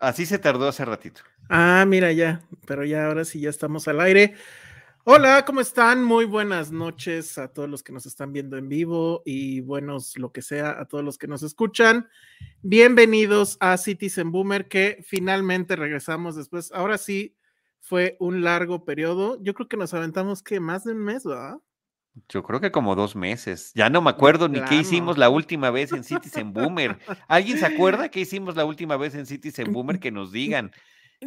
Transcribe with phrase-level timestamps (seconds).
[0.00, 1.20] Así se tardó hace ratito.
[1.50, 4.34] Ah, mira ya, pero ya ahora sí ya estamos al aire.
[5.04, 6.02] Hola, ¿cómo están?
[6.02, 10.32] Muy buenas noches a todos los que nos están viendo en vivo y buenos lo
[10.32, 12.08] que sea a todos los que nos escuchan.
[12.62, 16.72] Bienvenidos a Citizen Boomer que finalmente regresamos después.
[16.72, 17.36] Ahora sí
[17.78, 19.38] fue un largo periodo.
[19.42, 21.58] Yo creo que nos aventamos que más de un mes, ¿verdad?
[22.28, 23.72] Yo creo que como dos meses.
[23.74, 26.98] Ya no me acuerdo ni qué hicimos la última vez en Citizen Boomer.
[27.28, 29.98] ¿Alguien se acuerda qué hicimos la última vez en Citizen Boomer?
[29.98, 30.72] Que nos digan.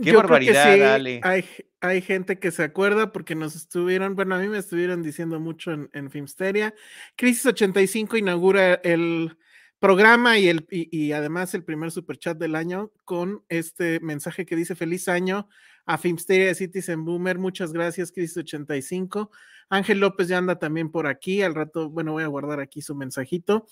[0.01, 1.19] Qué barbaridad, sí.
[1.21, 1.45] Hay,
[1.79, 5.71] hay, gente que se acuerda porque nos estuvieron, bueno, a mí me estuvieron diciendo mucho
[5.71, 6.73] en, en Filmsteria.
[7.15, 9.37] Crisis 85 inaugura el
[9.83, 14.75] programa y, el, y, además el primer superchat del año con este mensaje que dice
[14.75, 15.49] feliz año
[15.85, 17.37] a Filmsteria Citizen Boomer.
[17.37, 19.31] Muchas gracias, Crisis 85.
[19.69, 21.41] Ángel López ya anda también por aquí.
[21.41, 23.65] Al rato, bueno, voy a guardar aquí su mensajito.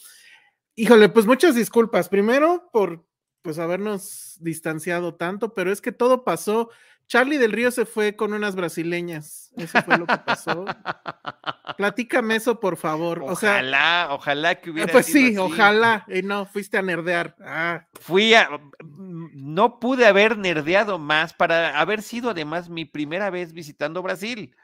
[0.75, 2.09] Híjole, pues muchas disculpas.
[2.09, 3.05] Primero por
[3.41, 6.69] pues habernos distanciado tanto, pero es que todo pasó.
[7.11, 9.51] Charlie del Río se fue con unas brasileñas.
[9.57, 10.63] Eso fue lo que pasó.
[11.77, 13.21] Platícame eso, por favor.
[13.23, 14.89] Ojalá, ojalá que hubiera.
[14.93, 16.05] Pues sí, ojalá.
[16.07, 17.35] Y no, fuiste a nerdear.
[17.41, 17.85] Ah.
[17.99, 18.49] Fui a.
[18.81, 24.55] No pude haber nerdeado más para haber sido además mi primera vez visitando Brasil.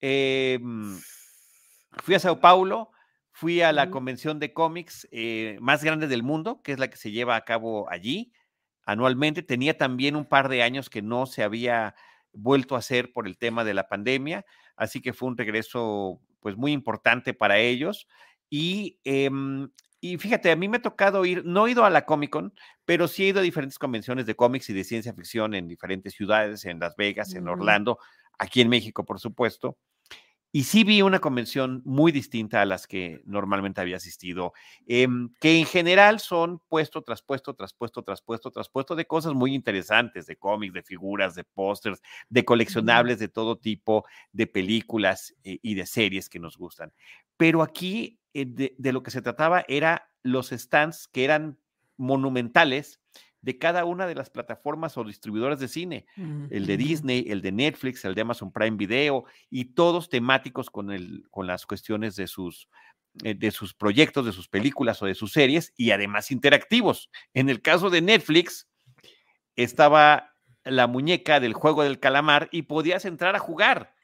[0.00, 0.98] Em,
[2.02, 2.90] fui a Sao Paulo,
[3.30, 6.96] fui a la convención de cómics eh, más grande del mundo, que es la que
[6.96, 8.32] se lleva a cabo allí
[8.84, 9.42] anualmente.
[9.42, 11.94] Tenía también un par de años que no se había
[12.32, 14.44] vuelto a hacer por el tema de la pandemia,
[14.76, 18.08] así que fue un regreso pues muy importante para ellos.
[18.50, 22.04] Y, em, y fíjate, a mí me ha tocado ir, no he ido a la
[22.04, 25.54] Comic Con, pero sí he ido a diferentes convenciones de cómics y de ciencia ficción
[25.54, 27.98] en diferentes ciudades, en Las Vegas, en Orlando,
[28.38, 29.78] aquí en México, por supuesto.
[30.54, 34.52] Y sí vi una convención muy distinta a las que normalmente había asistido,
[34.86, 39.06] em, que en general son puesto tras puesto, tras puesto, tras puesto, tras puesto de
[39.06, 44.46] cosas muy interesantes, de cómics, de figuras, de pósters, de coleccionables de todo tipo, de
[44.46, 46.92] películas eh, y de series que nos gustan.
[47.38, 51.58] Pero aquí eh, de, de lo que se trataba era los stands que eran
[51.96, 53.01] monumentales
[53.42, 57.50] de cada una de las plataformas o distribuidores de cine, el de Disney, el de
[57.50, 62.28] Netflix, el de Amazon Prime Video, y todos temáticos con, el, con las cuestiones de
[62.28, 62.68] sus,
[63.24, 67.10] eh, de sus proyectos, de sus películas o de sus series, y además interactivos.
[67.34, 68.68] En el caso de Netflix,
[69.56, 73.94] estaba la muñeca del juego del calamar y podías entrar a jugar.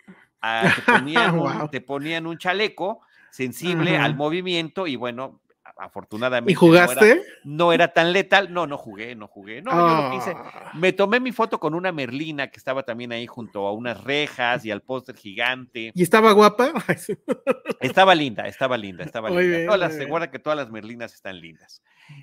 [0.43, 0.63] Ah,
[1.71, 5.41] te, ponían un, chaleco sensible al movimiento y bueno,
[5.79, 6.53] afortunadamente.
[6.53, 7.23] ¿Y jugaste?
[7.45, 8.53] No era, tan letal.
[8.53, 9.63] No, no jugué, no jugué.
[9.63, 10.33] No, yo lo hice.
[10.37, 10.73] Ah.
[10.75, 14.65] Me tomé mi foto con una merlina que estaba también ahí junto a unas rejas
[14.65, 15.93] y al póster gigante.
[15.95, 16.73] ¿Y estaba guapa?
[17.81, 19.91] estaba linda, estaba linda, estaba linda.
[19.91, 21.83] se guarda que todas las merlinas están lindas.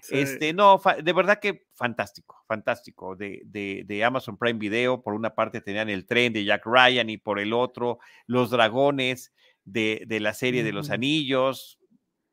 [0.09, 3.15] Este, no, de verdad que fantástico, fantástico.
[3.15, 7.09] De, de, de, Amazon Prime Video, por una parte tenían el tren de Jack Ryan
[7.09, 9.31] y por el otro los dragones
[9.63, 11.79] de, de la serie de los anillos,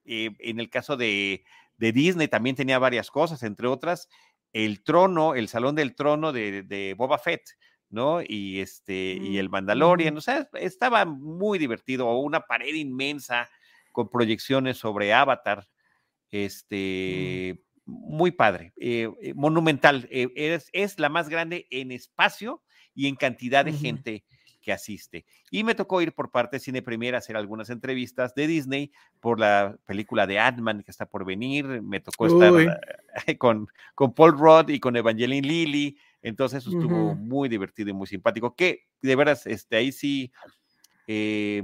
[0.05, 1.45] eh, en el caso de,
[1.79, 4.09] Disney también tenía varias cosas, entre otras,
[4.53, 7.43] el trono, el salón del trono de, Boba Fett,
[7.89, 8.21] ¿no?
[8.23, 13.49] Y este, y el Mandalorian, o sea, estaba muy divertido, una pared inmensa
[13.91, 15.67] con proyecciones sobre Avatar,
[16.31, 22.63] este, muy padre, eh, eh, monumental, es, es, la más grande en espacio
[22.95, 24.25] y en cantidad de gente
[24.63, 25.27] que asiste.
[25.51, 28.93] Y me tocó ir por parte de Cine Premier a hacer algunas entrevistas de Disney
[29.21, 31.83] por la película de Ant-Man que está por venir.
[31.83, 32.81] Me tocó estar
[33.39, 35.99] con, con Paul Rudd y con Evangeline Lilly.
[36.23, 38.55] Entonces estuvo muy divertido y muy simpático.
[38.55, 40.33] Que de veras, este, ahí sí,
[41.07, 41.63] eh,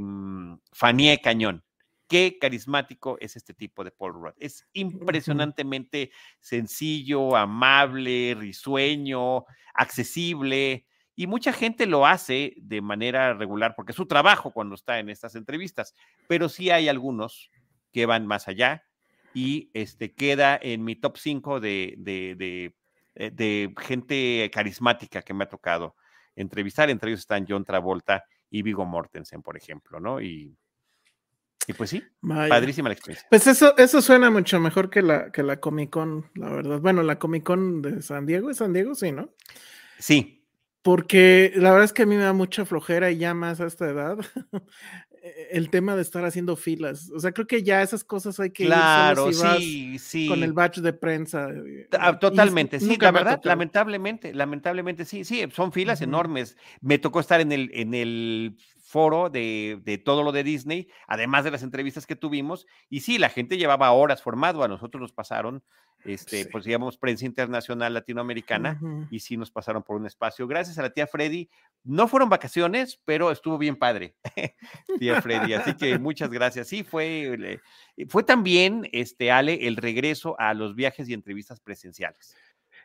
[1.23, 1.63] cañón
[2.09, 4.35] qué carismático es este tipo de Paul Rudd.
[4.39, 6.11] Es impresionantemente
[6.41, 9.45] sencillo, amable, risueño,
[9.75, 10.87] accesible.
[11.19, 15.11] Y mucha gente lo hace de manera regular porque es su trabajo cuando está en
[15.11, 15.93] estas entrevistas,
[16.29, 17.51] pero sí hay algunos
[17.93, 18.85] que van más allá
[19.35, 22.73] y este, queda en mi top 5 de, de,
[23.17, 25.97] eh, de, gente carismática que me ha tocado
[26.37, 26.89] entrevistar.
[26.89, 30.21] Entre ellos están John Travolta y Vigo Mortensen, por ejemplo, ¿no?
[30.21, 30.57] Y,
[31.67, 33.27] y pues sí, padrísima la experiencia.
[33.29, 36.79] Pues eso, eso suena mucho mejor que la, que la Comic Con, la verdad.
[36.79, 38.95] Bueno, la Comic Con de San Diego, ¿es San Diego?
[38.95, 39.35] Sí, ¿no?
[39.99, 40.38] Sí,
[40.89, 43.67] porque la verdad es que a mí me da mucha flojera y ya más a
[43.67, 44.17] esta edad
[45.23, 47.11] e, el tema de estar haciendo filas.
[47.15, 50.27] O sea, creo que ya esas cosas hay que claro, sí, sí.
[50.29, 51.51] con el batch de prensa.
[51.51, 56.57] Eh, totalmente, sí, la verdad, lamentablemente, lamentablemente, sí, sí, son filas enormes.
[56.81, 61.45] Me tocó estar en el, en el foro de, de, todo lo de Disney, además
[61.45, 65.13] de las entrevistas que tuvimos, y sí, la gente llevaba horas formado, a nosotros nos
[65.13, 65.63] pasaron
[66.05, 68.81] este, pues digamos, prensa internacional latinoamericana,
[69.11, 70.47] y sí nos pasaron por un espacio.
[70.47, 71.49] Gracias a la tía Freddy.
[71.85, 74.15] No fueron vacaciones, pero estuvo bien padre,
[74.99, 75.55] tía Freddy.
[75.55, 76.69] Así que muchas gracias.
[76.69, 77.61] Sí, fue,
[78.09, 82.37] fue también, este, Ale, el regreso a los viajes y entrevistas presenciales.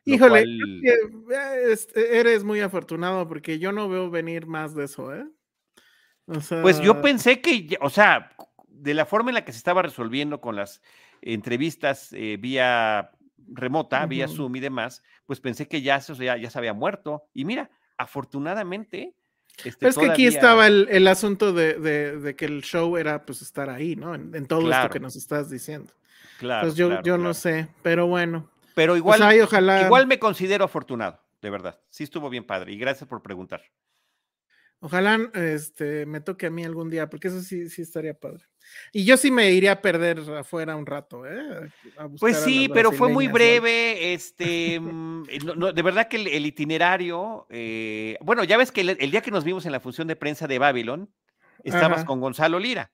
[0.05, 0.43] Híjole,
[0.83, 5.25] eh, eres muy afortunado porque yo no veo venir más de eso, ¿eh?
[6.61, 8.31] Pues yo pensé que, o sea,
[8.67, 10.81] de la forma en la que se estaba resolviendo con las
[11.25, 13.11] entrevistas eh, vía
[13.47, 17.23] remota, vía Zoom y demás, pues pensé que ya, ya, ya se había muerto.
[17.33, 19.15] Y mira, afortunadamente...
[19.63, 23.95] Este, es que aquí estaba el, asunto de, que el show era pues estar ahí,
[23.95, 24.15] ¿no?
[24.15, 25.93] En, todo esto que nos estás diciendo.
[26.39, 26.65] Claro.
[26.65, 28.49] Pues yo, yo no sé, pero bueno.
[28.73, 29.21] Pero igual,
[29.85, 31.79] igual me considero afortunado, de verdad.
[31.89, 33.61] Sí estuvo bien padre y gracias por preguntar.
[34.79, 38.45] Ojalá este, me toque a mí algún día, porque eso sí, sí estaría padre.
[38.91, 41.71] Y yo sí me iría a perder afuera un rato, ¿eh?
[42.19, 44.13] pues sí, pero fue muy breve.
[44.13, 45.23] Este, mm,
[45.73, 49.65] de verdad que el, itinerario, eh, bueno, ya ves que el, día que nos vimos
[49.65, 51.11] en la función de prensa de Babylon,
[51.63, 52.91] estabas con Gonzalo Lira.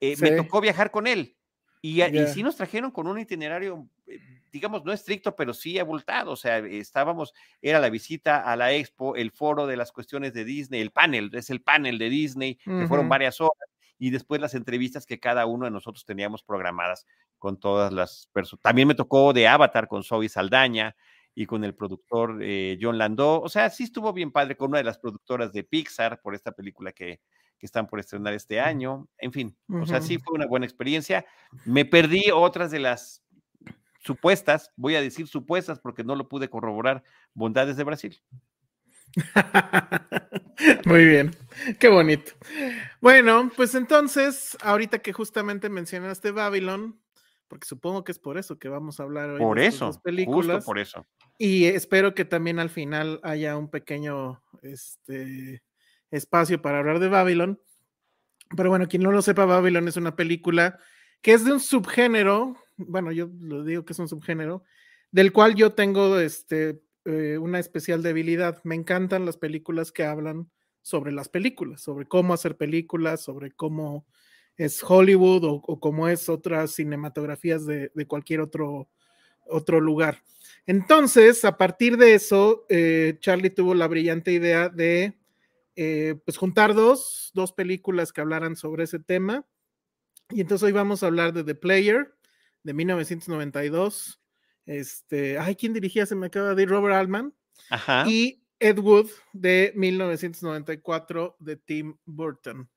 [0.00, 1.36] Eh, me tocó viajar con él.
[1.80, 4.18] Y, y, sí nos trajeron con un itinerario eh,
[4.50, 6.32] digamos, no estricto, pero sí abultado.
[6.32, 10.44] O sea, estábamos, era la visita a la expo, el foro de las cuestiones de
[10.44, 13.68] Disney, el panel, es el panel de Disney, que fueron varias horas,
[13.98, 17.06] y después las entrevistas que cada uno de nosotros teníamos programadas
[17.38, 18.62] con todas las personas.
[18.62, 20.94] También me tocó de Avatar con Zoe Saldaña
[21.34, 23.42] y con el productor eh, John Landau.
[23.42, 26.52] O sea, sí estuvo bien padre con una de las productoras de Pixar por esta
[26.52, 27.20] película que,
[27.58, 29.08] que están por estrenar este año.
[29.18, 31.26] En fin, o sea, sí fue una buena experiencia.
[31.64, 33.22] Me perdí otras de las
[34.00, 37.02] supuestas, voy a decir supuestas porque no lo pude corroborar,
[37.34, 38.22] bondades de Brasil.
[40.86, 41.36] Muy bien,
[41.78, 42.32] qué bonito.
[43.00, 47.00] Bueno, pues entonces, ahorita que justamente mencionaste Babylon,
[47.48, 49.38] porque supongo que es por eso que vamos a hablar hoy.
[49.38, 49.90] Por eso,
[50.26, 51.06] justo por eso.
[51.38, 55.62] Y espero que también al final haya un pequeño este,
[56.10, 57.60] espacio para hablar de Babylon.
[58.56, 60.78] Pero bueno, quien no lo sepa, Babylon es una película
[61.20, 64.62] que es de un subgénero bueno, yo lo digo que es un subgénero,
[65.10, 68.60] del cual yo tengo este, eh, una especial debilidad.
[68.64, 70.50] Me encantan las películas que hablan
[70.88, 74.06] sobre las películas, sobre cómo hacer películas, sobre cómo
[74.56, 78.88] es Hollywood o, cómo es otras cinematografías de, cualquier otro,
[79.46, 80.22] otro lugar.
[80.66, 85.18] Entonces, a partir de eso, eh, Charlie tuvo la brillante idea de
[85.76, 89.46] eh, pues juntar dos, dos películas que hablaran sobre ese tema.
[90.30, 92.14] Y entonces hoy vamos a hablar de The Player
[92.62, 94.20] de 1992.
[94.64, 96.06] Este, ay, ¿quién dirigía?
[96.06, 97.34] Se me acaba de ir Robert Altman.
[97.68, 98.04] Ajá.
[98.08, 102.68] Y Ed Wood de 1994 de Tim Burton.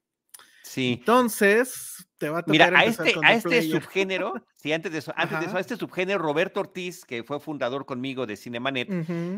[0.63, 0.97] Sí.
[0.99, 5.11] Entonces, te va a tocar Mira, a este, a este subgénero, sí, antes de eso,
[5.15, 8.87] antes de eso, a este subgénero, Roberto Ortiz, que fue fundador conmigo de Cinemanet,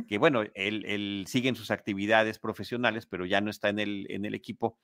[0.08, 4.26] que bueno, él, sigue en sus actividades profesionales, pero ya no está en el, en
[4.26, 4.78] el equipo,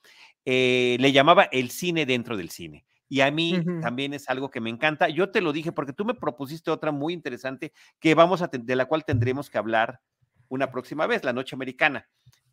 [0.45, 2.85] eh, le llamaba el cine dentro del cine.
[3.11, 5.09] Y a mí también es algo que me encanta.
[5.09, 8.75] Yo te lo dije porque tú me propusiste otra muy interesante que vamos a de
[8.75, 10.00] la cual tendremos que hablar
[10.50, 12.07] una próxima vez, la noche americana.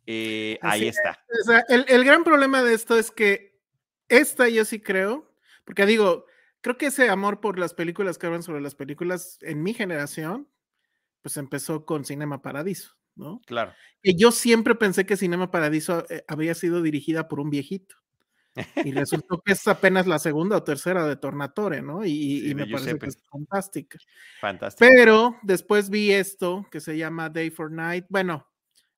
[0.05, 1.21] Eh, ahí está.
[1.67, 3.59] el, gran problema de esto es que
[4.07, 5.29] esta yo sí creo,
[5.65, 6.25] porque digo,
[6.61, 10.47] creo que ese amor por las películas que hablan sobre las películas en mi generación,
[11.21, 13.41] pues empezó con Cinema Paradiso, ¿no?
[13.45, 13.73] Claro.
[14.01, 17.97] Y yo siempre pensé que Cinema Paradiso eh, había sido dirigida por un viejito.
[18.83, 22.05] Y resultó que es apenas la segunda o tercera de Tornatore, ¿no?
[22.05, 23.97] Y, me parece que es fantástica.
[24.39, 24.89] Fantástica.
[24.89, 28.47] Pero después vi esto que se llama Day for Night, bueno,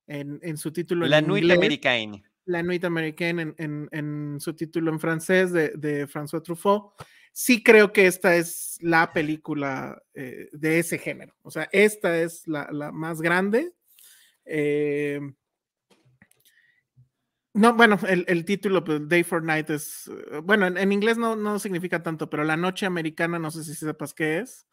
[0.06, 2.24] en, su título La Nuit Américaine.
[2.46, 6.92] La Nuit Américaine en, su título en francés de, de, François Truffaut.
[7.32, 11.34] Sí creo que esta es la película eh, de ese género.
[11.42, 13.72] O sea, esta es la, la más grande.
[14.44, 15.20] Eh,
[17.60, 21.58] no, bueno, el, título, pues, Day for Night es, eh, bueno, en, inglés no, no,
[21.58, 24.66] significa tanto, pero la noche americana, no sé si sepas qué es,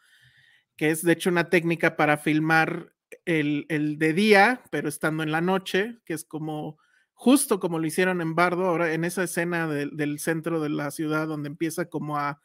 [0.74, 2.94] que es de hecho una técnica para filmar
[3.26, 3.66] el,
[3.98, 6.78] de día, pero estando en la noche, que es como,
[7.12, 11.26] justo como lo hicieron en Bardo, ahora en esa escena del centro de la ciudad
[11.26, 12.40] donde empieza como a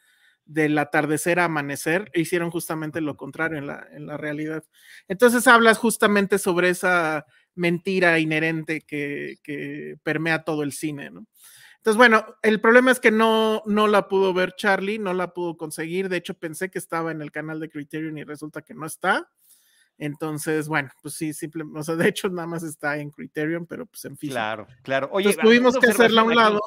[0.45, 4.65] del atardecer a amanecer, hicieron justamente lo contrario en la, en la realidad.
[5.07, 11.25] Entonces hablas justamente sobre esa mentira inherente que, permea todo el cine, ¿no?
[11.77, 15.57] Entonces, bueno, el problema es que no, no la pudo ver Charlie, no la pudo
[15.57, 16.07] conseguir.
[16.07, 19.29] De hecho, pensé que estaba en el canal de Criterion y resulta que no está.
[19.97, 23.85] Entonces, bueno, pues sí, simplemente, o sea, de hecho, nada más está en Criterion, pero
[23.85, 24.31] pues en fin.
[24.31, 25.09] Claro, claro.
[25.11, 26.61] Oye, tuvimos que hacerla a un lado.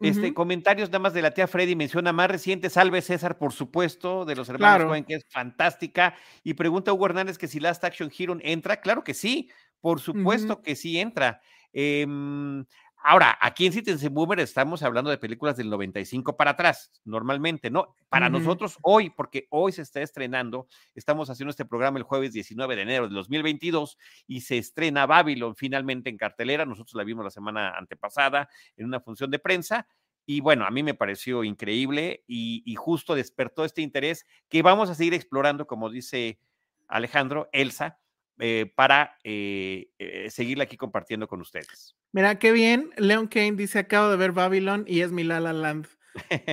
[0.00, 4.26] Este, comentarios nada más de la tía Freddy menciona más reciente, Salve César, por supuesto,
[4.26, 6.14] de los hermanos Cohen, que es fantástica.
[6.44, 8.80] Y pregunta Hugo Hernández que si Last Action Hero entra.
[8.80, 9.50] Claro que sí,
[9.86, 11.40] por supuesto que sí entra.
[11.72, 12.64] Em,
[13.08, 17.94] Ahora, aquí en Citizen Boomer estamos hablando de películas del 95 para atrás, normalmente, ¿no?
[18.08, 22.74] Para nosotros hoy, porque hoy se está estrenando, estamos haciendo este programa el jueves 19
[22.74, 26.66] de enero de 2022 y se estrena Babylon finalmente en cartelera.
[26.66, 29.86] Nosotros la vimos la semana antepasada en una función de prensa.
[30.24, 34.96] Y bueno, a mí me pareció increíble y, justo despertó este interés que vamos a
[34.96, 36.40] seguir explorando, como dice
[36.88, 38.00] Alejandro, Elsa,
[38.38, 41.96] eh, para eh, eh, seguirla aquí compartiendo con ustedes.
[42.12, 42.90] Mira, qué bien.
[42.96, 45.86] Leon Kane dice, acabo de ver Babylon y es mi La Land.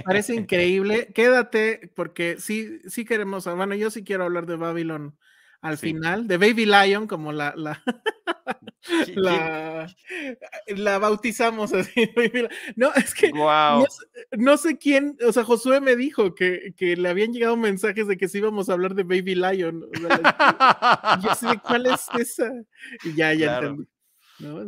[0.06, 1.08] Parece increíble.
[1.14, 5.18] Quédate porque sí, sí queremos, bueno, yo sí quiero hablar de Babylon
[5.64, 7.82] al final, de Baby Lion, como la, la,
[10.68, 12.12] la, bautizamos así.
[12.76, 13.32] No, es que
[14.38, 18.18] no, sé quién, o sea, Josué me dijo que, que, le habían llegado mensajes de
[18.18, 19.86] que sí íbamos a hablar de Baby Lion.
[21.24, 22.52] yo sé cuál es esa.
[23.06, 23.88] Y ya, ya entendí.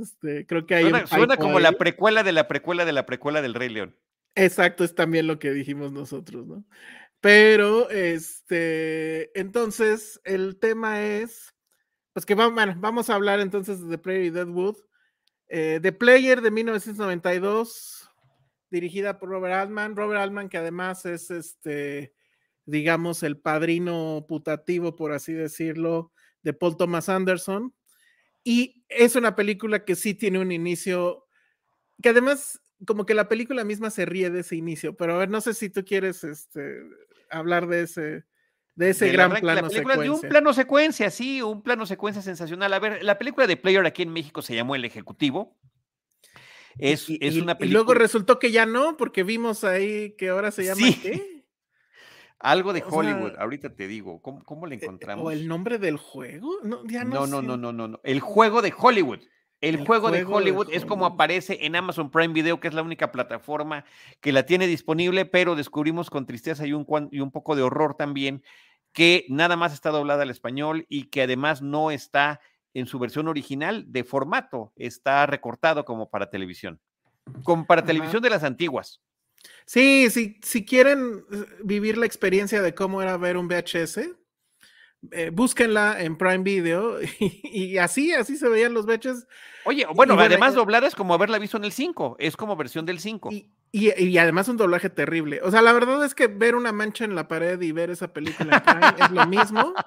[0.01, 3.53] Este, creo que hay suena, como la precuela de la precuela de la precuela del
[3.53, 3.97] Rey León.
[4.35, 6.63] Exacto, es también lo que dijimos nosotros, ¿no?
[7.25, 11.55] Pero, este, entonces, el tema es,
[12.13, 14.77] pues que vamos, vamos a hablar entonces de y Deadwood.
[15.47, 18.11] Eh, The Player de 1992,
[18.69, 19.95] dirigida por Robert Altman.
[19.95, 22.13] Robert Altman, que además es, este,
[22.67, 26.11] digamos, el padrino putativo, por así decirlo,
[26.43, 27.73] de Paul Thomas Anderson.
[28.43, 31.25] Y es una película que sí tiene un inicio,
[32.03, 35.29] que además como que la película misma se ríe de ese inicio, pero a ver,
[35.29, 36.81] no sé si tú quieres este,
[37.29, 38.23] hablar de ese,
[38.75, 40.03] de ese gran plano secuencia.
[40.03, 42.73] De un plano secuencia, sí, un plano secuencia sensacional.
[42.73, 45.57] A ver, la película de Player aquí en México se llamó El Ejecutivo.
[46.77, 47.65] Es, es una película.
[47.65, 51.35] Y luego resultó que ya no, porque vimos ahí que ahora se llama ¿qué?
[52.39, 55.25] Algo de Hollywood, ahorita te digo, ¿cómo, cómo le eh, encontramos?
[55.25, 56.59] ¿O el nombre del juego?
[56.63, 59.21] No, no, no, no, no, no, El juego de Hollywood.
[59.61, 63.11] El, juego, de Hollywood es como aparece en Amazon Prime Video, que es la única
[63.11, 63.85] plataforma
[64.21, 67.95] que la tiene disponible, pero descubrimos con tristeza y un, y un poco de horror
[67.95, 68.43] también
[68.95, 72.39] que nada más está doblada al español y que además no está
[72.73, 76.79] en su versión original de formato, está recortado como para televisión,
[77.43, 79.01] como para televisión de las antiguas.
[79.65, 83.99] Sí, sí, si quieren eh, vivir la experiencia de cómo era ver un VHS,
[85.11, 89.27] eh, búsquenla en Prime Video y, así, así se veían los VHS.
[89.65, 92.99] Oye, bueno, además doblada es como haberla visto en el 5, es como versión del
[92.99, 93.29] 5.
[93.31, 95.41] Y, y, además un doblaje terrible.
[95.43, 98.13] O sea, la verdad es que ver una mancha en la pared y ver esa
[98.13, 99.73] película en Prime es lo mismo.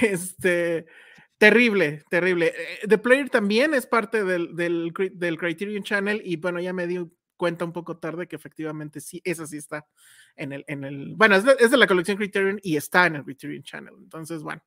[0.00, 0.86] Este,
[1.38, 2.52] terrible, terrible.
[2.56, 6.86] Eh, The Player también es parte del, del, del Criterion Channel y bueno, ya me
[6.86, 7.04] di
[7.36, 9.86] cuenta un poco tarde que efectivamente sí, esa sí está
[10.36, 13.62] en el, en el, bueno, es de, la colección Criterion y está en el Criterion
[13.62, 13.94] Channel.
[13.98, 14.62] Entonces, bueno.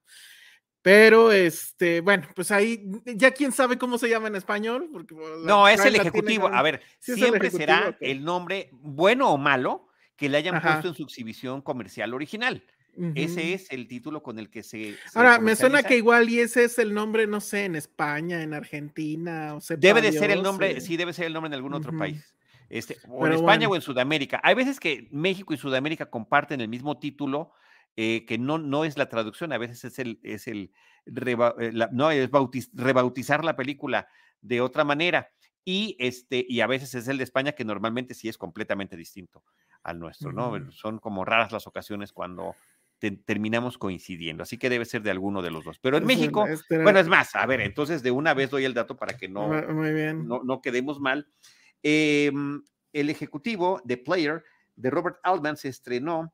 [0.81, 4.87] Pero, este, bueno, pues ahí, ya quién sabe cómo se llama en español.
[4.93, 6.47] Porque, no, es el ejecutivo.
[6.47, 11.03] A ver, siempre será el nombre, bueno o malo, que le hayan puesto en su
[11.03, 12.63] exhibición comercial original.
[13.15, 14.95] Ese es el título con el que se.
[15.13, 18.53] Ahora, me suena que igual y ese es el nombre, no sé, en España, en
[18.53, 19.55] Argentina.
[19.55, 22.33] O debe de ser el nombre, sí, debe ser el nombre en algún otro país.
[22.69, 24.39] Este, o en España o en Sudamérica.
[24.43, 27.51] Hay veces que México y Sudamérica comparten el mismo título,
[27.95, 30.71] eh, que no, no es la traducción, a veces es el, es el
[31.05, 32.29] eh, no, es
[32.73, 34.07] rebautizar la película
[34.41, 35.29] de otra manera.
[35.67, 39.43] Y, este, y a veces es el de España, que normalmente sí es completamente distinto
[39.81, 40.71] al nuestro, ¿no?
[40.71, 42.55] Son como raras las ocasiones cuando
[43.25, 44.43] terminamos coincidiendo.
[44.43, 45.79] Así que debe ser de alguno de los dos.
[45.79, 48.95] Pero en México, bueno, es más, a ver, entonces de una vez doy el dato
[48.95, 51.27] para que no, no, no quedemos mal.
[51.87, 52.63] Em,
[52.93, 54.43] el ejecutivo de Player
[54.75, 56.33] de Robert Altman se estrenó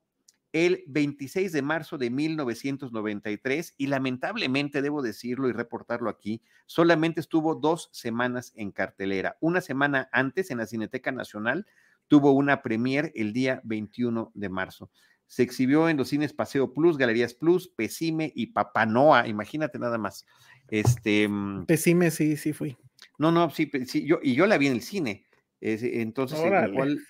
[0.53, 7.55] el 26 de marzo de 1993 y lamentablemente, debo decirlo y reportarlo aquí, solamente estuvo
[7.55, 9.36] dos semanas en cartelera.
[9.41, 11.67] Una semana antes en la Cineteca Nacional
[12.08, 14.89] tuvo una premier el día 21 de marzo.
[15.27, 20.25] Se exhibió en los cines Paseo Plus, Galerías Plus, Pesime y Papanoa, imagínate nada más.
[20.70, 22.77] Este, mm, Pesime, sí, sí fui.
[23.17, 25.25] No, no, sí, sí yo, y yo la vi en el cine
[25.62, 26.39] entonces,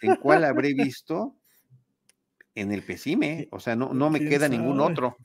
[0.02, 1.36] ¿en cuál, habré visto?
[2.54, 5.16] En el Pesime, o sea, no, no me queda ningún otro.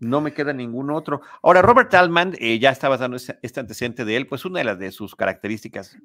[0.00, 1.20] No me queda ningún otro.
[1.40, 4.78] Ahora, Robert Altman, eh, ya estabas dando este antecedente de él, pues una de las
[4.78, 5.96] de sus características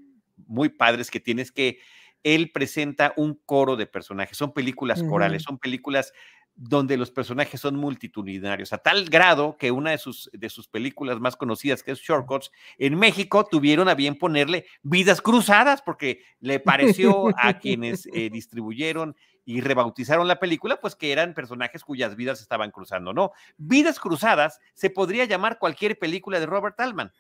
[0.46, 1.80] muy padres que tiene es que
[2.24, 6.14] él presenta un coro de personajes, son películas corales, son películas
[6.62, 11.18] donde los personajes son multitudinarios, a tal grado que una de sus, de sus películas
[11.22, 16.60] más conocidas, que es Shortcuts, en México tuvieron a bien ponerle vidas cruzadas, porque le
[16.60, 22.42] pareció a quienes eh, distribuyeron y rebautizaron la película, pues que eran personajes cuyas vidas
[22.42, 23.32] estaban cruzando, ¿no?
[23.58, 27.14] Vidas cruzadas se podría llamar cualquier película de Robert Altman,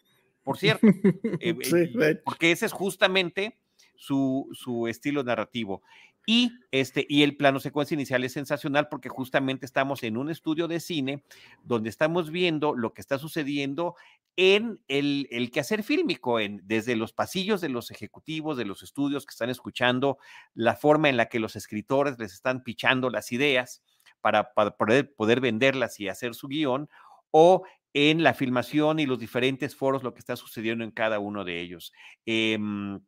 [0.44, 1.56] por cierto, eh,
[2.02, 3.58] eh, porque ese es justamente
[3.96, 5.82] su, su estilo narrativo.
[6.26, 10.68] Y, este, y el plano secuencia inicial es sensacional porque justamente estamos en un estudio
[10.68, 11.24] de cine
[11.64, 13.96] donde estamos viendo lo que está sucediendo
[14.36, 19.26] en el, el quehacer fílmico, en, desde los pasillos de los ejecutivos, de los estudios
[19.26, 20.18] que están escuchando,
[20.54, 23.84] la forma en la que los escritores les están pichando las ideas
[24.22, 26.90] para, poder, poder venderlas y hacer su guion,
[27.32, 31.44] o en la filmación y los diferentes foros, lo que está sucediendo en cada uno
[31.44, 31.92] de ellos.
[32.26, 33.00] Em,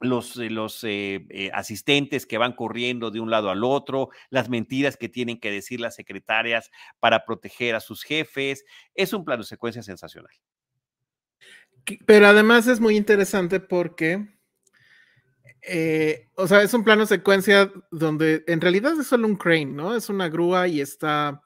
[0.00, 4.48] los, eh, los eh, eh, asistentes que van corriendo de un lado al otro, las
[4.48, 8.64] mentiras que tienen que decir las secretarias para proteger a sus jefes.
[8.94, 10.32] Es un plano secuencia sensacional.
[12.06, 14.26] Pero además es muy interesante porque,
[16.34, 19.96] o sea, es un plano secuencia donde en realidad es solo un crane, ¿no?
[19.96, 21.42] Es una grúa y está,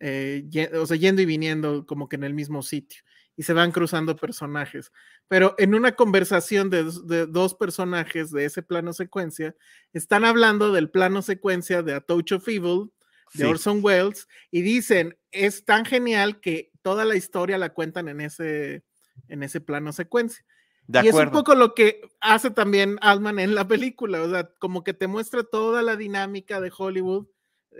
[0.00, 3.02] o sea, yendo y viniendo como que en el mismo sitio
[3.38, 4.90] y se van cruzando personajes.
[5.28, 6.82] Pero en una conversación de,
[7.28, 9.54] dos personajes de ese plano secuencia,
[9.92, 12.90] están hablando del plano secuencia de A Touch of Evil
[13.34, 18.22] de Orson Welles y dicen, es tan genial que toda la historia la cuentan en
[18.22, 18.82] ese,
[19.28, 20.44] en ese plano secuencia.
[20.88, 24.82] y es un poco lo que hace también Altman en la película, o sea, como
[24.82, 27.28] que te muestra toda la dinámica de Hollywood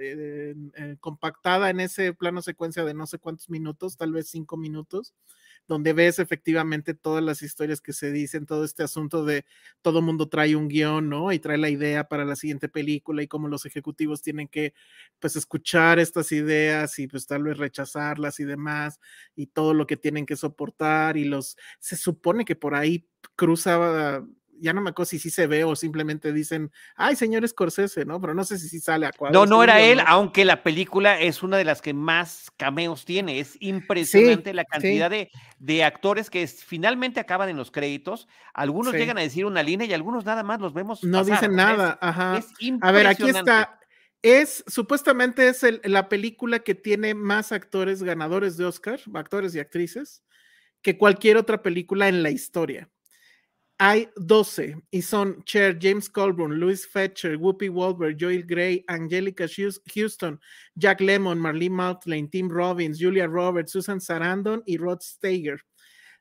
[0.00, 0.54] eh,
[1.00, 5.14] compactada en ese plano secuencia de no sé cuántos minutos, tal vez cinco minutos,
[5.68, 9.44] donde ves efectivamente todas las historias que se dicen, todo este asunto de
[9.82, 11.32] todo mundo trae un guion, ¿no?
[11.32, 14.74] Y trae la idea para la siguiente película y cómo los ejecutivos tienen que,
[15.20, 18.98] pues, escuchar estas ideas y pues tal vez rechazarlas y demás,
[19.36, 23.06] y todo lo que tienen que soportar y los, se supone que por ahí
[23.36, 24.26] cruzaba
[24.60, 28.20] ya no me acuerdo si sí se ve o simplemente dicen, ay, señor Scorsese, ¿no?
[28.20, 29.38] Pero no sé si sí sale a cuadro.
[29.38, 33.40] No, no era él, aunque la película es una de las que más cameos tiene.
[33.40, 38.28] Es impresionante la cantidad de, de, actores que finalmente acaban en los créditos.
[38.54, 41.02] Algunos llegan a decir una línea y algunos nada más los vemos.
[41.04, 42.40] No dicen nada, ajá.
[42.80, 43.78] a ver, aquí está.
[44.20, 50.24] Es, supuestamente es la película que tiene más actores ganadores de Oscar, actores y actrices,
[50.82, 52.90] que cualquier otra película en la historia.
[53.80, 59.46] Hay 12 y son Cher, James Colburn, Louis Fetcher, Whoopi Wolver, Joel Gray, Angelica
[59.94, 60.40] Houston,
[60.74, 65.60] Jack Lemmon, Marlene Mautland, Tim Robbins, Julia Roberts, Susan Sarandon y Rod Steiger.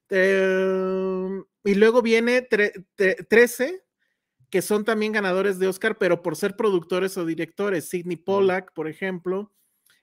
[0.09, 2.47] Em, y luego viene
[3.29, 3.83] 13
[4.49, 7.89] que son también ganadores de Oscar, pero por ser productores o directores.
[7.89, 9.51] Sidney Pollack, por ejemplo,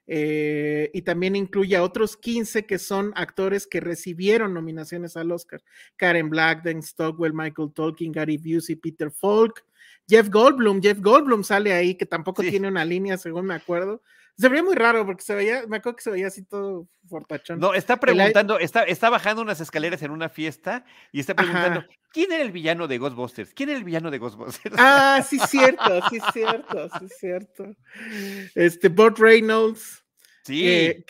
[0.06, 5.62] eh, y también incluye a otros 15 que son actores que recibieron nominaciones al Oscar.
[5.96, 9.64] Karen Black, Dan Stockwell, Michael Tolkien, Gary Busey, Peter Falk,
[10.06, 10.80] Jeff Goldblum.
[10.82, 14.02] Jeff Goldblum sale ahí, que tampoco tiene una línea, según me acuerdo.
[14.36, 17.60] Se veía muy raro porque se veía, me acuerdo que se veía así todo fortachón.
[17.60, 22.32] No, está preguntando, está, está bajando unas escaleras en una fiesta y está preguntando, ¿quién
[22.32, 23.54] era el villano de Ghostbusters?
[23.54, 24.74] ¿Quién era el villano de Ghostbusters?
[24.76, 27.76] Ah, sí, cierto, sí, cierto, sí, cierto.
[28.54, 30.04] Este, Burt Reynolds.
[30.44, 31.04] Sí.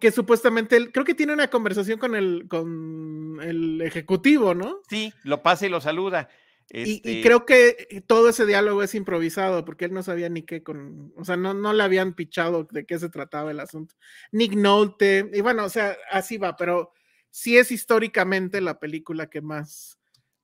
[0.00, 4.80] que supuestamente creo que tiene una conversación con el, con el ejecutivo, ¿no?
[4.88, 6.28] Sí, lo pasa y lo saluda.
[6.70, 10.62] Y, este creo que todo ese diálogo es improvisado porque él no sabía ni qué
[10.62, 13.94] con, o sea, no, no le habían pichado de qué se trataba el asunto.
[14.32, 16.92] Nick Nolte, y bueno, o sea, así va, pero
[17.30, 19.97] sí es históricamente la película que más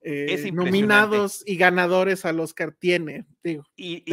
[0.07, 3.64] eh, nominados y ganadores al Oscar tiene, digo.
[3.75, 4.05] Y,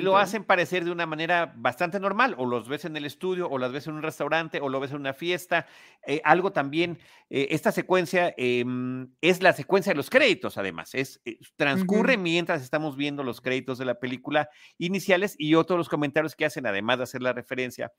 [0.00, 3.56] lo, hacen parecer de una manera bastante normal, o los ves en el estudio, o
[3.56, 5.66] las ves en un restaurante, o lo ves en una fiesta.
[6.04, 6.98] Eh, algo también,
[7.30, 11.20] eh, esta secuencia em, es la secuencia de los créditos, además, es,
[11.54, 16.46] transcurre mientras estamos viendo los créditos de la película iniciales y otros los comentarios que
[16.46, 17.92] hacen, además de hacer la referencia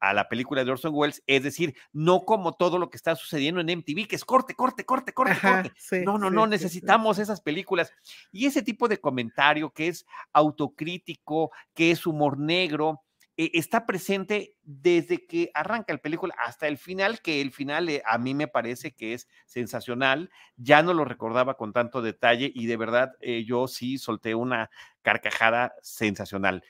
[0.00, 3.60] a la película de Orson Welles, es decir, no como todo lo que está sucediendo
[3.60, 6.04] en MTV, que es corte, corte, corte, corte, corte.
[6.04, 7.92] no, no, no, necesitamos esas películas.
[8.32, 13.02] Y ese tipo de comentario que es autocrítico, que es humor negro,
[13.38, 18.02] eh, está presente desde que arranca la película hasta el final, que el final eh,
[18.06, 20.30] a mí me parece que es sensacional.
[20.56, 24.70] Ya no lo recordaba con tanto detalle y de verdad eh, yo sí solté una
[25.02, 26.64] carcajada sensacional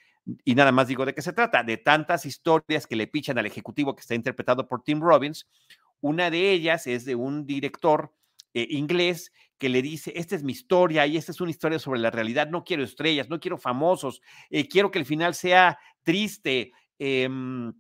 [0.45, 3.47] y nada más digo de qué se trata, de tantas historias que le pichan al
[3.47, 5.47] ejecutivo que está interpretado por Tim Robbins.
[6.01, 8.13] Una de ellas es de un director
[8.55, 12.01] eh, inglés que le dice, esta es mi historia y esta es una historia sobre
[12.01, 16.73] la realidad, no quiero estrellas, no quiero famosos, eh, quiero que el final sea triste.
[16.99, 17.73] Em,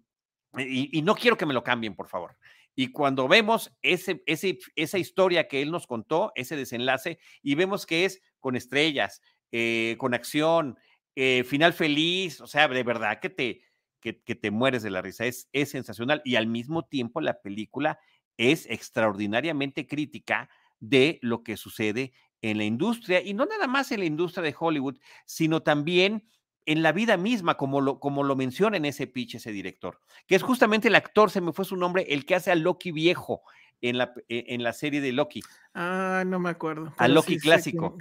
[0.58, 2.38] y, no quiero que me lo cambien, por favor.
[2.74, 8.04] Y cuando vemos ese, esa historia que él nos contó, ese desenlace, y vemos que
[8.04, 9.20] es con estrellas,
[9.52, 10.78] eh, con acción,
[11.16, 13.62] eh, final feliz, o sea, de verdad que te,
[14.00, 16.22] que, te mueres de la risa, es, es sensacional.
[16.24, 17.98] Y al mismo tiempo la película
[18.36, 20.48] es extraordinariamente crítica
[20.78, 24.54] de lo que sucede en la industria, y no nada más en la industria de
[24.56, 26.28] Hollywood, sino también
[26.66, 30.34] en la vida misma, como lo, como lo menciona en ese pitch ese director, que
[30.34, 33.42] es justamente el actor, se me fue su nombre, el que hace a Loki viejo
[33.80, 35.42] en la, e, en la serie de Loki.
[35.74, 36.92] Ah, no me acuerdo.
[36.96, 37.96] A Loki clásico.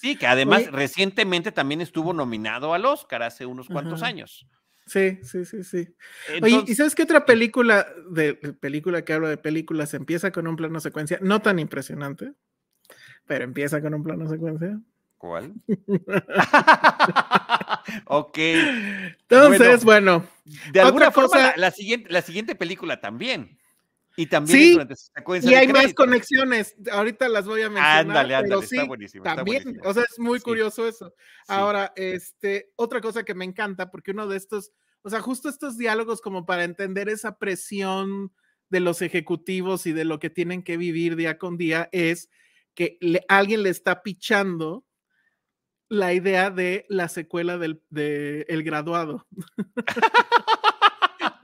[0.00, 4.46] sí, que además recientemente también estuvo nominado al Oscar hace unos cuantos años.
[4.86, 5.88] Sí, sí, sí, sí.
[6.42, 10.54] Oye, ¿y sabes qué otra película de película que hablo de películas empieza con un
[10.54, 12.34] plano secuencia no tan impresionante,
[13.26, 14.80] pero empieza con un plano secuencia?
[15.16, 15.54] ¿Cuál?
[18.06, 18.38] ok.
[18.38, 20.24] Entonces, bueno.
[20.72, 23.58] de alguna forma, la, siguiente, la siguiente película también.
[24.16, 26.74] Y también sí, y hay más conexiones.
[26.90, 28.00] Ahorita las voy a mencionar.
[28.00, 29.24] Ándale, ándale, está buenísimo.
[29.24, 31.14] También, o sea, es muy curioso eso.
[31.46, 35.76] Ahora, este, otra cosa que me encanta, porque uno de estos, o sea, justo estos
[35.76, 38.32] diálogos como para entender esa presión
[38.70, 42.30] de los ejecutivos y de lo que tienen que vivir día con día, es
[42.74, 42.98] que
[43.28, 44.86] alguien le está pichando
[45.88, 49.26] la idea de la secuela del de El Graduado.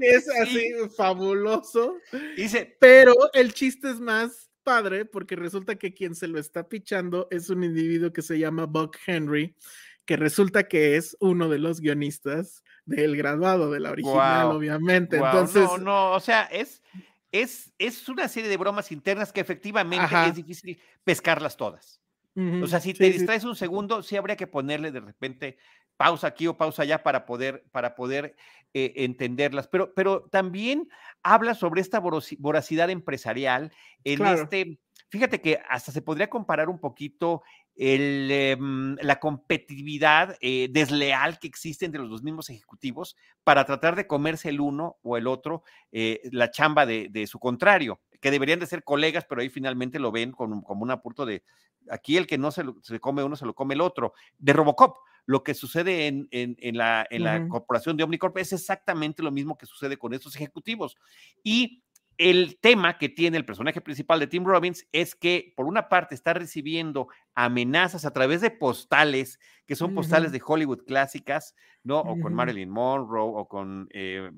[0.02, 1.96] es así fabuloso.
[2.36, 7.28] Dice, pero el chiste es más padre porque resulta que quien se lo está pichando
[7.30, 9.56] es un individuo que se llama Buck Henry,
[10.04, 15.16] que resulta que es uno de los guionistas del graduado de la original, obviamente.
[15.16, 16.82] Entonces, no, no, o sea, es,
[17.30, 22.00] es, es una serie de bromas internas que efectivamente es difícil pescarlas todas.
[22.34, 25.58] O sea, si te distraes un segundo, sí habría que ponerle de repente
[25.96, 28.34] pausa aquí o pausa allá para poder, para poder
[28.74, 29.68] eh, entenderlas.
[29.68, 30.88] Pero, pero también
[31.22, 33.72] habla sobre esta voracidad empresarial
[34.04, 34.78] en este.
[35.08, 37.42] Fíjate que hasta se podría comparar un poquito
[37.76, 44.06] el, em, la competitividad eh, desleal que existe entre los mismos ejecutivos para tratar de
[44.06, 48.60] comerse el uno o el otro eh, la chamba de, de, su contrario, que deberían
[48.60, 51.44] de ser colegas, pero ahí finalmente lo ven como, como un apurto de,
[51.90, 54.14] aquí el que no se, se, come uno, se lo come el otro.
[54.38, 59.22] De Robocop, lo que sucede en, en, la, en la corporación de Omnicorp es exactamente
[59.22, 60.96] lo mismo que sucede con estos ejecutivos.
[61.44, 61.82] Y
[62.18, 66.14] el tema que tiene el personaje principal de Tim Robbins es que, por una parte,
[66.14, 72.00] está recibiendo amenazas a través de postales, que son postales de Hollywood clásicas, ¿no?
[72.00, 74.30] O con Marilyn Monroe, o con eh,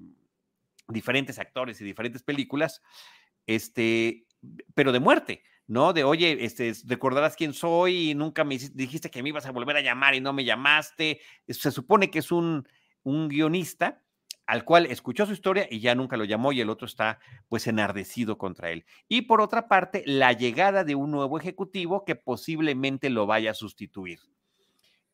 [0.88, 2.82] diferentes actores y diferentes películas,
[3.46, 4.26] este,
[4.74, 5.42] pero de muerte.
[5.66, 5.92] ¿No?
[5.92, 9.76] De, oye, este, recordarás quién soy y nunca me dijiste que me ibas a volver
[9.76, 11.20] a llamar y no me llamaste.
[11.48, 12.68] Se supone que es un,
[13.02, 14.00] un guionista
[14.46, 17.66] al cual escuchó su historia y ya nunca lo llamó y el otro está pues
[17.66, 18.84] enardecido contra él.
[19.08, 23.54] Y por otra parte, la llegada de un nuevo ejecutivo que posiblemente lo vaya a
[23.54, 24.20] sustituir.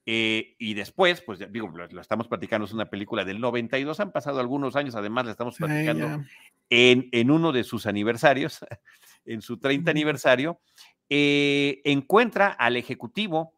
[0.06, 4.40] Eh, y después, pues digo, lo, estamos platicando, es una película del 92, han pasado
[4.40, 6.24] algunos años, además la estamos platicando
[6.70, 8.60] en, en, uno de sus aniversarios,
[9.24, 10.60] en su 30 aniversario,
[11.08, 13.54] eh, encuentra al ejecutivo,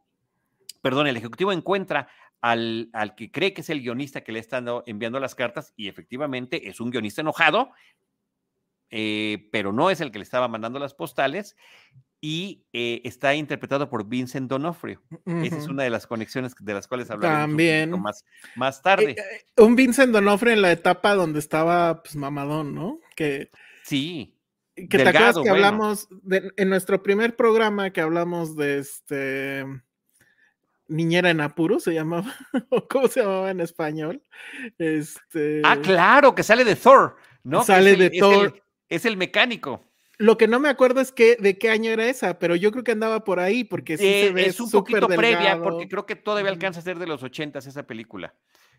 [0.80, 2.08] perdón, el ejecutivo encuentra
[2.40, 5.88] al, al, que cree que es el guionista que le está enviando las cartas y
[5.88, 7.70] efectivamente es un guionista enojado,
[8.90, 11.56] eh, pero no es el que le estaba mandando las postales
[12.20, 15.02] y eh, está interpretado por Vincent Donofrio.
[15.26, 18.00] Esa es una de las conexiones de las cuales hablaremos También.
[18.00, 19.16] más, más tarde.
[19.56, 23.00] un Vincent Donofrio en la etapa donde estaba pues mamadón, ¿no?
[23.16, 23.50] Que
[23.84, 24.38] sí.
[24.74, 29.66] Que te acuerdas que hablamos en nuestro primer programa que hablamos de este
[30.92, 32.32] Niñera en Apuro se llamaba,
[32.90, 34.22] ¿cómo se llamaba en español?
[34.78, 35.62] Este.
[35.64, 37.64] Ah, claro, que sale de Thor, ¿no?
[37.64, 38.62] Sale de Thor.
[38.88, 39.84] es el mecánico.
[40.18, 42.84] Lo que no me acuerdo es que, de qué año era esa, pero yo creo
[42.84, 46.06] que andaba por ahí, porque sí se eh, ve Es un poquito previa, porque creo
[46.06, 48.34] que todavía alcanza a ser de los ochentas esa película.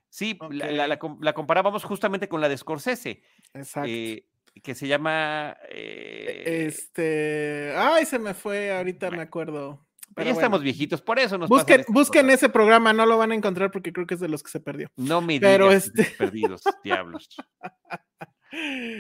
[0.10, 3.24] Sí, la, comparábamos justamente con la de Scorsese.
[3.54, 3.90] Exacto.
[3.90, 4.26] Eh,
[4.62, 5.58] que se llama.
[5.70, 7.74] Eh, este.
[7.76, 9.86] Ay, se me fue, ahorita me acuerdo.
[10.16, 13.72] ya estamos viejitos, por eso nos Busquen, busquen ese programa, no lo van a encontrar
[13.72, 14.90] porque creo que es de los que se perdió.
[14.96, 16.06] No me Pero este...
[16.18, 17.30] perdidos, diablos.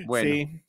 [0.08, 0.32] Bueno.
[0.32, 0.64] Sí.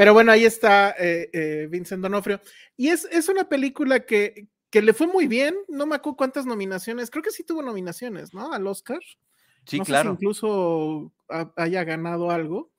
[0.00, 2.40] Pero bueno, ahí está eh, eh, Vincent Donofrio.
[2.74, 5.54] Y es, es una película que, que, le fue muy bien.
[5.68, 7.10] No me acuerdo cuántas nominaciones.
[7.10, 8.54] Creo que sí tuvo nominaciones, ¿no?
[8.54, 9.00] Al Oscar.
[9.66, 10.12] Sí, claro.
[10.12, 11.12] incluso
[11.54, 12.70] haya ganado algo.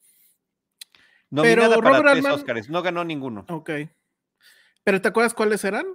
[1.32, 3.46] Nominada Pero para tres Oscars, no ganó ninguno.
[3.50, 3.72] Ok.
[4.84, 5.86] ¿Pero te acuerdas cuáles eran?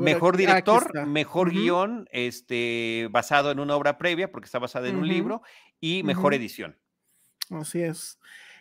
[0.00, 5.06] mejor director, mejor guion, este, basado en una obra previa, porque está basada en un
[5.06, 5.42] libro,
[5.78, 6.78] y mejor edición.
[7.50, 8.18] Así es.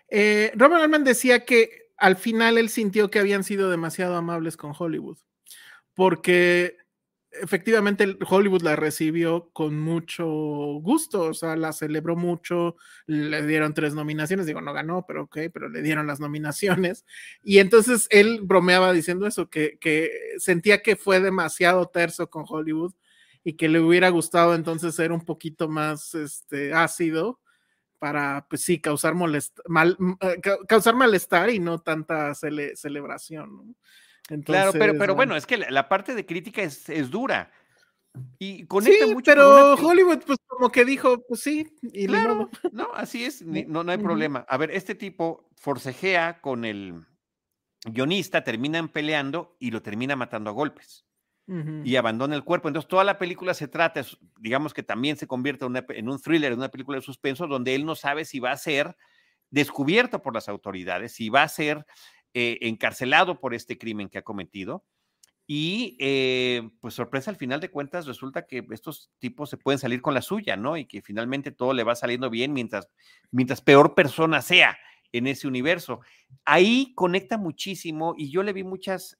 [0.10, 4.74] Eh, Robert Altman decía que al final él sintió que habían sido demasiado amables con
[4.78, 5.18] Hollywood,
[5.94, 6.78] porque
[7.32, 13.94] efectivamente Hollywood la recibió con mucho gusto, o sea, la celebró mucho, le dieron tres
[13.94, 17.06] nominaciones, digo, no ganó, pero ok, pero le dieron las nominaciones.
[17.44, 22.94] Y entonces él bromeaba diciendo eso, que, que sentía que fue demasiado terso con Hollywood
[23.44, 27.40] y que le hubiera gustado entonces ser un poquito más este, ácido
[28.00, 33.56] para, pues sí, causar, molest eh, causar malestar y no tanta celebración.
[33.56, 33.76] ¿no?
[34.46, 37.52] Claro, pero, pero bueno, es que la, parte de crítica es, es dura.
[38.38, 42.90] Y conecta sí, mucho pero Hollywood, pues como que dijo, pues sí, y claro, no,
[42.94, 44.46] así es, no, no hay problema.
[44.48, 47.06] A ver, este tipo forcejea con el
[47.86, 51.06] guionista, terminan peleando y lo termina matando a golpes.
[51.84, 52.68] Y abandona el cuerpo.
[52.68, 54.06] Entonces, toda la película se trata,
[54.40, 57.74] digamos que también se convierte en, en un thriller, en una película de suspenso, donde
[57.74, 58.96] él no sabe si va a ser
[59.50, 61.88] descubierto por las autoridades, si va a ser
[62.40, 64.86] eh, encarcelado por este crimen que ha cometido.
[65.46, 70.02] Y eh, pues sorpresa, al final de cuentas resulta que estos tipos se pueden salir
[70.02, 70.78] con la suya, ¿no?
[70.78, 72.88] Y que finalmente todo le va saliendo bien mientras,
[73.32, 74.78] mientras peor persona sea
[75.12, 76.00] en ese universo.
[76.46, 79.18] Ahí conecta muchísimo y yo le vi muchas,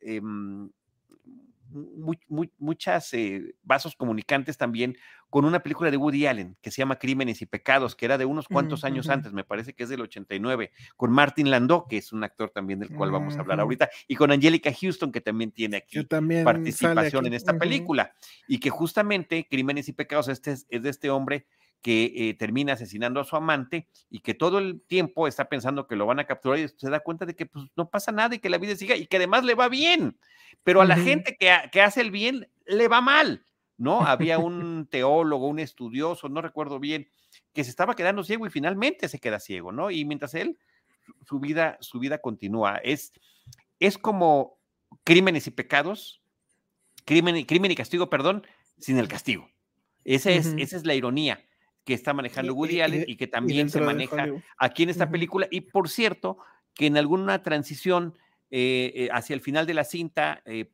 [1.70, 4.98] muchas eh, vasos comunicantes también
[5.30, 8.26] con una película de Woody Allen que se llama Crímenes y Pecados, que era de
[8.26, 12.12] unos cuantos años antes, me parece que es del 89, con Martin Landau, que es
[12.12, 15.52] un actor también del cual vamos a hablar ahorita, y con Angelica Houston, que también
[15.52, 16.04] tiene aquí
[16.44, 18.14] participación en esta película,
[18.48, 21.46] y que justamente Crímenes y Pecados este es, de este hombre
[21.82, 25.96] que eh, termina asesinando a su amante y que todo el tiempo está pensando que
[25.96, 28.40] lo van a capturar y se da cuenta de que pues, no pasa nada y
[28.40, 30.18] que la vida siga y que además le va bien.
[30.64, 33.46] Pero a la gente que, que hace el bien le va mal.
[33.78, 34.02] ¿no?
[34.02, 37.08] Había un teólogo, un estudioso, no recuerdo bien,
[37.54, 39.90] que se estaba quedando ciego y finalmente se queda ciego, ¿no?
[39.90, 40.58] Y mientras él,
[41.26, 42.78] su vida, su vida continúa.
[42.84, 43.14] Es,
[43.80, 44.60] es como
[45.04, 46.22] crímenes y pecados,
[47.06, 48.46] crimen, crimen y castigo, perdón,
[48.78, 49.50] sin el castigo.
[50.04, 51.46] Esa es, esa es la ironía
[51.90, 54.28] que está manejando Woody Allen y, que también se maneja
[54.60, 55.48] aquí en esta película.
[55.50, 56.38] Y por cierto,
[56.76, 58.14] que en alguna transición
[58.52, 60.70] eh, eh, hacia el final de la cinta, eh,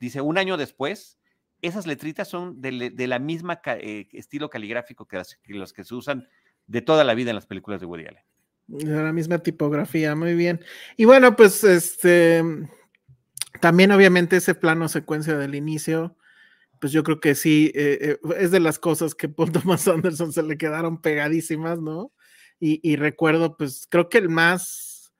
[0.00, 1.16] dice un año después,
[1.60, 6.26] esas letritas son de, la misma estilo caligráfico que, los que se usan
[6.66, 8.24] de toda la vida en las películas de Woody Allen.
[8.66, 10.60] De la misma tipografía, muy bien.
[10.96, 12.42] Y bueno, pues este,
[13.60, 16.16] también obviamente ese plano secuencia del inicio,
[16.82, 20.32] pues yo creo que sí, eh, eh, es de las cosas que Paul Thomas Anderson
[20.32, 22.12] se le quedaron pegadísimas, ¿no?
[22.58, 25.12] Y, recuerdo, pues creo que el más,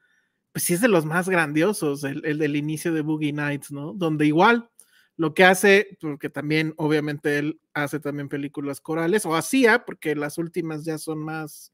[0.53, 3.92] pues sí es de los más grandiosos, el, el del inicio de Boogie Nights, ¿no?
[3.94, 4.70] Donde igual
[5.16, 10.38] lo que hace, porque también obviamente él hace también películas corales, o hacía, porque las
[10.38, 11.72] últimas ya son más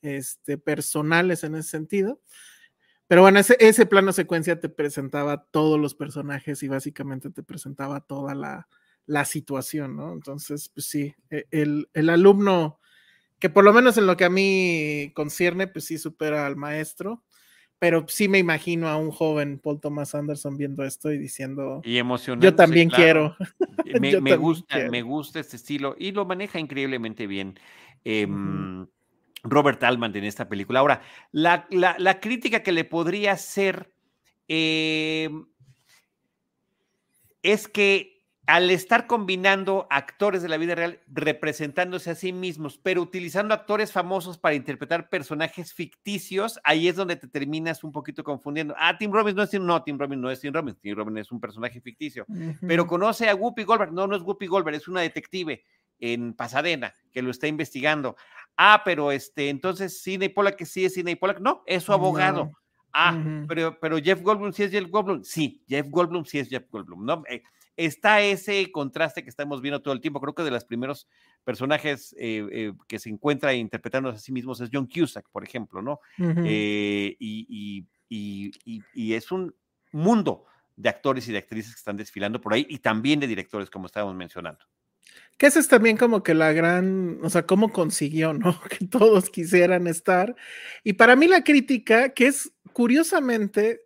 [0.00, 2.20] este, personales en ese sentido.
[3.08, 8.00] Pero bueno, ese, ese plano secuencia te presentaba todos los personajes y básicamente te presentaba
[8.00, 8.68] toda la,
[9.06, 10.12] la situación, ¿no?
[10.12, 12.80] Entonces, pues sí, e, el, el, alumno,
[13.38, 17.22] que por lo menos en lo que a mí concierne, pues sí supera al maestro
[17.84, 22.00] pero sí me imagino a un joven Paul Thomas Anderson viendo esto y diciendo y
[22.38, 23.36] yo también quiero
[24.00, 27.58] me, gusta me gusta este estilo y lo maneja increíblemente bien
[28.04, 28.86] em,
[29.42, 30.80] Robert Altman en esta película.
[30.80, 31.66] Ahora la,
[32.22, 33.92] crítica que le podría hacer
[34.48, 35.44] em,
[37.42, 38.13] es que
[38.46, 43.90] al estar combinando actores de la vida real representándose a sí mismos, pero utilizando actores
[43.90, 48.74] famosos para interpretar personajes ficticios, ahí es donde te terminas un poquito confundiendo.
[48.78, 51.20] Ah, Tim Robbins no es Tim, no, Tim Robbins no es Tim Robbins, Tim Robbins
[51.20, 52.26] es un personaje ficticio,
[52.66, 55.64] pero conoce a Whoopi Goldberg, no, no es Whoopi Goldberg, es una detective
[55.98, 58.16] en Pasadena que lo está investigando.
[58.56, 62.52] Ah, pero este, entonces Sidney Pollack que sí es Sidney Pollack, no, es su abogado.
[62.96, 65.24] Ah, pero, pero Jeff Goldblum sí es Jeff Goldblum.
[65.24, 67.04] Sí, Jeff Goldblum sí es Jeff Goldblum.
[67.04, 67.24] ¿no?
[67.28, 67.42] Eh,
[67.76, 70.20] está ese contraste que estamos viendo todo el tiempo.
[70.20, 71.08] Creo que de los primeros
[71.44, 75.82] personajes eh, eh, que se encuentra interpretando a sí mismos es John Cusack, por ejemplo,
[75.82, 76.00] ¿no?
[76.18, 77.86] Eh, y,
[79.14, 79.54] es un
[79.92, 80.44] mundo
[80.76, 83.86] de actores y de actrices que están desfilando por ahí y también de directores, como
[83.86, 84.64] estábamos mencionando.
[85.36, 88.60] Que esa es también como que la gran, o sea, cómo consiguió, ¿no?
[88.70, 90.34] Que todos quisieran estar.
[90.82, 93.83] Y para mí la crítica, que es curiosamente,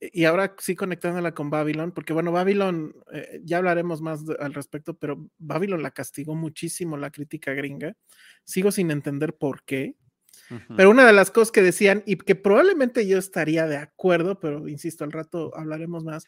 [0.00, 4.94] y ahora sí conectándola con Babylon, porque bueno, Babylon, eh, ya hablaremos más al respecto,
[4.94, 7.96] pero Babylon la castigó muchísimo la crítica gringa.
[8.44, 9.96] Sigo sin entender por qué.
[10.76, 14.66] Pero una de las cosas que decían, y que probablemente yo estaría de acuerdo, pero
[14.66, 16.24] insisto, al rato hablaremos más.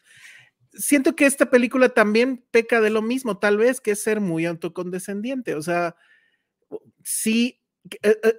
[0.73, 4.45] Siento que esta película también peca de lo mismo, tal vez, que es ser muy
[4.45, 5.55] autocondescendiente.
[5.55, 5.95] O sea,
[7.03, 7.60] sí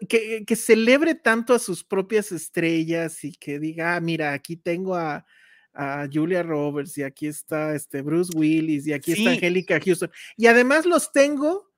[0.09, 4.94] que, que, celebre tanto a sus propias estrellas y que diga, ah, mira, aquí tengo
[4.94, 5.26] a,
[5.74, 10.11] a Julia Roberts y aquí está este Bruce Willis y aquí está Angélica Houston.
[10.37, 11.72] Y además los tengo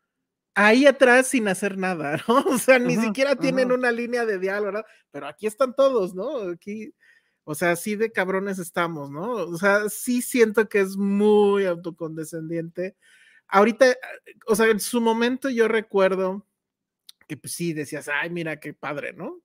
[0.54, 2.44] ahí atrás sin hacer nada, ¿no?
[2.46, 4.84] O sea, ni siquiera tienen una línea de diálogo.
[5.10, 6.50] Pero aquí están todos, ¿no?
[6.50, 6.94] Aquí,
[7.44, 9.32] o sea, así de cabrones estamos, ¿no?
[9.32, 12.96] O sea, sí siento que es muy autocondescendiente.
[13.48, 13.86] Ahorita,
[14.46, 16.46] o sea, en su momento yo recuerdo
[17.34, 19.44] que pues sí decías, ay, mira qué padre, ¿no?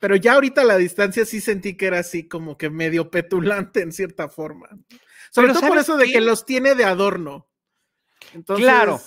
[0.00, 3.82] pero ya ahorita a la distancia sí sentí que era así como que medio petulante
[3.82, 4.68] en cierta forma.
[5.30, 7.48] Sobre todo por eso de que los tiene de adorno.
[8.46, 8.98] claro,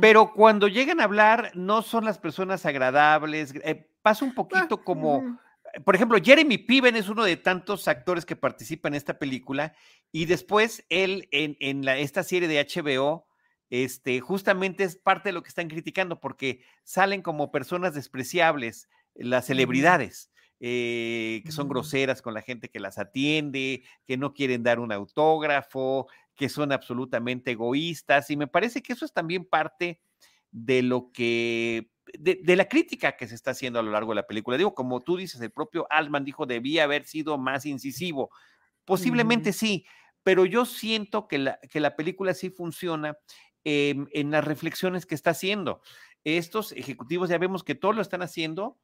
[0.00, 3.52] pero cuando llegan a hablar no son las personas agradables.
[3.64, 5.38] Eh, pasa un poquito ah, como,
[5.84, 9.74] por ejemplo, Jeremy Piven es uno de tantos actores que participan en esta película
[10.12, 13.26] y después él en, en la, esta serie de HBO
[13.70, 19.46] este, justamente es parte de lo que están criticando porque salen como personas despreciables, las
[19.46, 20.30] celebridades.
[20.62, 21.70] Eh, que son mm.
[21.70, 26.06] groseras con la gente que las atiende, que no quieren dar un autógrafo,
[26.36, 28.30] que son absolutamente egoístas.
[28.30, 30.02] Y me parece que eso es también parte
[30.50, 34.26] de lo que, de, la crítica que se está haciendo a lo largo de la
[34.26, 34.58] película.
[34.58, 38.30] Digo, como tú dices, el propio Altman dijo, debía haber sido más incisivo.
[38.84, 39.86] Posiblemente sí,
[40.22, 43.16] pero yo siento que la, que la película sí funciona
[43.64, 45.80] en las reflexiones que está haciendo.
[46.24, 48.78] Estos ejecutivos ya vemos que todo lo están haciendo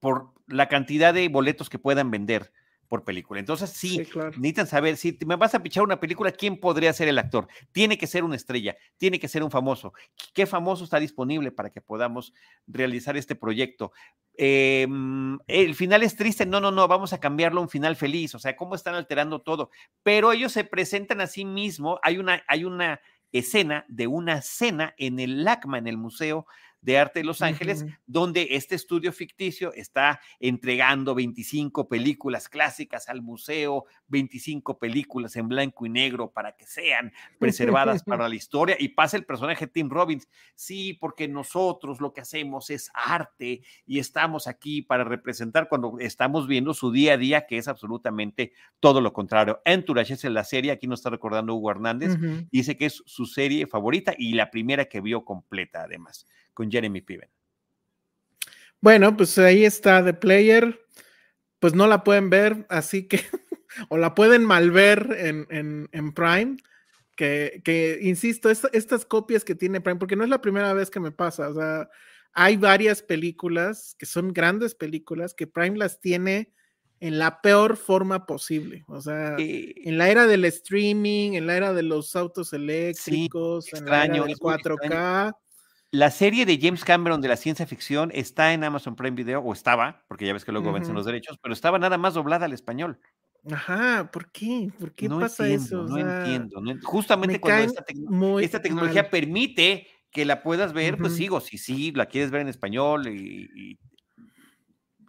[0.00, 2.52] por la cantidad de boletos que puedan vender
[2.88, 3.40] por película.
[3.40, 7.18] Entonces, sí, necesitan saber, si me vas a pichar una película, ¿quién podría ser el
[7.18, 7.48] actor?
[7.72, 9.92] Tiene que ser una estrella, tiene que ser un famoso.
[10.32, 12.32] ¿Qué famoso está disponible para que podamos
[12.66, 13.92] realizar este proyecto?
[14.34, 18.34] Em, el final es triste, no, no, no, vamos a cambiarlo a un final feliz,
[18.34, 19.70] o sea, cómo están alterando todo.
[20.02, 23.00] Pero ellos se presentan a sí mismos, hay una, hay una
[23.32, 26.46] escena de una cena en el LACMA, en el Museo
[26.86, 33.22] de Arte de Los Ángeles, donde este estudio ficticio está entregando 25 películas clásicas al
[33.22, 38.76] museo, 25 películas en blanco y negro para que sean preservadas para la historia.
[38.78, 43.98] Y pasa el personaje Tim Robbins, sí, porque nosotros lo que hacemos es arte y
[43.98, 49.00] estamos aquí para representar cuando estamos viendo su día a día, que es absolutamente todo
[49.00, 49.60] lo contrario.
[49.64, 52.16] Entourage es la serie, aquí nos está recordando Hugo Hernández,
[52.52, 57.02] dice que es su serie favorita y la primera que vio completa además con Jeremy
[57.02, 57.28] Piven.
[58.80, 60.80] Bueno, pues ahí está The Player.
[61.60, 63.20] Pues no la pueden ver, así que,
[63.90, 66.56] o la pueden mal ver en, en, Prime.
[67.14, 71.00] Que, que, insisto, estas copias que tiene Prime, porque no es la primera vez que
[71.00, 71.88] me pasa, o sea,
[72.32, 76.52] hay varias películas que son grandes películas que Prime las tiene
[77.00, 78.84] en la peor forma posible.
[78.88, 83.84] O sea, en la era del streaming, en la era de los autos eléctricos, en
[83.86, 85.36] la era del 4K.
[85.92, 89.52] La serie de James Cameron de la ciencia ficción está en Amazon Prime Video, o
[89.52, 92.52] estaba, porque ya ves que luego vencen los derechos, pero estaba nada más doblada al
[92.52, 92.98] español.
[93.50, 94.70] Ajá, ¿por qué?
[94.78, 95.84] ¿Por qué pasa eso?
[95.84, 96.60] No entiendo.
[96.82, 102.30] justamente cuando esta, tecnología permite que la puedas ver, pues sigo, si sí, la quieres
[102.30, 103.78] ver en español y,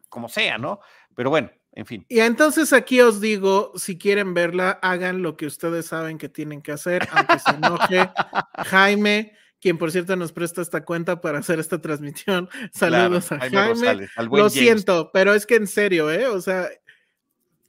[0.10, 0.80] como sea, ¿no?
[1.16, 2.06] Pero bueno, en fin.
[2.08, 6.62] Y entonces aquí os digo, si quieren verla, hagan lo que ustedes saben que tienen
[6.62, 8.10] que hacer, aunque se enoje
[8.66, 12.50] Jaime quien por cierto nos presta esta cuenta para hacer esta transmisión.
[12.74, 14.08] Saludos a Jaime.
[14.32, 16.28] Lo siento, pero es que en serio, ¿eh?
[16.28, 16.70] O sea,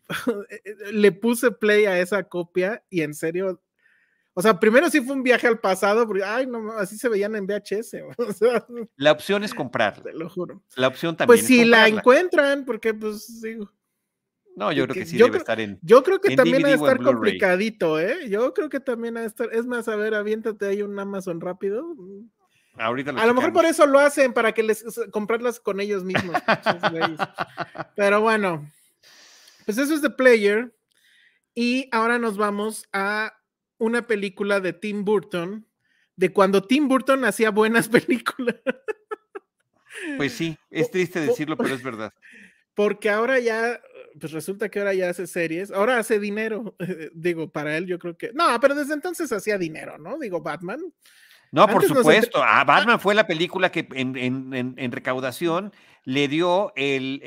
[0.92, 3.60] le puse play a esa copia y en serio,
[4.38, 7.34] o sea, primero sí fue un viaje al pasado, porque, ay, no, así se veían
[7.34, 7.96] en VHS.
[8.96, 10.00] la opción es comprar.
[10.00, 10.62] Te lo juro.
[10.76, 11.36] La opción también.
[11.36, 13.68] Pues si la encuentran, porque pues digo.
[14.58, 15.78] No, yo creo que sí debe estar en.
[15.82, 18.28] Yo creo que también va a estar complicadito, ¿eh?
[18.28, 19.48] Yo creo que también va a estar.
[19.52, 21.94] Es más, a ver, aviéntate ahí un Amazon rápido.
[22.76, 26.34] Ahorita a lo mejor por eso lo hacen, para que les comprarlas con ellos mismos.
[27.96, 28.68] Pero bueno,
[29.64, 30.74] pues eso es The Player.
[31.54, 33.38] Y ahora nos vamos a
[33.78, 35.66] una película de Tim Burton,
[36.16, 38.56] de cuando Tim Burton hacía buenas películas.
[40.16, 42.12] Pues sí, es triste decirlo, pero es verdad.
[42.74, 43.80] Porque ahora ya
[44.18, 46.74] pues resulta que ahora ya hace series, ahora hace dinero,
[47.14, 50.18] digo, para él yo creo que, no, pero desde entonces hacía dinero, ¿no?
[50.18, 50.80] Digo, Batman.
[51.50, 55.72] No, por supuesto, ah, Batman fue la película que en, recaudación
[56.04, 57.20] le dio el,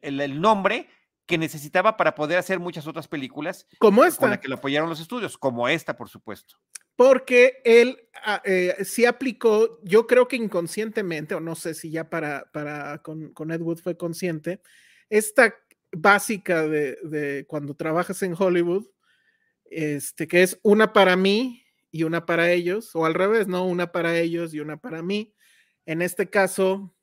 [0.00, 0.88] el, nombre
[1.26, 3.66] que necesitaba para poder hacer muchas otras películas.
[3.78, 4.20] Como esta.
[4.20, 6.56] Con la que lo apoyaron los estudios, como esta, por supuesto.
[6.96, 12.08] Porque él ah, eh, sí aplicó, yo creo que inconscientemente, o no sé si ya
[12.08, 14.60] para, para con, con Ed Wood fue consciente,
[15.10, 15.54] esta
[15.92, 18.86] básica de, cuando trabajas en Hollywood,
[19.64, 23.66] este, que es una para mí y una para ellos, o al revés, ¿no?
[23.66, 25.34] Una para ellos y una para mí.
[25.86, 26.94] En este caso,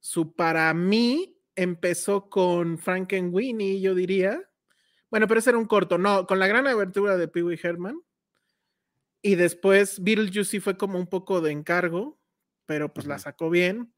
[0.00, 4.42] su para mí empezó con Frankenweenie, yo diría.
[5.10, 8.00] Bueno, pero ese era un corto, no, con la gran abertura de Pee Wee Herman.
[9.20, 12.18] Y después Beetlejuice sí fue como un poco de encargo,
[12.66, 13.92] pero pues la sacó bien.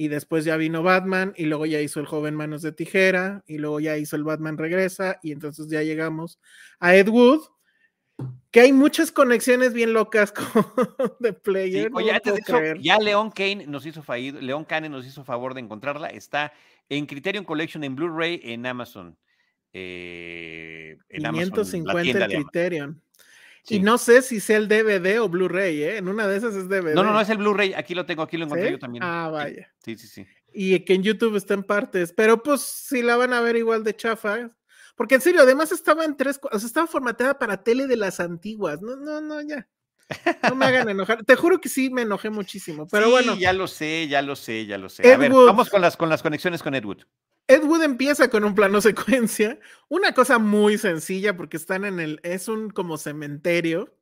[0.00, 3.58] Y después ya vino Batman y luego ya hizo el joven Manos de Tijera y
[3.58, 6.40] luego ya hizo el Batman Regresa y entonces ya llegamos
[6.78, 7.42] a Ed Wood,
[8.50, 10.64] que hay muchas conexiones bien locas con
[11.20, 11.92] The Player.
[12.80, 16.08] ya Leon Kane nos hizo Leon Kane nos hizo favor de encontrarla.
[16.08, 16.54] Está
[16.88, 19.18] en Criterion Collection en Blu-ray en Amazon.
[19.74, 23.02] Eh, en 550 el Criterion.
[23.68, 25.96] Y no sé si sea el DVD o Blu-ray, ¿eh?
[25.98, 26.94] En una de esas es DVD.
[26.94, 27.74] No, no, no es el Blu-ray.
[27.74, 29.04] Aquí lo tengo, aquí lo encontré yo también.
[29.04, 29.72] Ah, vaya.
[29.84, 30.26] Sí, sí, sí.
[30.52, 32.12] Y que en YouTube está en partes.
[32.12, 34.50] Pero pues si la van a ver igual de chafa.
[34.96, 38.20] Porque en serio, además estaba en tres, o sea, estaba formateada para tele de las
[38.20, 38.82] antiguas.
[38.82, 39.66] No, no, no, ya.
[40.42, 41.24] No me hagan enojar.
[41.24, 42.86] Te juro que sí me enojé muchísimo.
[42.90, 43.36] Pero sí, bueno.
[43.36, 45.10] Ya lo sé, ya lo sé, ya lo sé.
[45.10, 47.06] a ver, vamos con las, con las conexiones con Edward.
[47.50, 52.20] Ed Wood empieza con un plano secuencia, una cosa muy sencilla porque están en el,
[52.22, 53.92] es un como cementerio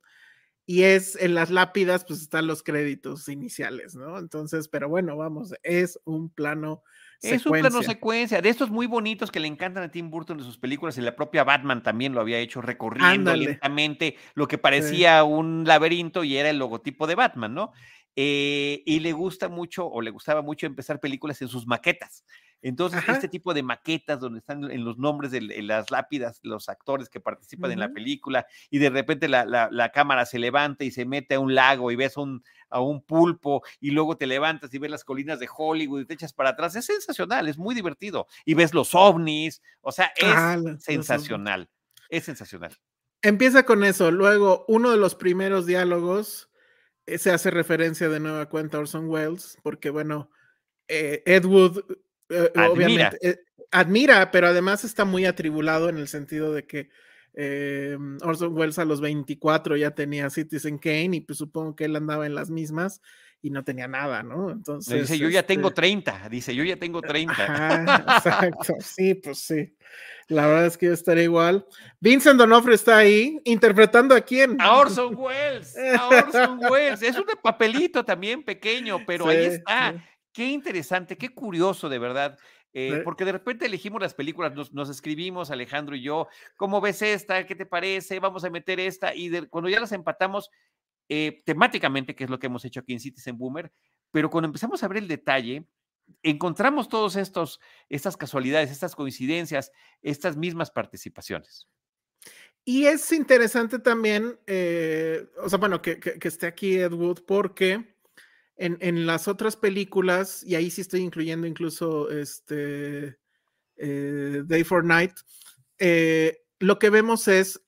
[0.67, 4.19] y es en las lápidas pues están los créditos iniciales, ¿no?
[4.19, 6.83] Entonces, pero bueno, vamos, es un plano
[7.23, 10.45] es un plano secuencia, de estos muy bonitos que le encantan a Tim Burton de
[10.45, 15.25] sus películas, y la propia Batman también lo había hecho recorriendo lentamente lo que parecía
[15.25, 17.73] un laberinto y era el logotipo de Batman, ¿no?
[18.15, 22.25] Eh, y le gusta mucho o le gustaba mucho empezar películas en sus maquetas.
[22.61, 27.09] Entonces, este tipo de maquetas donde están en los nombres de las lápidas, los actores
[27.09, 31.37] que participan en la película, y de repente la, cámara se levanta y se mete
[31.37, 34.91] a un lago y ves un, a un pulpo, y luego te levantas y ves
[34.91, 38.27] las colinas de Hollywood y te echas para atrás, es sensacional, es muy divertido.
[38.45, 41.71] Y ves los ovnis, o sea, es ah, sensacional,
[42.09, 42.77] es sensacional.
[43.23, 46.51] Empieza con eso, luego uno de los primeros diálogos
[47.07, 50.31] eh, se hace referencia de nueva cuenta a Orson Welles, porque bueno,
[50.89, 51.83] eh, Ed Wood
[52.29, 52.71] eh, admira.
[52.71, 56.91] obviamente, eh, admira, pero además está muy atribulado en el sentido de que
[57.35, 61.95] eh, Orson Welles a los 24 ya tenía Citizen Kane y pues supongo que él
[61.95, 63.01] andaba en las mismas
[63.41, 64.51] y no tenía nada, ¿no?
[64.51, 65.03] Entonces.
[65.03, 67.85] Dice, yo ya tengo 30, este dice, yo ya tengo 30.
[68.17, 69.75] exacto, sí, pues sí.
[70.27, 71.65] La verdad es que yo estaría igual.
[72.01, 74.61] Vincent Donofre está ahí, interpretando a quién.
[74.61, 77.03] A Orson Welles, a Orson Welles.
[77.03, 79.95] Es un papelito también pequeño, pero ahí está.
[80.39, 82.39] Qué interesante, qué curioso de verdad.
[82.73, 87.45] Eh, porque de repente elegimos las películas, nos, escribimos, Alejandro y yo, ¿cómo ves esta?
[87.45, 88.21] ¿Qué te parece?
[88.21, 89.13] Vamos a meter esta.
[89.17, 90.49] Y cuando ya las empatamos
[91.09, 93.73] eh, temáticamente, que es lo que hemos hecho aquí en Citizen Boomer,
[94.13, 95.67] pero cuando empezamos a ver el detalle,
[96.23, 97.17] encontramos todas
[97.89, 99.73] estas casualidades, estas coincidencias,
[100.03, 101.67] estas mismas participaciones.
[102.65, 107.98] Y es interesante también, eh, o sea, bueno, que, que esté aquí Ed Wood, porque
[108.59, 113.19] en, las otras películas, y ahí sí estoy incluyendo incluso este
[113.77, 115.13] eh, Day for Night,
[115.79, 117.65] eh, lo que vemos es,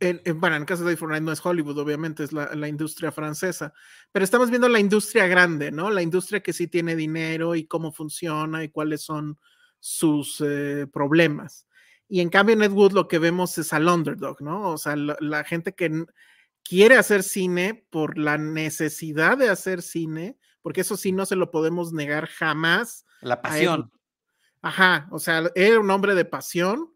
[0.00, 3.10] bueno, en el caso de Day for Night no es Hollywood, obviamente es la, industria
[3.10, 3.72] francesa,
[4.12, 5.90] pero estamos viendo la industria grande, ¿no?
[5.90, 9.38] La industria que sí tiene dinero y cómo funciona y cuáles son
[9.80, 11.66] sus eh, problemas.
[12.08, 14.70] Y en cambio en Ed Wood lo que vemos es al underdog, ¿no?
[14.70, 16.04] O sea, la gente que
[16.64, 21.50] quiere hacer cine por la necesidad de hacer cine, porque eso sí no se lo
[21.50, 23.04] podemos negar jamás.
[23.20, 23.90] La pasión.
[24.62, 26.92] Ajá, o sea, era un hombre de pasión,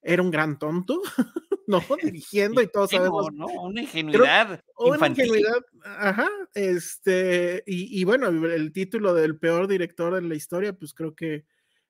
[0.00, 1.00] era un gran tonto,
[1.66, 1.80] ¿no?
[2.02, 3.32] Dirigiendo y todo sabemos.
[3.32, 3.46] ¿no?
[3.46, 4.62] Una ingenuidad.
[4.76, 10.72] una ingenuidad, ajá, este, y, y, bueno, el título del peor director de la historia,
[10.72, 11.44] pues creo que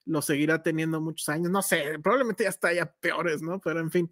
[0.07, 3.61] lo seguirá teniendo muchos años, no sé, probablemente ya está ya peores, ¿no?
[3.61, 4.11] Pero en fin.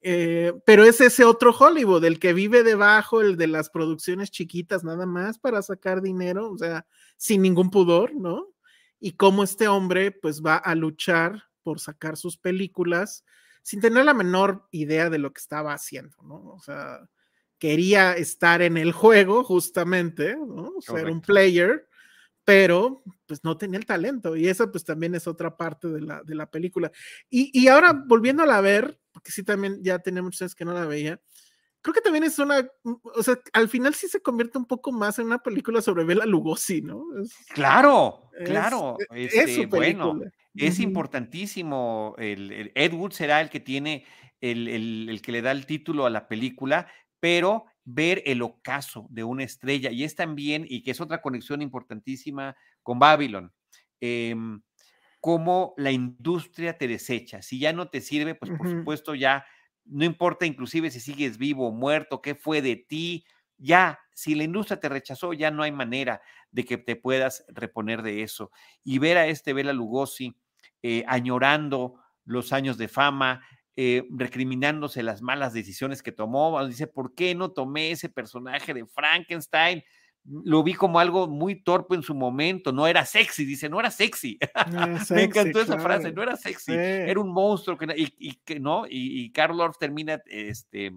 [0.00, 4.84] Eh, pero es ese otro Hollywood, el que vive debajo, el de las producciones chiquitas
[4.84, 6.86] nada más para sacar dinero, o sea,
[7.16, 8.46] sin ningún pudor, ¿no?
[9.00, 13.24] Y cómo este hombre pues va a luchar por sacar sus películas
[13.62, 16.52] sin tener la menor idea de lo que estaba haciendo, ¿no?
[16.52, 17.06] O sea,
[17.58, 20.72] quería estar en el juego justamente, ¿no?
[20.80, 21.88] Ser un player,
[22.44, 26.22] pero pues no tenía el talento y esa pues también es otra parte de la,
[26.22, 26.90] de la película.
[27.28, 30.72] Y, y ahora volviéndola a ver, porque sí también ya tenía muchas veces que no
[30.72, 31.20] la veía,
[31.80, 35.18] creo que también es una, o sea, al final sí se convierte un poco más
[35.18, 37.02] en una película sobre Bela Lugosi, ¿no?
[37.48, 38.96] claro, claro.
[39.10, 40.20] Es, este, bueno,
[40.54, 42.14] es importantísimo.
[42.16, 44.04] El, Ed Wood será el que tiene,
[44.40, 46.86] el, el, el que le da el título a la película,
[47.18, 51.60] pero ver el ocaso de una estrella, y es también, y que es otra conexión
[51.60, 53.52] importantísima con Babylon,
[54.00, 54.36] eh,
[55.28, 57.42] cómo la industria te desecha.
[57.42, 59.44] Si ya no te sirve, pues por supuesto ya,
[59.84, 63.26] no importa inclusive si sigues vivo o muerto, qué fue de ti,
[63.58, 68.00] ya si la industria te rechazó, ya no hay manera de que te puedas reponer
[68.00, 68.50] de eso.
[68.82, 70.34] Y ver a este Bela Lugosi
[70.82, 77.14] eh, añorando los años de fama, eh, recriminándose las malas decisiones que tomó, dice, ¿por
[77.14, 79.84] qué no tomé ese personaje de Frankenstein?
[80.30, 83.90] Lo vi como algo muy torpe en su momento, no era sexy, dice, no era
[83.90, 84.38] sexy.
[85.10, 89.30] Me encantó esa frase, no era sexy, era un monstruo que, y, que no, y,
[89.32, 90.92] Carl Orff termina este,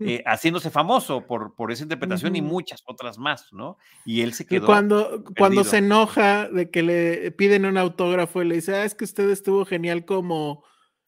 [0.00, 3.78] eh, haciéndose famoso por, por esa interpretación y muchas otras más, ¿no?
[4.04, 4.66] Y él se quedó.
[4.66, 8.94] Cuando, cuando se enoja de que le piden un autógrafo y le dice, ah, es
[8.94, 10.64] que usted estuvo genial como.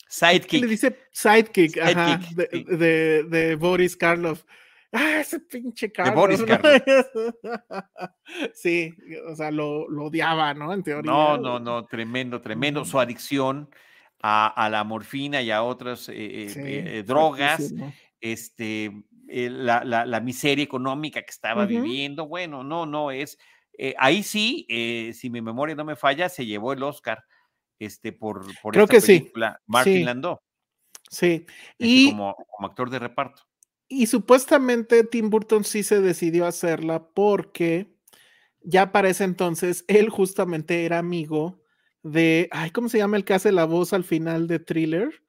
[0.09, 0.63] Sidekick.
[0.63, 4.45] Le dice sidekick, ajá, de, de Boris Karloff
[4.97, 6.41] ah, ese pinche Carlos.
[8.55, 8.95] sí,
[9.29, 10.73] o sea, lo, odiaba, ¿no?
[10.73, 11.11] En teoría.
[11.11, 12.85] No, no, no, tremendo, tremendo.
[12.85, 13.69] Su adicción
[14.21, 17.73] a, la morfina y a otras eh, eh, eh, drogas,
[18.21, 18.93] este,
[19.29, 23.39] la, la, miseria económica que estaba viviendo, bueno, no, no, es,
[23.99, 24.67] ahí sí,
[25.15, 27.23] si mi memoria no me falla, se llevó el Oscar
[27.79, 30.41] este, por, por Creo esta que película, Martin Landau.
[31.09, 33.43] Sí, este, y como, como actor de reparto.
[33.89, 37.95] Y supuestamente Tim Burton sí se decidió hacerla porque
[38.63, 41.63] ya para ese entonces él justamente era amigo
[42.03, 45.23] de, ay, ¿cómo se llama el que hace la voz al final de Thriller?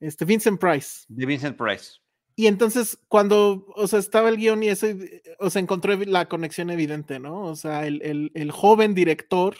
[0.00, 1.04] Este, Vincent Price.
[1.08, 1.92] De Vincent Price.
[2.36, 4.86] Y entonces cuando, o sea, estaba el guion y eso,
[5.38, 7.44] o sea, encontró la conexión evidente, ¿no?
[7.44, 9.54] O sea, el, el joven director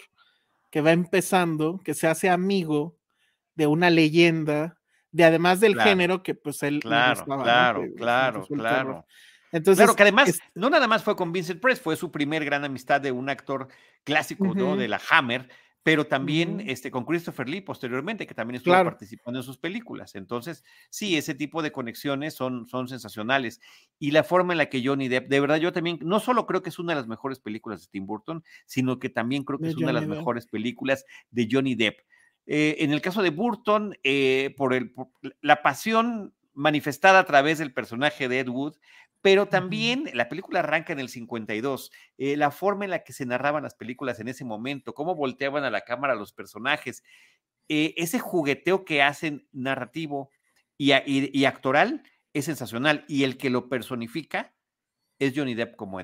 [0.70, 2.98] que va empezando, que se hace amigo
[3.54, 4.81] de una leyenda
[5.12, 9.06] de además del género que pues él claro, claro, claro, claro.
[9.52, 12.64] Entonces, claro, que además no nada más fue con Vincent Price, fue su primer gran
[12.64, 13.68] amistad de un actor
[14.02, 14.76] clásico, ¿no?
[14.76, 15.50] De la Hammer,
[15.82, 20.14] pero también este, con Christopher Lee posteriormente, que también estuvo participando en sus películas.
[20.14, 23.60] Entonces, sí, ese tipo de conexiones son, son sensacionales.
[23.98, 26.62] Y la forma en la que Johnny Depp, de verdad, yo también, no solo creo
[26.62, 29.68] que es una de las mejores películas de Tim Burton, sino que también creo que
[29.68, 31.98] es una de las mejores películas de Johnny Depp.
[32.46, 34.94] Eh, en el caso de Burton, eh, por, el,
[35.40, 38.76] la pasión manifestada a través del personaje de Ed Wood,
[39.20, 43.24] pero también la película arranca en el 52, eh, la forma en la que se
[43.24, 47.04] narraban las películas en ese momento, cómo volteaban a la cámara los personajes,
[47.68, 50.30] ese jugueteo que hacen narrativo
[50.76, 52.02] y, y, actoral
[52.34, 54.52] es sensacional, y el que lo personifica
[55.18, 56.00] es Johnny Depp como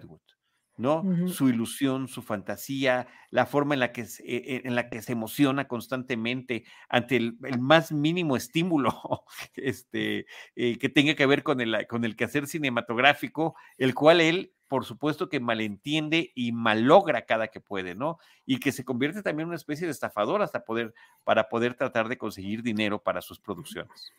[0.79, 1.03] ¿no?
[1.27, 5.13] Su ilusión, su fantasía, la forma en la que, se, e, en la que se
[5.13, 9.25] emociona constantemente ante el, más mínimo estímulo
[9.57, 14.53] este, eh, que tenga que ver con el, con el quehacer cinematográfico, el cual él,
[14.69, 18.19] por supuesto, que malentiende y malogra cada que puede, ¿no?
[18.47, 22.09] Y que se convierte también en una especie de estafador hasta poder, para poder tratar
[22.09, 24.13] de conseguir dinero para sus producciones.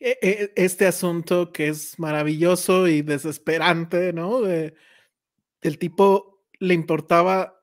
[0.00, 4.40] E, e, este asunto que es maravilloso y desesperante, ¿no?
[4.40, 4.74] De
[5.68, 7.62] el tipo le importaba,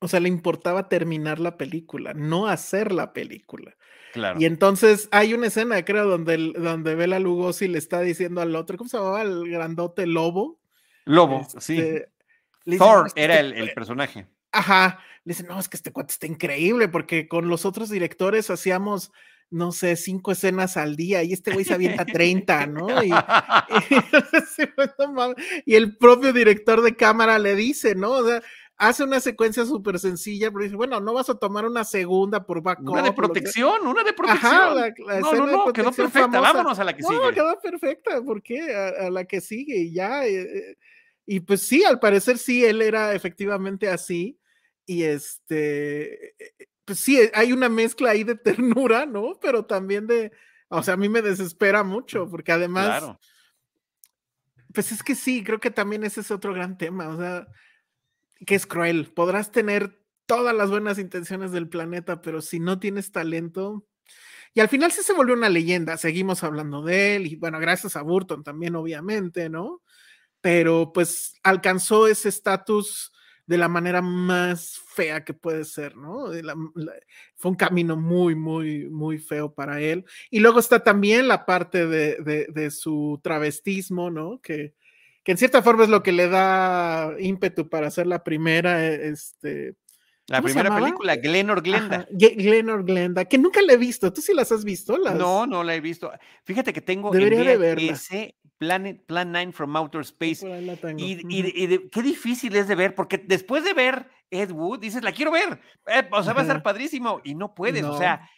[0.00, 3.76] o sea, le importaba terminar la película, no hacer la película.
[4.12, 4.40] Claro.
[4.40, 8.78] Y entonces hay una escena, creo, donde, donde Bela Lugosi le está diciendo al otro,
[8.78, 10.60] ¿cómo se llamaba el grandote Lobo?
[11.04, 11.78] Lobo, sí.
[11.78, 12.12] Este,
[12.78, 14.26] Thor era el, el, personaje.
[14.52, 15.00] Ajá.
[15.24, 19.12] Le dice, no, es que este cuate está increíble, porque con los otros directores hacíamos
[19.50, 22.88] no sé, cinco escenas al día y este güey se avienta 30, ¿no?
[25.64, 28.12] Y, el propio director de cámara le dice, ¿no?
[28.12, 28.42] O sea,
[28.76, 32.62] hace una secuencia súper sencilla, pero dice, bueno, no vas a tomar una segunda por
[32.62, 32.90] backup.
[32.90, 34.52] Una de protección, una de protección.
[34.52, 37.14] Ajá, la, no, no, no, quedó perfecta, vámonos a la que sigue.
[37.14, 38.74] No, quedó perfecta, ¿por qué?
[38.74, 40.26] A, la que sigue y ya.
[40.26, 40.76] Eh, eh,
[41.26, 44.38] y pues sí, al parecer sí, él era efectivamente así.
[44.88, 46.36] Y este,
[46.86, 49.38] pues sí, hay una mezcla ahí de ternura, ¿no?
[49.42, 50.32] Pero también de,
[50.68, 53.20] o sea, a mí me desespera mucho, porque además, claro.
[54.72, 57.48] pues es que sí, creo que también ese es otro gran tema, o sea,
[58.46, 59.12] que es cruel.
[59.12, 63.84] Podrás tener todas las buenas intenciones del planeta, pero si no tienes talento,
[64.54, 67.96] y al final sí se volvió una leyenda, seguimos hablando de él, y bueno, gracias
[67.96, 69.82] a Burton también, obviamente, ¿no?
[70.40, 73.12] Pero pues alcanzó ese estatus
[73.46, 76.26] de la manera más fea que puede ser, ¿no?
[77.36, 80.04] fue un camino muy, muy, muy feo para él.
[80.30, 84.40] Y luego está también la parte de, de, su travestismo, ¿no?
[84.40, 84.74] Que,
[85.22, 89.08] que, en cierta forma es lo que le da ímpetu para hacer la primera, e,
[89.08, 89.76] este...
[90.28, 92.06] La primera película, Glenor Glenda.
[92.10, 94.12] Glenor Glenda, que nunca la he visto.
[94.12, 94.98] ¿Tú sí las has visto?
[94.98, 96.10] No, no la he visto.
[96.44, 97.96] Fíjate que tengo Debería de verla.
[98.58, 100.46] Planet, Plan 9 from Outer Space.
[100.96, 105.30] Y, qué difícil es de ver, porque después de ver Ed Wood, dices, la quiero
[105.30, 108.28] ver, eh, o sea, va a ser padrísimo, y no puedes, o sea,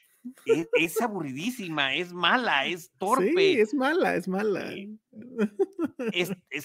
[0.45, 3.33] es, aburridísima, es mala, es torpe.
[3.37, 4.75] Sí, es mala, es mala.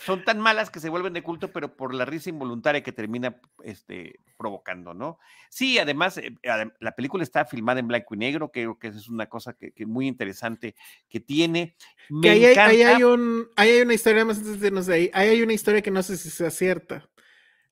[0.04, 3.39] Son tan malas que se vuelven de culto, pero por la risa involuntaria que termina
[3.64, 5.20] este, provocando, ¿no?
[5.49, 6.36] Sí, además, eh,
[6.80, 10.08] la película está filmada en blanco y negro, creo que es una cosa que, muy
[10.08, 10.76] interesante
[11.10, 11.76] que tiene.
[12.22, 15.54] que ahí, hay, un, hay una historia, más antes de no sé, ahí hay una
[15.54, 17.10] historia que no sé si sea cierta,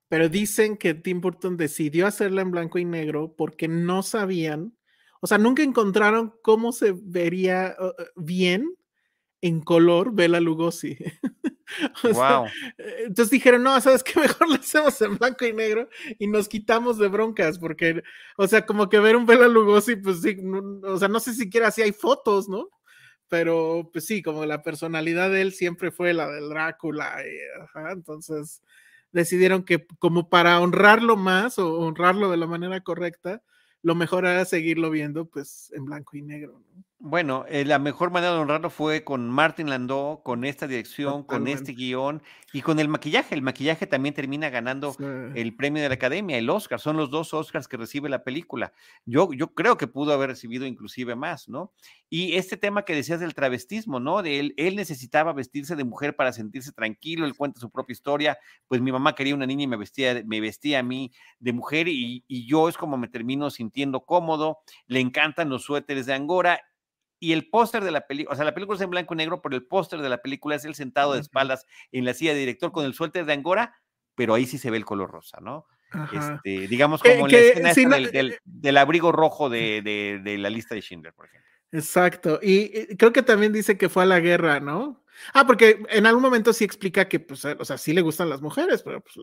[0.08, 4.78] pero dicen que Tim Burton decidió hacerla en blanco y negro porque no sabían,
[5.22, 8.76] o sea, nunca encontraron cómo se vería uh, uh, bien
[9.42, 10.98] en color Bela Lugosi.
[12.04, 12.46] wow.
[12.78, 14.20] Eh, entonces dijeron, no, ¿sabes qué?
[14.20, 15.90] Mejor lo hacemos en blanco y negro
[16.20, 18.04] y nos quitamos de broncas, porque,
[18.38, 20.38] o sea, como que ver un Bela Lugosi, pues sí,
[20.84, 22.70] o sea, no sé siquiera si hay fotos, ¿no?
[23.28, 27.16] Pero, pues sí, como la personalidad de él siempre fue la del Drácula,
[27.92, 28.62] entonces
[29.14, 33.42] decidieron que como para honrarlo más o honrarlo de la manera correcta,
[33.84, 36.62] lo mejor era seguirlo viendo pues en blanco y negro.
[36.76, 36.84] ¿no?
[37.04, 41.48] Bueno, eh, la mejor manera de honrarlo fue con Martin Landau, con esta dirección, con
[41.48, 42.22] este guion
[42.54, 43.34] y con el maquillaje.
[43.34, 44.96] El maquillaje también termina ganando
[45.34, 46.80] el premio de la Academia, el Oscar.
[46.80, 48.72] Son los dos Oscars que recibe la película.
[49.04, 51.74] Yo, yo creo que pudo haber recibido inclusive más, ¿no?
[52.08, 54.22] Y este tema que decías del travestismo, ¿no?
[54.22, 58.38] De él, él necesitaba vestirse de mujer para sentirse tranquilo, él cuenta su propia historia.
[58.68, 61.88] Pues mi mamá quería una niña y me vestía, me vestía a mí de mujer
[61.88, 64.60] y, y yo es como me termino sintiendo cómodo.
[64.86, 66.62] Le encantan los suéteres de Angora
[67.22, 69.44] y el póster de la película, o sea, la película es en blanco y negro,
[69.44, 72.40] pero el póster de la película es el sentado de espaldas en la silla de
[72.40, 73.80] director con el suéter de Angora,
[74.16, 75.68] pero ahí sí se ve el color rosa, ¿no?
[76.12, 81.14] Este, digamos como en la escena eh, del, abrigo rojo de, la lista de Schindler,
[81.14, 81.48] por ejemplo.
[81.72, 85.06] Exacto, y, creo que también dice que fue a la guerra, ¿no?
[85.34, 88.42] Ah, porque en algún momento sí explica que, pues, o sea, sí le gustan las
[88.42, 89.16] mujeres, pero pues,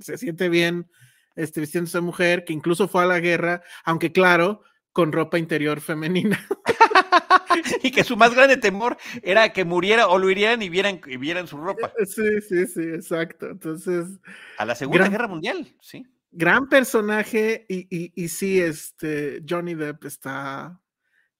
[0.00, 0.88] se siente bien
[1.34, 4.62] este, vistiéndose mujer, que incluso fue a la guerra, aunque claro,
[4.92, 6.38] con ropa interior femenina.
[7.82, 11.16] y que su más grande temor era que muriera o lo hirieran y vieran, y
[11.16, 11.92] vieran su ropa.
[11.98, 13.46] Eh, sí, sí, sí, exacto.
[13.46, 14.06] Entonces.
[14.58, 16.06] A la Segunda Guerra Mundial, sí.
[16.32, 20.80] Gran personaje y, y, y, sí, este, Johnny Depp está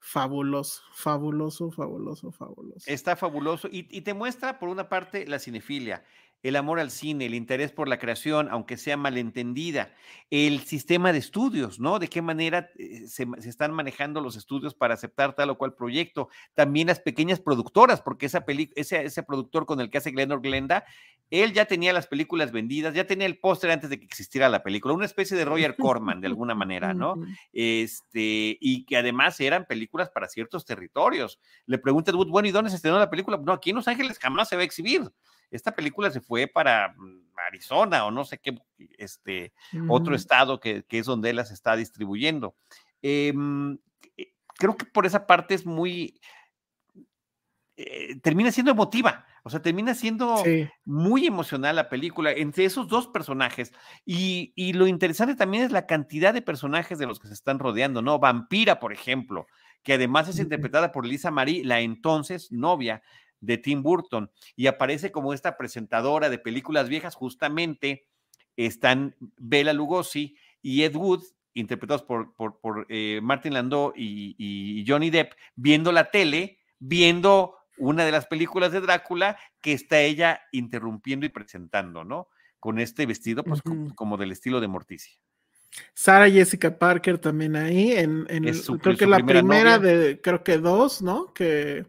[0.01, 2.91] fabuloso, fabuloso, fabuloso, fabuloso.
[2.91, 6.03] Está fabuloso y, y te muestra, por una parte, la cinefilia
[6.43, 9.93] el amor al cine, el interés por la creación, aunque sea malentendida,
[10.31, 11.99] el sistema de estudios, ¿no?
[11.99, 16.29] De qué manera eh, se, están manejando los estudios para aceptar tal o cual proyecto.
[16.55, 20.85] También las pequeñas productoras, porque esa ese, ese productor con el que hace Glenor Glenda,
[21.31, 24.63] él ya tenía las películas vendidas, ya tenía el póster antes de que existiera la
[24.63, 27.15] película, una especie de Roger Corman de alguna manera, ¿no?
[27.53, 31.39] Este, y que además eran películas para ciertos territorios.
[31.67, 33.39] Le pregunta Wood, bueno, ¿y dónde se estrenó la película?
[33.45, 35.03] No, aquí en Los Ángeles jamás se va a exhibir
[35.51, 38.57] esta película se fue para mm, Arizona o no sé qué,
[38.99, 39.53] este,
[39.89, 42.55] otro estado que, es donde las está distribuyendo.
[43.03, 43.79] Em,
[44.17, 46.21] eh, creo que por esa parte es muy,
[47.77, 50.43] eh, termina siendo emotiva, o sea, termina siendo
[50.85, 53.73] muy emocional la película entre esos dos personajes.
[54.05, 57.59] Y, y, lo interesante también es la cantidad de personajes de los que se están
[57.59, 58.19] rodeando, ¿no?
[58.19, 59.47] Vampira, por ejemplo,
[59.83, 63.03] que además es interpretada por Lisa Marie, la entonces novia
[63.41, 68.07] de Tim Burton y aparece como esta presentadora de películas viejas, justamente
[68.57, 71.23] están Bela Lugosi y Ed Wood,
[71.55, 78.13] interpretados por, por, eh, Martin Landau y, Johnny Depp, viendo la tele, viendo una de
[78.13, 82.29] las películas de Drácula que está ella interrumpiendo y presentando, ¿no?
[82.59, 83.63] Con este vestido, pues
[83.95, 85.19] como, del estilo de Morticia.
[85.95, 88.27] Sara Jessica Parker también ahí, en,
[88.83, 91.33] creo que la primera de, creo que dos, ¿no?
[91.33, 91.87] Que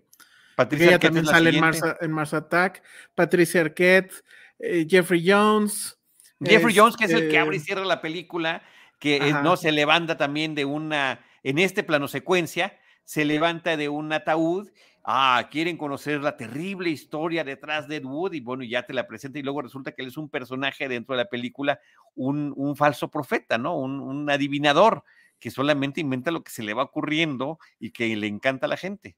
[0.64, 2.84] Patricia también sale en Mars, Attack.
[3.16, 4.14] Patricia Arquette,
[4.60, 5.98] eh, Jeffrey Jones.
[6.40, 8.64] Jeffrey Jones, que es el que abre y este cierra la película,
[9.00, 13.90] que eh, no se levanta también de una, en este plano secuencia, se levanta de
[13.90, 14.70] un ataúd.
[15.04, 19.08] Ah, quieren conocer la terrible historia detrás de Ed Wood y bueno, ya te la
[19.08, 21.80] presenta y luego resulta que él es un personaje dentro de la película,
[22.14, 23.76] un, falso profeta, ¿no?
[23.78, 25.04] Un, un adivinador
[25.40, 28.78] que solamente inventa lo que se le va ocurriendo y que le encanta a la
[28.78, 29.16] gente.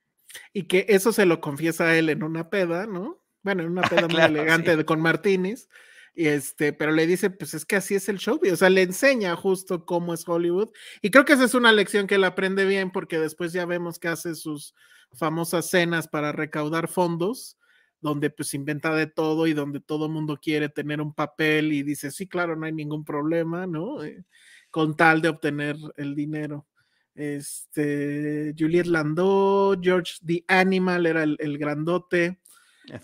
[0.54, 3.24] Y que eso se lo confiesa a él en una peda, ¿no?
[3.44, 5.70] Bueno, en una peda muy elegante con Martínez.
[6.16, 8.84] Y este, pero le dice, pues es que así es el show, o sea, le
[8.84, 10.70] enseña justo cómo es Hollywood.
[11.02, 13.98] Y creo que esa es una lección que él aprende bien, porque después ya vemos
[13.98, 14.76] que hace sus
[15.14, 17.58] famosas cenas para recaudar fondos,
[18.00, 22.12] donde pues inventa de todo y donde todo mundo quiere tener un papel y dice,
[22.12, 24.04] sí, claro, no hay ningún problema, ¿no?
[24.04, 24.24] Eh,
[24.70, 26.68] con tal de obtener el dinero.
[27.16, 32.40] Este, Juliette Landau, George the Animal era el, grandote.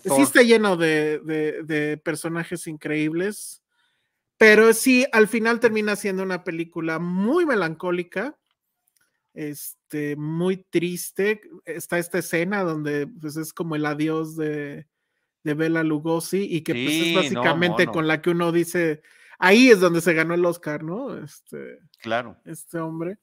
[0.02, 3.62] Sí está lleno de, personajes increíbles,
[4.36, 8.36] pero sí, al final termina siendo una película muy melancólica,
[9.32, 11.40] este, muy triste.
[11.64, 14.86] Está esta escena donde pues, es como el adiós de,
[15.44, 19.02] de Bela Lugosi y que pues, es básicamente con la que uno dice,
[19.38, 21.16] ahí es donde se ganó el Oscar, ¿no?
[21.16, 22.36] Este, claro.
[22.44, 23.18] Este hombre.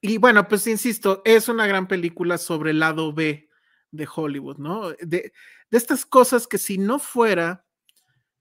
[0.00, 3.48] Y bueno, pues insisto, es una gran película sobre el lado B
[3.90, 4.90] de Hollywood, ¿no?
[4.90, 5.32] De,
[5.70, 7.66] de estas cosas que si no fuera,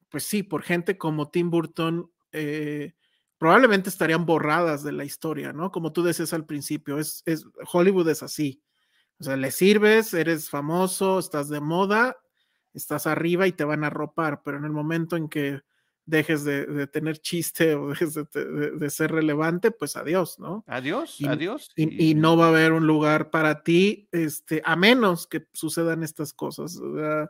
[0.10, 2.94] pues sí, por gente como Tim Burton, eh,
[3.38, 5.72] probablemente estarían borradas de la historia, ¿no?
[5.72, 8.62] Como tú decías al principio, es, es, Hollywood es así.
[9.20, 12.18] O sea, le sirves, eres famoso, estás de moda,
[12.74, 15.62] estás arriba y te van a ropar, pero en el momento en que
[16.10, 20.64] dejes de, tener chiste o dejes de, ser relevante, pues adiós, ¿no?
[20.68, 21.72] Adiós, adiós.
[21.76, 26.34] Y, no va a haber un lugar para ti, este, a menos que sucedan estas
[26.34, 26.78] cosas.
[26.78, 27.28] O eh,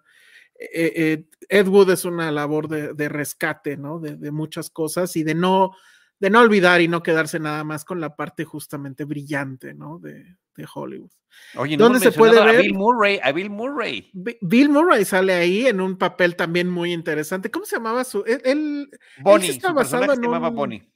[0.60, 4.00] eh, Ed Wood es una labor de, rescate, ¿no?
[4.00, 5.72] De, muchas cosas y de no,
[6.20, 10.00] de no olvidar y no quedarse nada más con la parte justamente brillante, ¿no?
[10.00, 10.38] De,
[10.76, 11.10] Hollywood.
[11.56, 12.58] Oye, ¿dónde se puede ver?
[12.58, 14.12] A Bill Murray, a Bill Murray.
[14.42, 17.50] Bill Murray sale ahí en un papel también muy interesante.
[17.50, 18.26] ¿Cómo se llamaba su?
[18.26, 18.90] Él,
[19.22, 20.92] Bonnie, está basado en se llamaba Bonnie.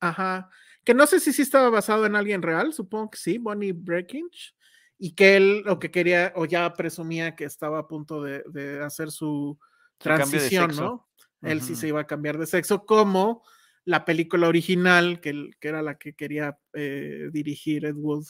[0.00, 0.50] Ajá.
[0.84, 4.54] Que no sé si sí estaba basado en alguien real, supongo que sí, Bonnie Breakinch
[4.98, 9.10] y que él lo que quería o ya presumía que estaba a punto de, hacer
[9.10, 9.58] su,
[9.98, 11.08] transición, ¿no?
[11.42, 13.42] Él sí se iba a cambiar de sexo, como
[13.86, 18.26] la película original, que, que era la que quería eh, dirigir Ed Wood,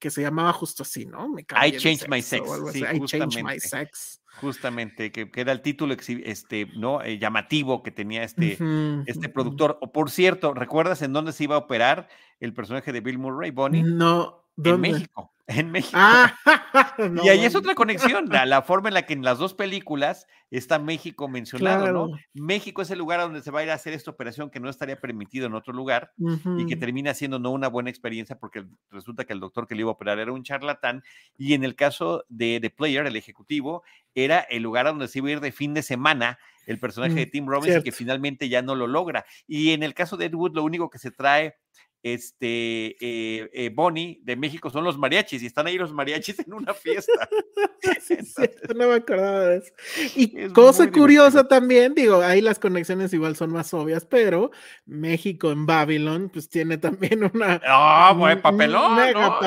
[0.00, 1.28] que se llamaba justo así, ¿no?
[1.28, 2.50] Me I Changed My Sex.
[2.72, 4.20] Sí, I My Sex.
[4.40, 7.02] Justamente, que, era el título este, ¿no?
[7.02, 8.58] Eh, llamativo que tenía este,
[9.06, 9.78] este productor.
[9.80, 12.08] O por cierto, ¿recuerdas en dónde se iba a operar
[12.40, 13.82] el personaje de Bill Murray, Bonnie?
[13.82, 15.96] No, en México, en México.
[15.96, 16.34] Ah,
[17.24, 20.78] y ahí es otra conexión, la, forma en la que en las dos películas está
[20.78, 22.18] México mencionado, ¿no?
[22.34, 24.68] México es el lugar donde se va a ir a hacer esta operación que no
[24.68, 26.12] estaría permitido en otro lugar
[26.58, 29.82] y que termina siendo no una buena experiencia porque resulta que el doctor que le
[29.82, 31.02] iba a operar era un charlatán
[31.38, 33.84] y en el caso de The Player, el ejecutivo,
[34.14, 37.26] era el lugar donde se iba a ir de fin de semana el personaje de
[37.26, 39.24] Tim Robbins y que finalmente ya no lo logra.
[39.46, 41.56] Y en el caso de Ed Wood, lo único que se trae
[42.02, 46.54] este, eh, eh, Bonnie de México son los mariachis y están ahí los mariachis en
[46.54, 47.28] una fiesta.
[48.74, 49.72] no me acordaba de eso.
[50.16, 54.50] Y cosa curiosa también, digo, ahí las conexiones igual son más obvias, pero
[54.86, 57.60] México en Babylon, pues tiene también una.
[57.66, 58.98] Ah, buen papelón,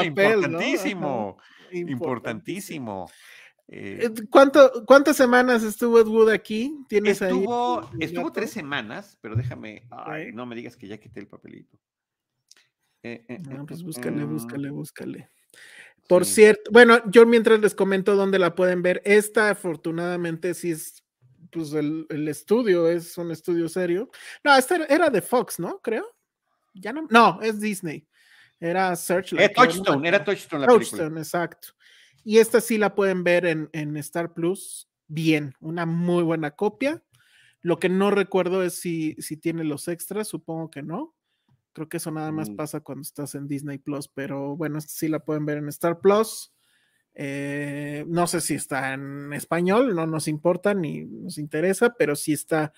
[0.03, 1.37] importantísimo,
[1.71, 3.09] importantísimo.
[3.67, 6.77] Eh, ¿Cuánto, ¿Cuántas semanas estuvo Ed Wood aquí?
[6.87, 7.87] ¿Tienes estuvo, ahí?
[8.01, 9.87] Estuvo tres semanas, pero déjame,
[10.33, 11.77] no me digas que ya quité el papelito.
[13.03, 15.29] Eh, eh, eh, pues búscale, búscale, búscale.
[16.07, 21.03] Por cierto, bueno, yo mientras les comento dónde la pueden ver, esta afortunadamente sí es,
[21.51, 24.09] pues el, estudio es un estudio serio.
[24.43, 25.79] No, esta era de Fox, ¿no?
[25.79, 26.05] Creo.
[26.73, 28.07] Ya no, no, es Disney.
[28.59, 29.51] Era Searchlight.
[29.51, 31.69] Era Touchstone, era Touchstone la Touchstone, exacto.
[32.23, 37.03] Y esta sí la pueden ver en, en Star Plus bien, una muy buena copia.
[37.61, 41.12] Lo que no recuerdo es si, si tiene los extras, supongo que no.
[41.73, 42.55] Creo que eso nada más mm.
[42.55, 46.53] pasa cuando estás en Disney Plus, pero bueno, sí la pueden ver en Star Plus.
[47.15, 52.33] Eh, no sé si está en español, no nos importa ni nos interesa, pero sí
[52.33, 52.73] está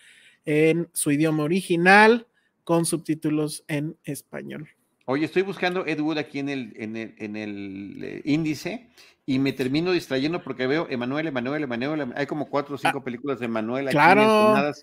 [0.46, 2.28] en su idioma original
[2.64, 4.70] con subtítulos en español.
[5.06, 8.90] Oye, estoy buscando Ed Wood aquí en el, en el, en el eh, índice
[9.26, 12.14] y me termino distrayendo porque veo Emanuel, Emanuel, Emanuel.
[12.16, 14.74] Hay como cuatro o cinco ah, películas de Emanuel aquí claro.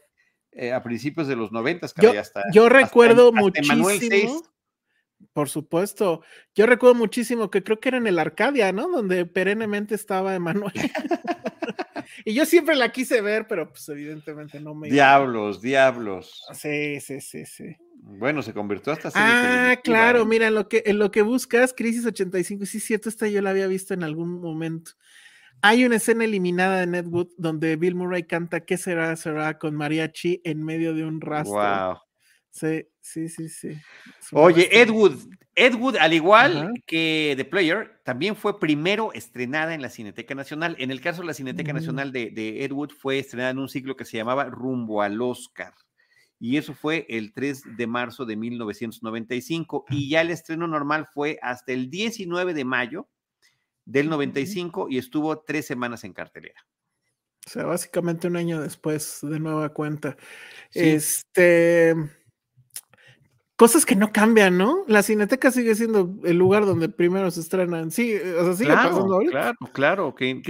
[0.53, 2.13] Eh, a principios de los noventas, yo,
[2.53, 4.43] yo recuerdo muchísimo.
[5.33, 6.23] Por supuesto.
[6.55, 8.89] Yo recuerdo muchísimo que creo que era en el Arcadia, ¿no?
[8.89, 10.73] Donde perennemente estaba Emanuel.
[12.25, 14.91] y yo siempre la quise ver, pero pues evidentemente no me.
[14.91, 16.45] Diablos, diablos.
[16.53, 17.77] Sí, sí, sí, sí.
[18.05, 20.27] Bueno, se convirtió hasta Ah, claro, ¿eh?
[20.27, 23.51] mira, en lo que, en lo que buscas, Crisis 85, sí, cierto, esta yo la
[23.51, 24.93] había visto en algún momento.
[25.63, 29.15] Hay una escena eliminada de Netwood donde Bill Murray canta ¿Qué será?
[29.17, 31.55] será con mariachi en medio de un rastro.
[31.55, 31.99] Wow.
[32.51, 33.79] Sí, sí, sí, sí.
[34.33, 35.15] Oye, Edwood,
[35.55, 40.77] Edwood, al igual que The Player, también fue primero estrenada en la Cineteca Nacional.
[40.79, 43.97] En el caso de la Cineteca Nacional de, de Edwood, fue estrenada en un ciclo
[43.97, 45.73] que se llamaba Rumbo al Oscar.
[46.39, 49.85] Y eso fue el 3 de marzo de 1995.
[49.91, 53.09] Y ya el estreno normal fue hasta el 19 de mayo
[53.85, 56.67] del 95 y estuvo tres semanas en cartelera.
[57.47, 60.17] O sea, básicamente un año después, de nueva cuenta.
[60.73, 61.95] Este.
[63.57, 64.85] Cosas que no cambian, ¿no?
[64.89, 67.91] La Cineteca sigue siendo el lugar donde primero se estrenan.
[67.91, 69.31] Sí, o sea, sigue pasando ahorita.
[69.31, 70.41] Claro, claro, qué,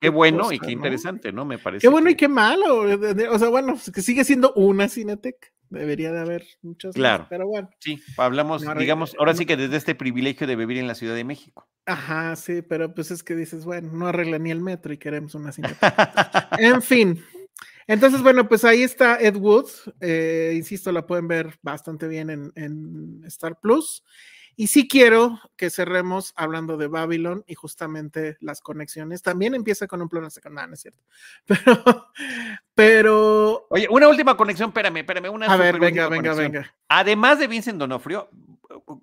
[0.00, 1.44] qué, bueno y qué interesante, ¿no?
[1.44, 1.82] Me parece.
[1.82, 2.82] Qué bueno y qué malo.
[3.30, 5.48] O sea, bueno, que sigue siendo una Cineteca.
[5.70, 6.94] Debería de haber muchas.
[6.94, 7.26] Claro.
[7.30, 7.70] pero bueno.
[7.78, 11.24] Sí, hablamos, digamos, ahora sí que desde este privilegio de vivir en la Ciudad de
[11.24, 11.68] México.
[11.86, 15.34] Ajá, sí, pero pues es que dices, bueno, no arregla ni el metro y queremos
[15.34, 16.48] una cinta.
[16.58, 17.24] en fin.
[17.86, 19.68] Entonces, bueno, pues ahí está Ed Wood.
[20.00, 24.02] Eh, insisto, la pueden ver bastante bien en, en Star Plus.
[24.60, 29.22] Y sí quiero que cerremos hablando de Babylon y justamente las conexiones.
[29.22, 31.02] También empieza con un plano secundario, no, es cierto.
[31.46, 32.06] Pero,
[32.80, 33.66] pero.
[33.70, 35.30] Oye, una última conexión, espérame, espérame.
[35.30, 36.74] Una a ver, venga, venga, venga.
[36.88, 38.30] Además de Vincent Donofrio,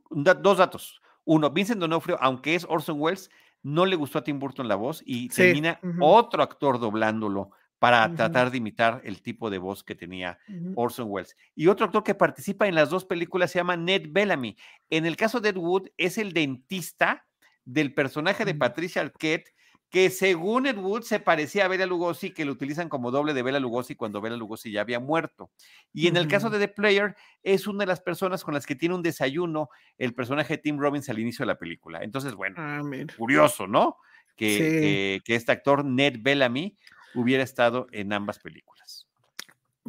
[0.09, 1.01] dos datos.
[1.25, 3.30] Uno, Vincent Donofrio, aunque es Orson Welles,
[3.63, 8.49] no le gustó a Tim Burton la voz y termina otro actor doblándolo para tratar
[8.49, 10.39] de imitar el tipo de voz que tenía
[10.75, 11.36] Orson Welles.
[11.53, 14.57] Y otro actor que participa en las dos películas se llama Ned Bellamy.
[14.89, 17.25] En el caso de Ed Wood, es el dentista
[17.65, 19.53] del personaje de Patricia Arquette,
[19.89, 23.41] que según Ed Wood se parecía a Bela Lugosi, que lo utilizan como doble de
[23.41, 25.49] Bela Lugosi cuando Bela Lugosi ya había muerto.
[25.93, 28.75] Y en el caso de The Player, es una de las personas con las que
[28.75, 32.03] tiene un desayuno el personaje de Tim Robbins al inicio de la película.
[32.03, 32.81] Entonces, bueno, ah,
[33.17, 33.97] curioso, ¿no?
[34.35, 36.77] Que, que este actor, Ned Bellamy,
[37.15, 39.07] hubiera estado en ambas películas.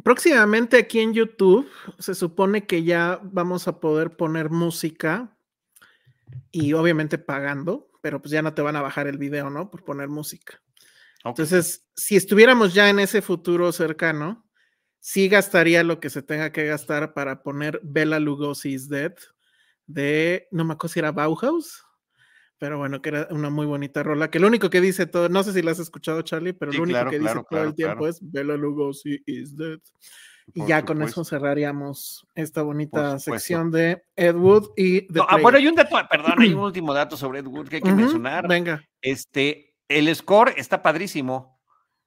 [0.03, 1.69] Próximamente aquí en YouTube
[1.99, 5.35] se supone que ya vamos a poder poner música
[6.51, 9.69] y obviamente pagando, pero pues ya no te van a bajar el video, ¿no?
[9.69, 10.61] Por poner música.
[11.23, 14.49] Entonces, si estuviéramos ya en ese futuro cercano,
[14.99, 19.13] sí gastaría lo que se tenga que gastar para poner Bella Lugosi's Dead
[19.85, 21.85] de, no me acuerdo si era Bauhaus.
[22.57, 25.43] Pero bueno, que era una muy bonita rola, que lo único que dice todo, no
[25.43, 28.19] sé si la has escuchado, Charlie, pero lo único que dice todo el tiempo es
[28.21, 29.79] Bella Lugosi is dead.
[30.53, 35.57] Y ya con eso cerraríamos esta bonita sección de Ed Wood y de ah, bueno,
[35.57, 38.47] hay un dato, perdón, hay un último dato sobre Ed Wood que hay que mencionar.
[38.47, 38.83] Venga.
[39.01, 41.59] Este, el score está padrísimo.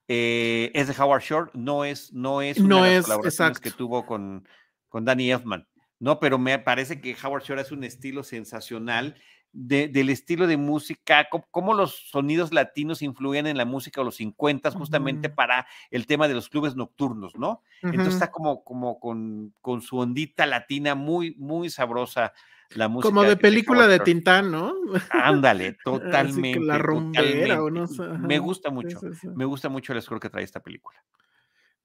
[0.08, 4.04] Eh, es de Howard Shore, no es, no es una de las colaboraciones que tuvo
[4.04, 4.46] con,
[4.88, 5.66] con Danny Elfman.
[6.00, 9.16] No, pero me parece que Howard Shore es un estilo sensacional
[9.52, 14.70] del estilo de música, cómo, los sonidos latinos influyen en la música de los 50
[14.70, 17.62] justamente para el tema de los clubes nocturnos, ¿no?
[17.82, 22.32] Entonces está como, como con, con, su ondita latina muy, muy sabrosa
[22.70, 23.08] la música.
[23.10, 24.74] Como de película de, Tintán, ¿no?
[25.10, 26.60] Ándale, totalmente.
[26.60, 27.86] la o no
[28.20, 29.00] Me gusta mucho,
[29.34, 31.02] me gusta mucho el score que trae esta película.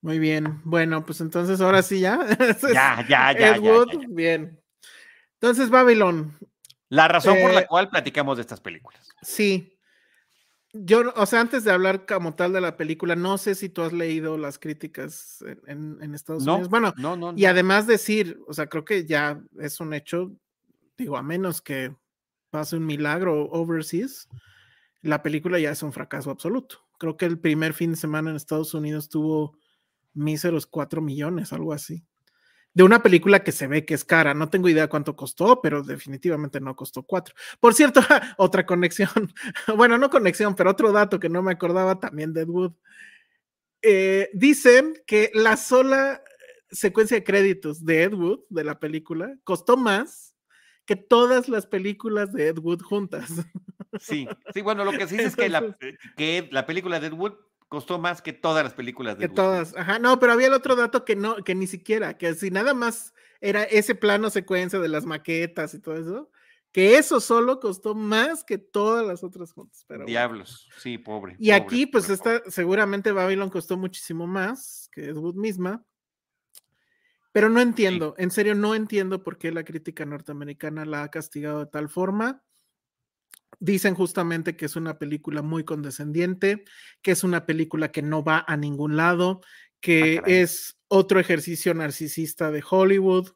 [0.00, 2.18] Muy bien, bueno, pues entonces ahora sí ya.
[2.72, 4.58] ya, ya, ya, ya, Bien.
[5.40, 6.36] Entonces, Babylon,
[6.88, 9.08] la razón por la eh, cual platicamos de estas películas.
[9.22, 9.74] Sí.
[10.72, 13.82] Yo, o sea, antes de hablar como tal de la película, no sé si tú
[13.82, 16.68] has leído las críticas en, Estados Unidos.
[16.68, 20.30] Bueno, no, no, y además decir, o sea, creo que ya es un hecho,
[20.96, 21.94] digo, a menos que
[22.50, 24.28] pase un milagro overseas,
[25.00, 26.84] la película ya es un fracaso absoluto.
[26.98, 29.56] Creo que el primer fin de semana en Estados Unidos tuvo
[30.12, 32.04] míseros cuatro millones, algo así
[32.78, 34.34] de una película que se ve que es cara.
[34.34, 37.34] No tengo idea cuánto costó, pero definitivamente no costó cuatro.
[37.58, 38.00] Por cierto,
[38.38, 39.10] otra conexión,
[39.76, 42.72] bueno, no conexión, pero otro dato que no me acordaba también de Ed Wood.
[43.82, 46.22] Eh, dicen que la sola
[46.70, 50.36] secuencia de créditos de Ed Wood, de la película, costó más
[50.86, 53.28] que todas las películas de Ed Wood juntas.
[53.98, 55.76] Sí, sí, bueno, lo que sí es que la,
[56.16, 57.34] que la película de Ed Wood
[57.68, 60.74] costó más que todas las películas de Que todas, ajá, no, pero había el otro
[60.74, 64.88] dato que no, que ni siquiera, que si nada más era ese plano secuencia de
[64.88, 66.30] las maquetas y todo eso,
[66.72, 69.84] que eso solo costó más que todas las otras juntas.
[69.86, 71.36] Pero Diablos, sí, pobre.
[71.38, 75.84] Y aquí, pues, está, seguramente Babylon costó muchísimo más que Wood misma.
[77.32, 81.60] Pero no entiendo, en serio, no entiendo por qué la crítica norteamericana la ha castigado
[81.60, 82.42] de tal forma.
[83.60, 86.64] Dicen justamente que es una película muy condescendiente,
[87.02, 89.46] que es una película que no va a ningún lado, ah,
[89.80, 93.30] que es otro ejercicio narcisista de Hollywood,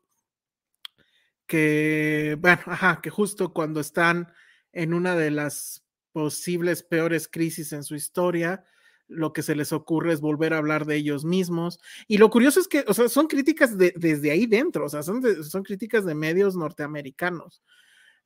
[1.47, 4.33] que, bueno, ajá, que justo cuando están
[4.73, 8.65] en una de las posibles peores crisis en su historia,
[9.09, 11.81] lo que se les ocurre es volver a hablar de ellos mismos.
[12.09, 15.03] Y lo curioso es que, o sea, son críticas de, desde ahí dentro, o sea,
[15.03, 17.63] son, son críticas de medios norteamericanos.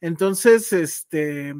[0.00, 1.54] Entonces, este,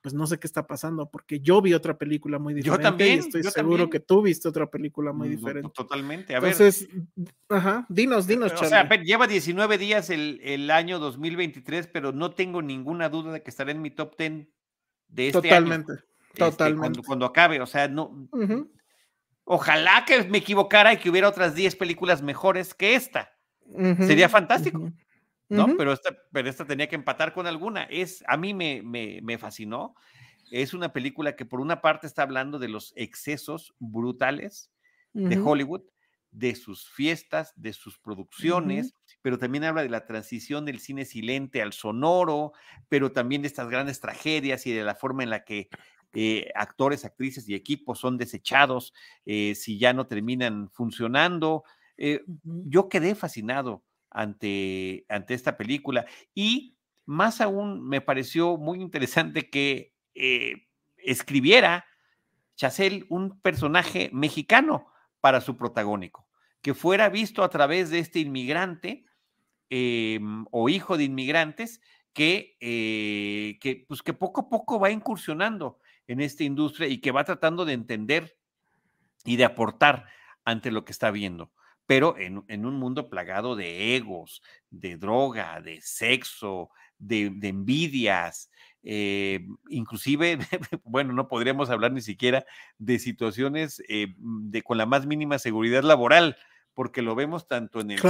[0.00, 2.82] pues no sé qué está pasando, porque yo vi otra película muy diferente.
[2.82, 3.16] Yo también.
[3.16, 5.70] Y estoy seguro que tú viste otra película muy mm, diferente.
[5.74, 6.34] Totalmente.
[6.34, 6.88] A Entonces,
[7.48, 13.08] ajá, dinos, dinos, O sea, lleva 19 días el, año 2023, pero no tengo ninguna
[13.08, 14.46] duda de que estaré en mi top 10
[15.08, 16.00] de este totalmente, año.
[16.36, 17.00] Totalmente.
[17.00, 18.28] Este, cuando, acabe, o sea, no.
[19.44, 23.32] Ojalá que me equivocara y que hubiera otras 10 películas mejores que esta.
[23.98, 24.92] Sería fantástico.
[25.48, 25.76] ¿No?
[25.76, 27.84] pero, esta, pero esta tenía que empatar con alguna.
[27.84, 29.94] Es, a mí me, me, fascinó.
[30.50, 34.70] Es una película que por una parte está hablando de los excesos brutales
[35.12, 35.82] de Hollywood,
[36.30, 41.62] de sus fiestas, de sus producciones, pero también habla de la transición del cine silente
[41.62, 42.52] al sonoro,
[42.88, 45.68] pero también de estas grandes tragedias y de la forma en la que
[46.14, 48.94] eh, actores, actrices y equipos son desechados
[49.26, 51.64] eh, si ya no terminan funcionando.
[51.96, 53.82] Eh, yo quedé fascinado
[54.18, 56.04] ante, ante esta película.
[56.34, 59.94] Y más aún me pareció muy interesante que
[60.96, 61.86] escribiera
[62.56, 64.88] Chacel un personaje mexicano
[65.20, 66.26] para su protagónico,
[66.60, 69.04] que fuera visto a través de este inmigrante
[69.70, 71.80] em, o hijo de inmigrantes
[72.12, 77.22] que, que, pues que poco a poco va incursionando en esta industria y que va
[77.22, 78.36] tratando de entender
[79.24, 80.06] y de aportar
[80.44, 81.52] ante lo que está viendo,
[81.88, 86.68] pero en, un mundo plagado de egos, de droga, de sexo,
[86.98, 88.50] de, envidias,
[88.82, 90.38] eh, inclusive,
[90.84, 92.44] bueno, no podríamos hablar ni siquiera
[92.76, 96.36] de situaciones eh, de, con la más mínima seguridad laboral,
[96.74, 98.00] porque lo vemos tanto en el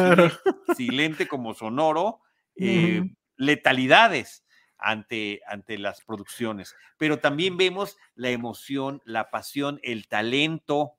[0.76, 2.20] silente como sonoro,
[2.56, 4.44] eh, letalidades
[4.76, 10.97] ante, ante las producciones, pero también vemos la emoción, la pasión, el talento,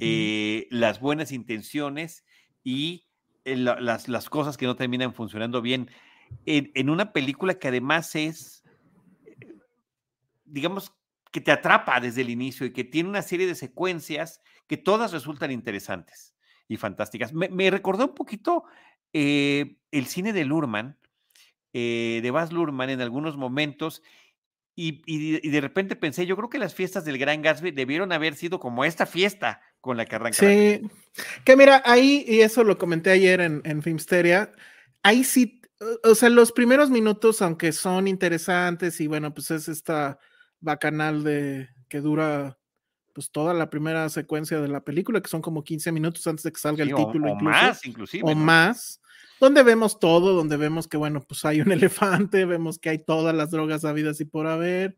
[0.00, 2.24] eh, las buenas intenciones
[2.64, 3.06] y
[3.44, 5.90] eh, las, cosas que no terminan funcionando bien.
[6.46, 8.64] En, una película que además es,
[9.24, 9.54] eh,
[10.44, 10.92] digamos,
[11.30, 15.12] que te atrapa desde el inicio y que tiene una serie de secuencias que todas
[15.12, 16.34] resultan interesantes
[16.66, 17.32] y fantásticas.
[17.32, 18.64] Me, recordó un poquito
[19.12, 20.98] el cine de Lurman,
[21.72, 24.02] de Baz Luhrmann en algunos momentos
[24.80, 28.60] y, de repente pensé, yo creo que las fiestas del Gran Gatsby debieron haber sido
[28.60, 30.38] como esta fiesta con la que arranca.
[30.38, 30.82] Sí,
[31.44, 34.52] que mira, ahí, y eso lo comenté ayer en, en Filmsteria,
[35.02, 35.60] ahí sí,
[36.04, 40.20] o sea, los primeros minutos, aunque son interesantes y bueno, pues es esta
[40.60, 42.57] bacanal de que dura
[43.18, 46.52] pues toda la primera secuencia de la película, que son como 15 minutos antes de
[46.52, 47.32] que salga el título.
[47.32, 48.22] O, más, inclusive.
[48.24, 49.00] O más
[49.40, 53.34] donde vemos todo, donde vemos que, bueno, pues hay un elefante, vemos que hay todas
[53.34, 54.96] las drogas habidas y por haber,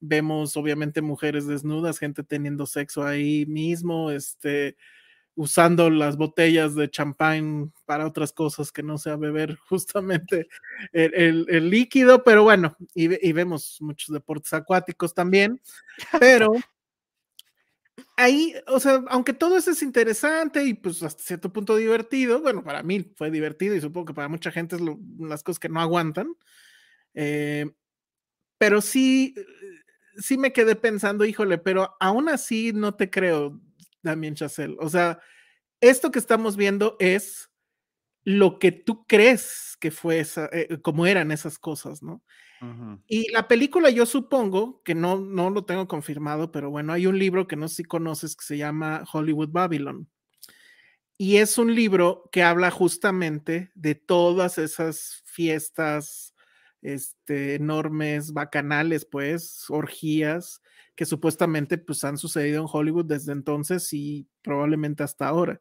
[0.00, 4.76] vemos obviamente mujeres desnudas, gente teniendo sexo ahí mismo, este,
[5.36, 10.48] usando las botellas de champán para otras cosas que no sea beber justamente
[10.92, 15.60] el, el, líquido, pero bueno, y, y, vemos muchos deportes acuáticos también,
[16.18, 16.52] pero
[18.16, 22.62] ahí, o sea, aunque todo eso es interesante y pues hasta cierto punto divertido, bueno,
[22.64, 24.82] para mí fue divertido y supongo que para mucha gente es
[25.18, 26.34] las cosas que no aguantan,
[27.14, 27.70] eh,
[28.58, 29.34] pero sí,
[30.18, 33.60] sí me quedé pensando, híjole, pero aún así no te creo,
[34.02, 34.76] Damien Chazelle.
[34.80, 35.20] O sea,
[35.80, 37.50] esto que estamos viendo es
[38.24, 42.22] lo que tú crees que fue esa, eh, como eran esas cosas, ¿no?
[43.06, 47.18] Y la película, yo supongo, que no, no lo tengo confirmado, pero bueno, hay un
[47.18, 50.08] libro que no sé si conoces que se llama Hollywood Babylon.
[51.18, 56.34] Y es un libro que habla justamente de todas esas fiestas
[56.82, 60.62] este, enormes, bacanales, pues, orgías,
[60.96, 65.58] que supuestamente pues han sucedido en Hollywood desde entonces y probablemente hasta ahora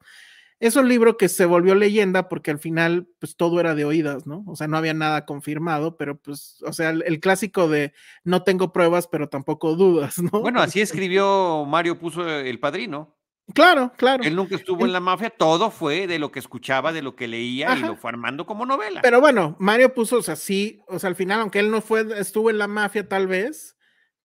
[0.60, 4.28] es un libro que se volvió leyenda porque al final, pues todo era de oídas,
[4.28, 4.44] ¿no?
[4.46, 7.94] O sea, no había nada confirmado, pero pues, o sea, el, clásico de
[8.24, 10.42] no tengo pruebas, pero tampoco dudas, ¿no?
[10.42, 13.16] Bueno, así escribió Mario Puso El Padrino.
[13.54, 14.24] Claro, claro.
[14.24, 17.28] Él nunca estuvo en la mafia, todo fue de lo que escuchaba, de lo que
[17.28, 19.02] leía y lo fue armando como novela.
[19.02, 22.06] Pero bueno, Mario puso, o sea, sí, o sea, al final, aunque él no fue,
[22.20, 23.76] estuvo en la mafia tal vez,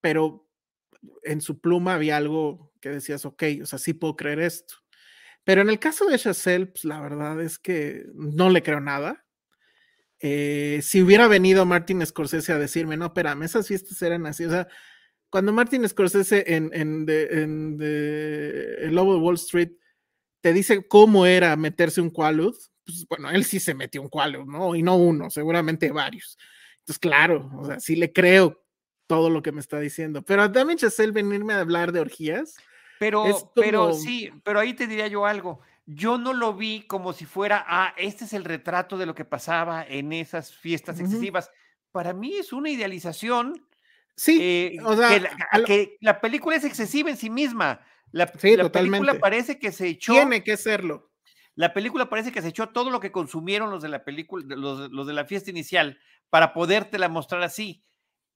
[0.02, 0.46] pero
[1.22, 4.83] en su pluma había algo que decías, ok, o sea, sí puedo creer esto.
[5.44, 9.24] Pero en el caso de Chazelle, pues la verdad es que no le creo nada.
[10.20, 14.50] Eh, si hubiera venido Martin Scorsese a decirme, no, espérame, esas fiestas eran así, o
[14.50, 14.68] sea,
[15.28, 19.72] cuando Martin Scorsese en, en, El Lobo de Wall Street
[20.40, 24.46] te dice cómo era meterse un Qualud, pues bueno, él sí se metió un Qualud,
[24.46, 24.76] ¿no?
[24.76, 26.38] Y no uno, seguramente varios.
[26.78, 28.64] Entonces, claro, o sea, sí le creo
[29.06, 30.22] todo lo que me está diciendo.
[30.22, 32.54] Pero a Damien Chazelle venirme a hablar de orgías,
[33.04, 35.60] pero, pero sí, pero ahí te diría yo algo.
[35.84, 39.26] Yo no lo vi como si fuera, ah, este es el retrato de lo que
[39.26, 41.50] pasaba en esas fiestas excesivas.
[41.92, 43.66] Para mí es una idealización.
[44.16, 45.10] Sí, eh, o sea,
[45.66, 47.80] que la, película es excesiva en sí misma.
[48.10, 50.14] La, película parece que se echó.
[50.14, 51.10] Tiene que serlo.
[51.56, 54.90] La película parece que se echó todo lo que consumieron los de la película, los,
[54.90, 55.98] los de la fiesta inicial,
[56.30, 57.84] para podértela mostrar así.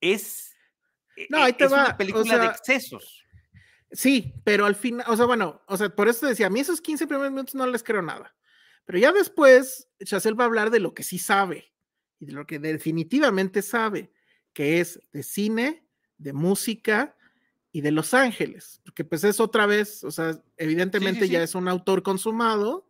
[0.00, 0.54] Es,
[1.30, 1.86] no, ahí e, te es va.
[1.86, 3.24] una película de excesos.
[3.90, 6.80] Sí, pero al final, o sea, bueno, o sea, por eso decía, a mí esos
[6.80, 8.34] 15 primeros minutos no les creo nada.
[8.84, 11.72] Pero ya después, Chazelle va a hablar de lo que sí sabe
[12.18, 14.12] y de lo que definitivamente sabe,
[14.52, 15.86] que es de cine,
[16.18, 17.16] de música
[17.70, 21.68] y de Los Ángeles, porque pues es otra vez, o sea, evidentemente ya es un
[21.68, 22.88] autor consumado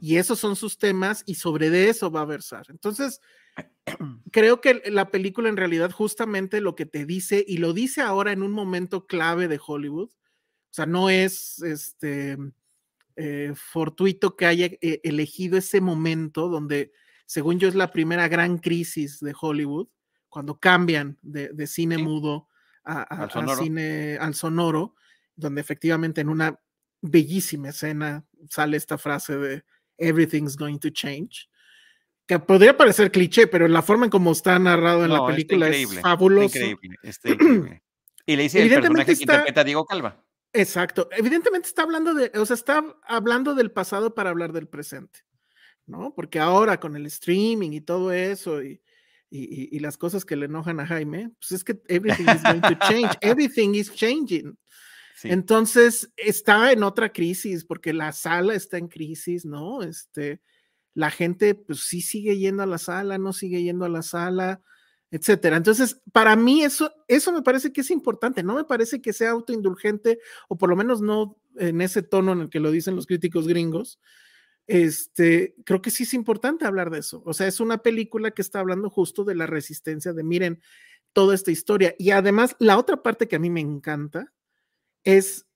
[0.00, 2.66] y esos son sus temas y sobre de eso va a versar.
[2.68, 3.20] Entonces,
[4.32, 8.32] creo que la película en realidad justamente lo que te dice y lo dice ahora
[8.32, 10.10] en un momento clave de Hollywood,
[10.72, 12.38] o sea, no es este
[13.16, 16.92] eh, fortuito que haya eh, elegido ese momento donde,
[17.26, 19.88] según yo, es la primera gran crisis de Hollywood,
[20.30, 22.48] cuando cambian de, cine mudo
[22.84, 24.94] al, cine al sonoro,
[25.36, 26.58] donde efectivamente en una
[27.02, 29.64] bellísima escena sale esta frase de
[29.98, 31.50] Everything's going to change,
[32.26, 36.00] que podría parecer cliché, pero la forma en cómo está narrado en la película es
[36.00, 36.58] fabuloso.
[36.58, 36.96] increíble,
[38.24, 40.24] Y le dice el personaje que interpreta Diego Calva.
[40.52, 41.08] Exacto.
[41.12, 45.20] Evidentemente está hablando de, o sea, está hablando del pasado para hablar del presente,
[45.86, 46.14] ¿no?
[46.14, 48.82] Porque ahora con el streaming y todo eso y,
[49.30, 52.60] y, y las cosas que le enojan a Jaime, pues es que everything is going
[52.60, 54.56] to change, everything is changing.
[55.24, 59.82] Entonces está en otra crisis porque la sala está en crisis, ¿no?
[59.82, 60.40] Este,
[60.94, 64.60] la gente pues sí sigue yendo a la sala, no sigue yendo a la sala,
[65.12, 65.58] etcétera.
[65.58, 69.30] Entonces, para mí eso, eso me parece que es importante, no me parece que sea
[69.30, 73.06] autoindulgente o por lo menos no en ese tono en el que lo dicen los
[73.06, 74.00] críticos gringos.
[74.66, 77.22] Este, creo que sí es importante hablar de eso.
[77.26, 80.62] O sea, es una película que está hablando justo de la resistencia de miren
[81.12, 81.94] toda esta historia.
[81.98, 84.32] Y además, la otra parte que a mí me encanta
[85.04, 85.46] es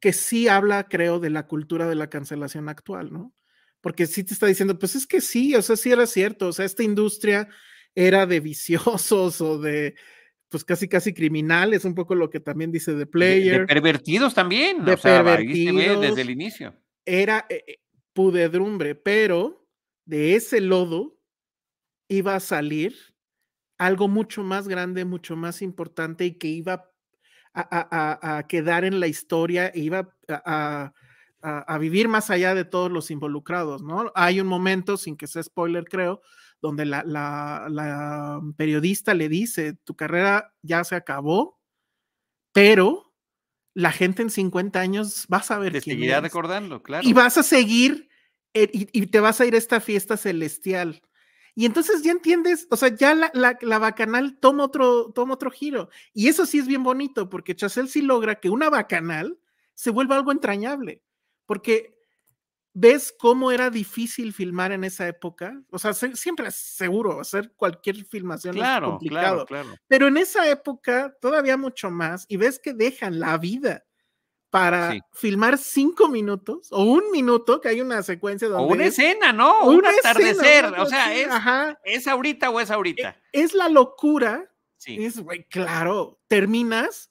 [0.00, 3.34] que sí habla, creo, de la cultura de la cancelación actual, ¿no?
[3.82, 6.52] Porque sí te está diciendo, pues es que sí, o sea, sí era cierto, o
[6.52, 7.50] sea, esta industria
[7.96, 9.96] era de viciosos o de,
[10.48, 13.62] pues casi casi criminales, un poco lo que también dice The Player.
[13.62, 16.74] De, pervertidos también, de o sea, pervertidos, desde el inicio.
[17.04, 17.78] Era eh, eh,
[18.12, 19.66] pudedrumbre, pero
[20.04, 21.18] de ese lodo
[22.08, 22.94] iba a salir
[23.78, 26.90] algo mucho más grande, mucho más importante y que iba
[27.54, 30.92] a, quedar en la historia e iba a,
[31.80, 34.12] vivir más allá de todos los involucrados, ¿no?
[34.14, 36.20] Hay un momento, sin que sea spoiler, creo,
[36.60, 41.60] donde la, periodista le dice, tu carrera ya se acabó,
[42.52, 43.14] pero
[43.74, 47.06] la gente en 50 años va a saber te seguirá recordando, claro.
[47.06, 48.08] Y vas a seguir
[48.54, 51.02] eh, y, te vas a ir a esta fiesta celestial.
[51.54, 53.30] Y entonces ya entiendes, o sea, ya la,
[53.60, 55.90] la, bacanal toma otro, toma otro giro.
[56.14, 59.38] Y eso sí es bien bonito, porque Chazelle sí logra que una bacanal
[59.74, 61.02] se vuelva algo entrañable.
[61.44, 61.95] Porque
[62.78, 65.58] ves cómo era difícil filmar en esa época.
[65.70, 69.46] O sea, siempre es seguro, hacer cualquier filmación claro, es complicado.
[69.46, 69.80] Claro, claro.
[69.88, 72.26] Pero en esa época todavía mucho más.
[72.28, 73.86] Y ves que dejan la vida
[74.50, 78.64] para filmar cinco minutos o un minuto, que hay una secuencia donde.
[78.64, 79.64] O una escena, ¿no?
[79.64, 80.66] un atardecer.
[80.78, 81.28] o sea, es,
[81.82, 83.16] es, ahorita o es ahorita.
[83.32, 84.52] E, es, la locura.
[84.76, 85.02] Sí.
[85.02, 87.10] Es, güey, claro, terminas,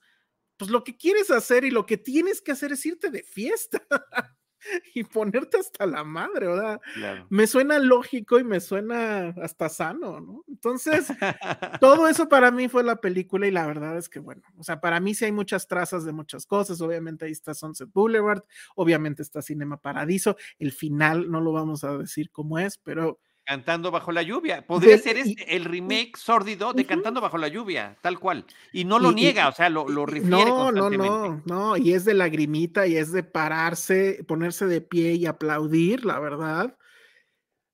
[0.57, 3.81] pues lo que quieres hacer y lo que tienes que hacer es irte de fiesta.
[4.93, 6.81] y ponerte hasta la madre, ¿verdad?
[7.29, 10.43] Me suena lógico y me suena hasta sano, ¿no?
[10.47, 11.07] Entonces,
[11.81, 14.79] todo eso para mí fue la película y la verdad es que, bueno, o sea,
[14.79, 18.43] para mí sí hay muchas trazas de muchas cosas, obviamente ahí está Sunset Boulevard,
[18.75, 23.91] obviamente está Cinema Paradiso, el final no lo vamos a decir cómo es, pero Cantando
[23.91, 24.65] bajo la lluvia.
[24.65, 28.45] Podría ser este, el remake sórdido de Cantando bajo la lluvia, tal cual.
[28.73, 31.77] Y no lo niega, o sea, lo, lo refiere No, no, no, no.
[31.77, 36.75] Y es de lagrimita y es de pararse, ponerse de pie y aplaudir, la verdad.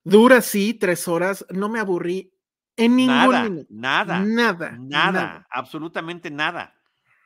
[0.04, 1.46] Dura sí, tres horas.
[1.50, 2.34] No me aburrí
[2.76, 3.68] en ningún nada, minuto.
[3.70, 4.20] Nada.
[4.20, 4.78] Nada.
[4.78, 5.48] Nada.
[5.50, 6.76] Absolutamente nada.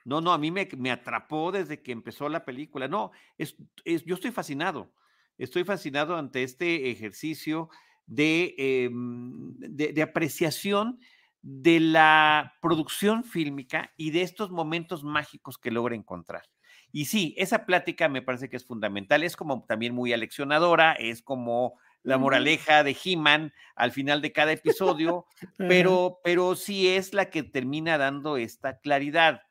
[0.03, 2.87] No, no, a mí me, me, atrapó desde que empezó la película.
[2.87, 4.93] No, es, es, yo estoy fascinado.
[5.39, 7.69] Estoy fascinado ante este ejercicio
[8.07, 10.99] Em, de, de, apreciación
[11.41, 16.43] de la producción fílmica y de estos momentos mágicos que logra encontrar.
[16.91, 21.21] Y sí, esa plática me parece que es fundamental, es como también muy aleccionadora, es
[21.21, 25.25] como la moraleja de He-Man al final de cada episodio,
[25.57, 29.41] pero, pero sí es la que termina dando esta claridad.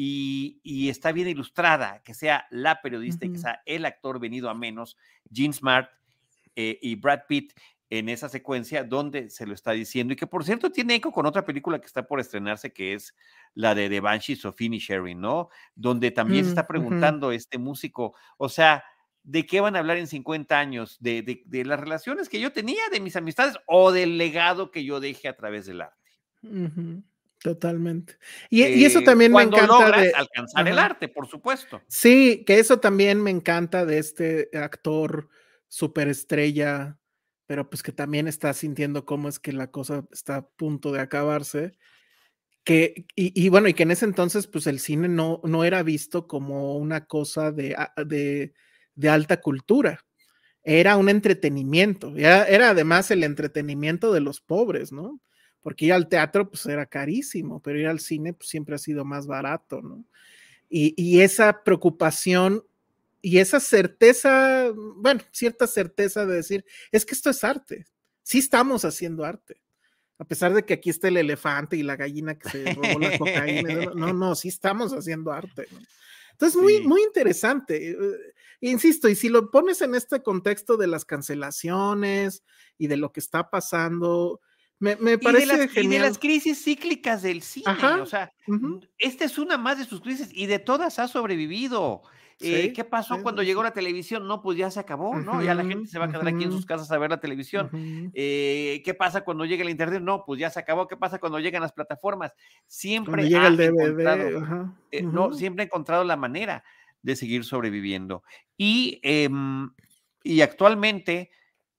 [0.00, 4.54] Y, está bien ilustrada, que sea la periodista y que sea el actor venido a
[4.54, 4.96] menos,
[5.30, 5.90] Gene Smart
[6.54, 7.52] eh, y Brad Pitt,
[7.90, 11.24] en esa secuencia donde se lo está diciendo y que por cierto tiene eco con
[11.26, 13.14] otra película que está por estrenarse que es
[13.54, 15.48] la de The Banshees of Inisherin, ¿no?
[15.74, 18.84] Donde también se mm, está preguntando este músico, o sea,
[19.22, 20.96] ¿de qué van a hablar en 50 años?
[21.00, 25.00] ¿De, de, las relaciones que yo tenía, de mis amistades o del legado que yo
[25.00, 26.10] dejé a través del arte?
[27.42, 28.16] Totalmente.
[28.50, 29.66] Y, eso también me encanta.
[29.66, 31.80] Logras alcanzar el arte, por supuesto.
[31.88, 35.28] Sí, que eso también me encanta de este actor
[35.68, 36.98] superestrella
[37.48, 41.00] pero pues que también está sintiendo cómo es que la cosa está a punto de
[41.00, 41.72] acabarse,
[42.62, 46.26] que, y, bueno, y que en ese entonces, pues el cine no, no era visto
[46.26, 50.04] como una cosa de, de, alta cultura,
[50.62, 55.18] era un entretenimiento, era, además el entretenimiento de los pobres, ¿no?
[55.62, 59.06] Porque ir al teatro, pues era carísimo, pero ir al cine, pues siempre ha sido
[59.06, 60.04] más barato, ¿no?
[60.68, 62.62] Y, y esa preocupación
[63.20, 67.86] y esa certeza, bueno, cierta certeza de decir, es que esto es arte,
[68.22, 69.60] sí estamos haciendo arte
[70.18, 73.16] a pesar de que aquí está el elefante y la gallina que se robó la
[73.18, 75.68] cocaína, no, no, sí estamos haciendo arte.
[76.32, 77.90] Entonces, muy, muy interesante.
[77.90, 77.96] Eh,
[78.60, 82.42] insisto, y si lo pones en este contexto de las cancelaciones
[82.78, 84.40] y de lo que está pasando,
[84.80, 85.84] me, me parece y de, las, genial.
[85.84, 87.72] y de las crisis cíclicas del cine.
[88.00, 88.32] o sea,
[88.98, 92.02] esta es una más de sus crisis y de todas ha sobrevivido.
[92.40, 94.26] Eh, ¿Qué pasó cuando llegó la televisión?
[94.28, 95.42] No, pues ya se acabó, ¿no?
[95.42, 98.12] Ya la gente se va a quedar aquí en sus casas a ver la televisión.
[98.14, 100.02] Eh, ¿Qué pasa cuando llega el internet?
[100.02, 100.86] No, pues ya se acabó.
[100.86, 102.32] ¿Qué pasa cuando llegan las plataformas?
[102.66, 106.62] Siempre llega el DVD, eh, no, siempre ha encontrado la manera
[107.02, 108.22] de seguir sobreviviendo.
[108.56, 109.70] Y, em,
[110.22, 111.30] y actualmente,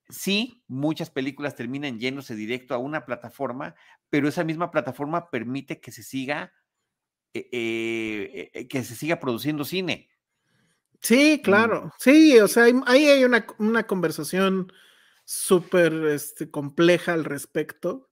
[0.10, 3.76] sí, muchas películas terminan yéndose directo a una plataforma,
[4.10, 6.52] pero esa misma plataforma permite que se siga,
[7.32, 10.10] que se siga produciendo cine.
[11.02, 11.92] Sí, claro.
[11.98, 14.72] Sí, o sea, ahí hay una, una conversación
[15.24, 18.10] súper este, compleja al respecto.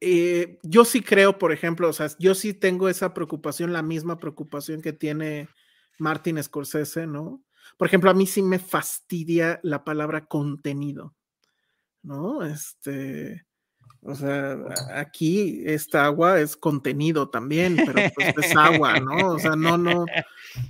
[0.00, 4.18] Eh, yo sí creo, por ejemplo, o sea, yo sí tengo esa preocupación, la misma
[4.18, 5.48] preocupación que tiene
[5.98, 7.42] Martin Scorsese, ¿no?
[7.78, 11.14] Por ejemplo, a mí sí me fastidia la palabra contenido,
[12.02, 12.42] ¿no?
[12.44, 13.46] Este,
[14.06, 14.58] o sea,
[14.94, 19.30] aquí esta agua es contenido también, pero pues es agua, ¿no?
[19.30, 20.04] O sea, no, no,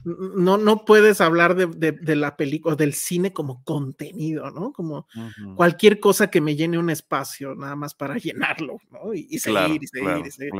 [0.05, 4.73] no, no puedes hablar de, la película, del cine como contenido, ¿no?
[4.73, 5.09] Como
[5.56, 9.12] cualquier cosa que me llene un espacio, nada más para llenarlo, ¿no?
[9.12, 10.52] Y, seguir, y seguir, y seguir.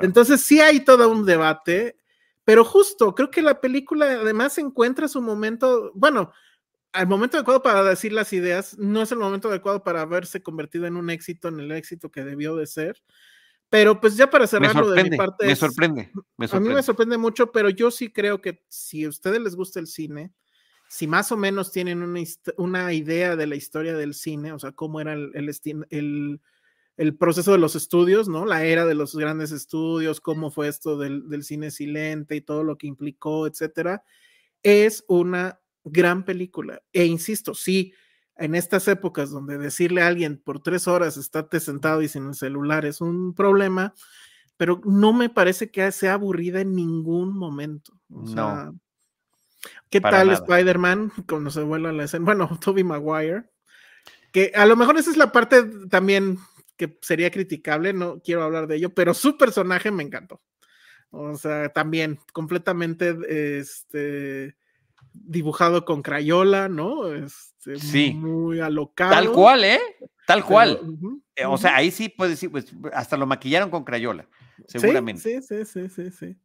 [0.00, 1.96] Entonces sí hay todo un debate,
[2.44, 6.30] pero justo, creo que la película además encuentra su momento, bueno,
[6.92, 10.86] al momento adecuado para decir las ideas, no es el momento adecuado para haberse convertido
[10.86, 13.02] en un éxito, en el éxito que debió de ser.
[13.68, 15.46] Pero pues ya para cerrarlo de mi parte.
[15.46, 16.68] Me sorprende, me sorprende.
[16.68, 19.78] A mí me sorprende mucho, pero yo sí creo que si a ustedes les gusta
[19.78, 20.32] el cine,
[20.88, 22.20] si más o menos tienen una,
[22.56, 25.30] una idea de la historia del cine, o sea, cómo era el,
[25.90, 26.40] el,
[26.96, 28.44] el, proceso de los estudios, ¿no?
[28.44, 32.64] La era de los grandes estudios, cómo fue esto del, del cine silente y todo
[32.64, 34.02] lo que implicó, etcétera,
[34.64, 36.82] es una gran película.
[36.92, 37.92] E insisto, sí,
[38.36, 42.34] en estas épocas donde decirle a alguien por tres horas estate sentado y sin el
[42.34, 43.94] celular es un problema,
[44.56, 47.92] pero no me parece que sea aburrida en ningún momento.
[48.08, 48.78] no.
[49.90, 52.24] ¿Qué tal Spider-Man cuando se vuela la escena?
[52.24, 53.44] Bueno, Toby Maguire,
[54.32, 56.38] que a lo mejor esa es la parte también
[56.76, 60.40] que sería criticable, no quiero hablar de ello, pero su personaje me encantó.
[61.10, 64.56] O sea, también completamente este,
[65.12, 67.12] dibujado con crayola, ¿no?
[67.12, 68.12] Este, sí.
[68.14, 69.12] Muy alocado.
[69.12, 69.80] Tal cual, ¿eh?
[70.26, 70.80] Tal cual.
[71.34, 74.28] Eh, o sea, ahí sí puedes decir, pues hasta lo maquillaron con crayola,
[74.66, 75.22] seguramente.
[75.22, 76.36] Sí, sí, sí, sí, sí.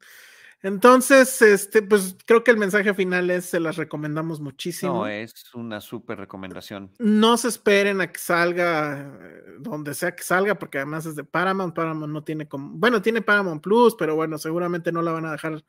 [0.66, 4.94] Entonces, este, pues creo que el mensaje final es, se las recomendamos muchísimo.
[4.94, 6.92] No, es una súper recomendación.
[6.98, 11.24] No se esperen a que salga eh, donde sea que salga, porque además es de
[11.24, 11.76] Paramount.
[11.76, 15.34] Paramount no tiene como, bueno, tiene Paramount Plus, pero bueno, seguramente no la van a
[15.34, 15.64] dejar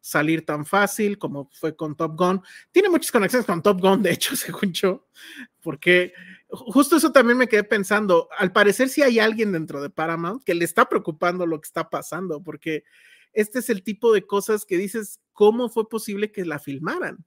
[0.00, 2.42] salir tan fácil como fue con Top Gun.
[2.72, 5.06] Tiene muchas conexiones con Top Gun, de hecho, según yo,
[5.62, 6.12] porque
[6.48, 8.28] justo eso también me quedé pensando.
[8.38, 11.90] Al parecer, si hay alguien dentro de Paramount que le está preocupando lo que está
[11.90, 12.84] pasando, porque
[13.32, 17.24] este es el tipo de cosas que dices, ¿cómo fue posible que la filmaran?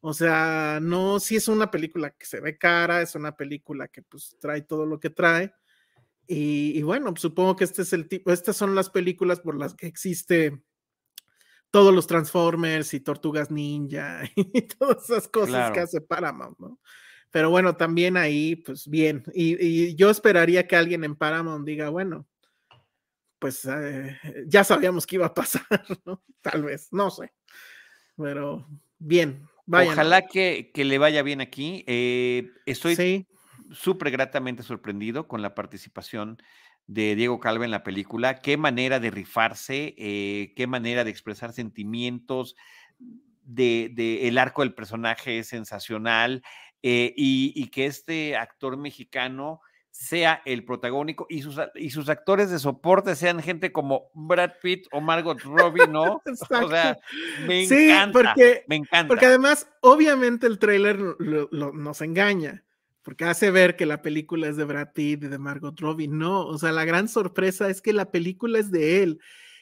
[0.00, 4.02] O sea, no, si es una película que se ve cara, es una película que
[4.02, 5.52] pues trae todo lo que trae.
[6.26, 9.74] Y, y bueno, supongo que este es el tipo, estas son las películas por las
[9.74, 10.62] que existe
[11.70, 16.78] todos los Transformers y Tortugas Ninja y todas esas cosas que hace Paramount, ¿no?
[17.30, 19.22] Pero bueno, también ahí, pues bien.
[19.34, 22.26] Y, yo esperaría que alguien en Paramount diga, bueno,
[23.38, 25.62] pues eh, ya sabíamos que iba a pasar,
[26.06, 26.22] ¿no?
[26.40, 27.32] Tal vez, no sé.
[28.16, 28.66] Pero
[28.98, 29.92] bien, vaya.
[29.92, 31.84] Ojalá que, que, le vaya bien aquí.
[31.86, 33.26] Eh, estoy
[33.70, 36.38] súper gratamente sorprendido con la participación
[36.88, 41.52] de Diego Calva en la película, qué manera de rifarse, eh, qué manera de expresar
[41.52, 42.56] sentimientos,
[43.44, 46.42] de, el arco del personaje es sensacional
[46.82, 49.60] eh, y, que este actor mexicano
[49.90, 54.86] sea el protagónico y sus, y sus actores de soporte sean gente como Brad Pitt
[54.92, 56.22] o Margot Robbie, ¿no?
[56.50, 56.96] o sea,
[57.46, 59.08] me encanta, porque, me encanta.
[59.08, 62.64] Porque además, obviamente el tráiler nos engaña
[63.08, 66.08] porque hace ver que la película es de Brad Pitt y de Margot Robbie.
[66.08, 69.18] No, o sea, la gran sorpresa es que la película es de él.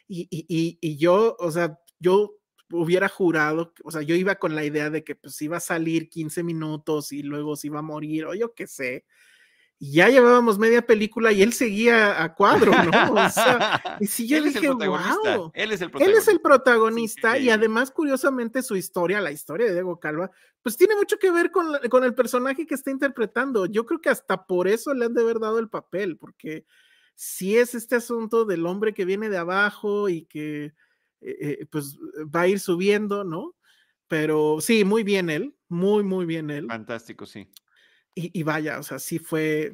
[0.09, 2.35] Y, y, y, yo, o sea, yo
[2.73, 6.09] hubiera jurado, o sea, yo iba con la idea de que pues iba a salir
[6.09, 9.05] 15 minutos y luego se iba a morir, o yo qué sé
[9.79, 13.13] ya llevábamos media película y él seguía a cuadro, ¿no?
[13.13, 17.39] O sea, y si yo dije, wow, él es el protagonista, él es el protagonista
[17.39, 20.31] y además, curiosamente, su historia, la historia de Diego Calva,
[20.67, 23.67] pues tiene mucho que ver con, con, el personaje que está interpretando.
[23.67, 26.67] Yo creo que hasta por eso le han de haber dado el papel, porque
[27.15, 31.97] si es este asunto del hombre que viene de abajo y que eh, eh, pues
[32.35, 33.55] va a ir subiendo, ¿no?
[34.09, 36.67] Pero sí, muy bien él, muy, muy bien él.
[36.67, 37.49] Fantástico, sí
[38.19, 39.73] y, vaya, o sea, sí fue,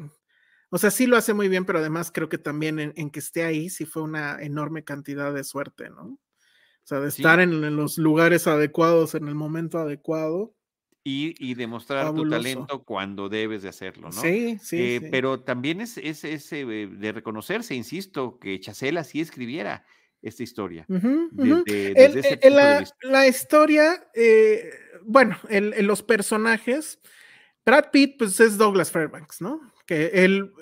[0.68, 3.44] o sea, sí lo hace muy bien, pero además creo que también en, que esté
[3.44, 6.04] ahí sí fue una enorme cantidad de suerte, ¿no?
[6.04, 10.56] O sea, de estar en, los lugares adecuados, en el momento adecuado.
[11.04, 14.20] Y, y demostrar tu talento cuando debes de hacerlo, ¿no?
[14.20, 14.76] Sí, sí.
[14.80, 19.84] Eh, pero también es, es, eh, de reconocerse, insisto, que Chacela sí escribiera
[20.20, 20.86] esta historia.
[23.02, 24.70] la, historia, eh,
[25.02, 27.00] bueno, en los personajes,
[27.66, 29.60] Brad Pitt, pues es Douglas Fairbanks, ¿no?
[29.84, 30.52] Que él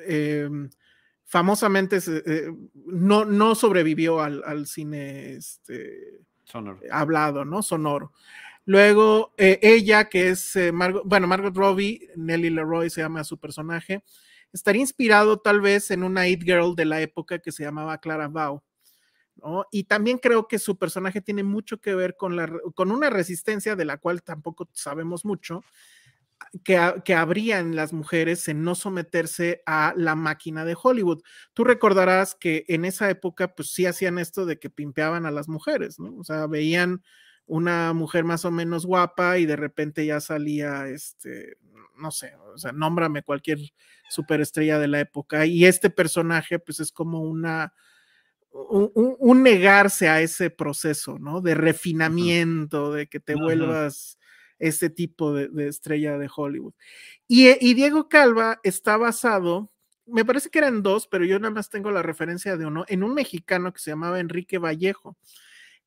[1.31, 6.25] famosamente eh, no, no sobrevivió al, cine este,
[6.91, 7.63] hablado, ¿no?
[7.63, 8.13] Sonoro.
[8.65, 14.05] Luego, eh, ella, que es, eh, bueno, Margot Robbie, Nelly Leroy se llama su personaje,
[14.53, 18.29] estaría inspirado tal vez en una It Girl de la época que se llamaba Clara
[18.29, 18.63] Bow.
[19.37, 19.65] ¿no?
[19.71, 23.75] Y también creo que su personaje tiene mucho que ver con, la, con una resistencia
[23.75, 25.65] de la cual tampoco sabemos mucho,
[26.65, 31.23] que, habrían las mujeres en no someterse a la máquina de Hollywood.
[31.55, 35.49] Tú recordarás que en esa época, pues sí hacían esto de que pimpeaban a las
[35.49, 36.17] mujeres, ¿no?
[36.17, 37.03] O sea, veían
[37.51, 41.57] una mujer más o menos guapa y de repente ya salía, este,
[41.97, 43.59] no sé, o sea, nómbrame cualquier
[44.09, 45.45] superestrella de la época.
[45.47, 47.75] Y este personaje, pues es como una,
[48.53, 51.41] un, negarse a ese proceso, ¿no?
[51.41, 54.17] De refinamiento, de que te vuelvas
[54.61, 56.75] este tipo de, estrella de Hollywood.
[57.29, 59.73] Eh, y, Diego Calva está basado,
[60.07, 63.03] me parece que eran dos, pero yo nada más tengo la referencia de uno, en
[63.03, 65.17] un mexicano que se llamaba Enrique Vallejo.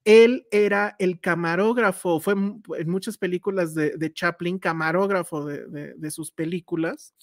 [0.06, 7.14] Él era el camarógrafo, fue en muchas películas de, Chaplin, camarógrafo de, sus películas,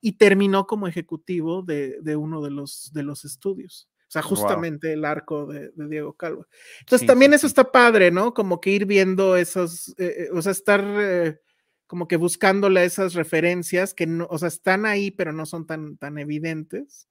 [0.00, 3.88] y terminó como ejecutivo de, uno de los, de los estudios.
[4.08, 6.46] O sea, justamente el arco de, Diego Calvo.
[6.80, 8.34] Entonces, también eso está padre, ¿no?
[8.34, 11.40] Como que ir viendo esos, eh, eh, o sea, estar eh,
[11.86, 15.96] como que buscándole esas referencias que no, o sea, están ahí, pero no son tan,
[15.96, 17.08] tan evidentes.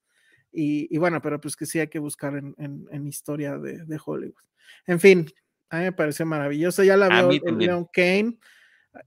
[0.51, 4.43] Y, bueno, pero pues que sí hay que buscar en, en, historia de, de, Hollywood.
[4.87, 5.31] En fin,
[5.69, 6.83] a mí me pareció maravilloso.
[6.83, 8.37] Ya la veo Leon Kane.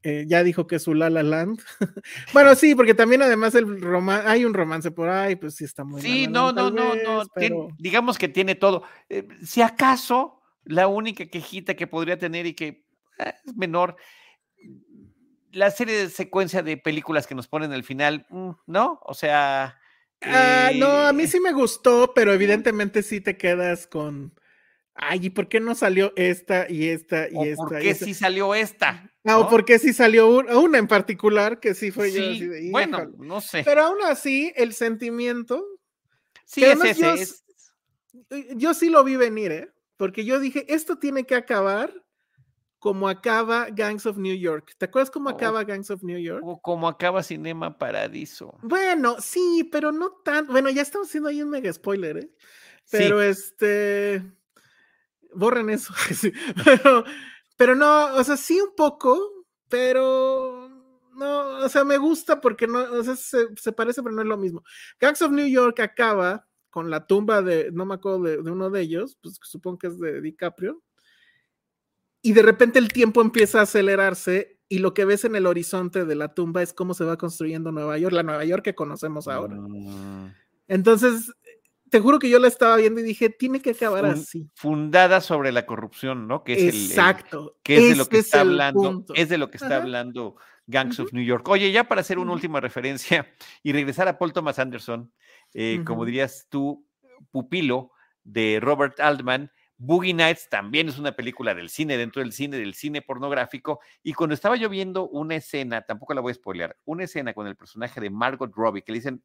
[0.02, 1.60] Eh, ya dijo que es su La La Land.
[2.32, 3.66] bueno, sí, porque también además el
[4.24, 7.22] hay un romance por ahí, pues sí está muy Sí, no, no, no, no,
[7.78, 8.84] digamos que tiene todo.
[9.10, 12.86] Eh, si acaso la única quejita que podría tener y que
[13.18, 13.96] eh, es menor,
[15.52, 19.00] la serie de secuencia de películas que nos ponen al final, mm, ¿no?
[19.04, 19.78] O sea...
[20.22, 22.32] Ah, no, a mí sí me gustó, pero
[22.72, 24.32] evidentemente sí te quedas con
[24.94, 27.64] ay, ¿y por qué no salió esta y esta y esta?
[27.64, 29.10] ¿Por qué sí salió esta?
[29.24, 29.48] No, ¿no?
[29.48, 32.70] ¿por qué sí salió una en particular que sí fue yo?
[32.70, 33.62] bueno, no sé.
[33.64, 35.64] Pero aún así, el sentimiento.
[36.44, 37.34] Sí, es ese.
[38.56, 39.72] Yo, sí lo vi venir, ¿eh?
[39.96, 41.92] Porque yo dije, esto tiene que acabar
[42.78, 44.74] como acaba Gangs of New York.
[44.76, 46.42] ¿Te acuerdas cómo acaba Gangs of New York?
[46.44, 48.58] O como acaba Cinema Paradiso.
[48.62, 50.46] Bueno, sí, pero no tan.
[50.48, 52.30] Bueno, ya estamos haciendo ahí un mega spoiler, ¿eh?
[52.90, 54.22] Pero este
[55.34, 55.94] borren eso.
[57.56, 59.18] pero, no, o sea, sí un poco,
[59.68, 60.68] pero
[61.14, 64.36] no, o sea, me gusta porque no, o sea, se, parece, pero no es lo
[64.36, 64.62] mismo.
[65.00, 68.80] Gangs of New York acaba con la tumba de, no me acuerdo de, uno de
[68.80, 70.82] ellos, pues supongo que es de DiCaprio,
[72.20, 76.04] y de repente el tiempo empieza a acelerarse y lo que ves en el horizonte
[76.04, 79.28] de la tumba es cómo se va construyendo Nueva York, la Nueva York que conocemos
[79.28, 79.56] ahora.
[79.56, 80.32] Mm.
[80.68, 81.32] Entonces,
[81.94, 84.50] te juro que yo la estaba viendo y dije, tiene que acabar así.
[84.56, 86.42] Fundada sobre la corrupción, ¿no?
[86.42, 87.56] Que es Exacto.
[87.62, 90.34] que es de lo que está hablando, es de lo que está hablando
[90.66, 91.48] Gangs of New York.
[91.48, 95.12] Oye, ya para hacer una última referencia y regresar a Paul Thomas Anderson,
[95.52, 96.84] eh, como dirías tú,
[97.30, 97.92] pupilo
[98.24, 102.74] de Robert Altman, Boogie Nights también es una película del cine, dentro del cine, del
[102.74, 103.78] cine pornográfico.
[104.02, 107.46] Y cuando estaba yo viendo una escena, tampoco la voy a spoilear, una escena con
[107.46, 109.22] el personaje de Margot Robbie, que le dicen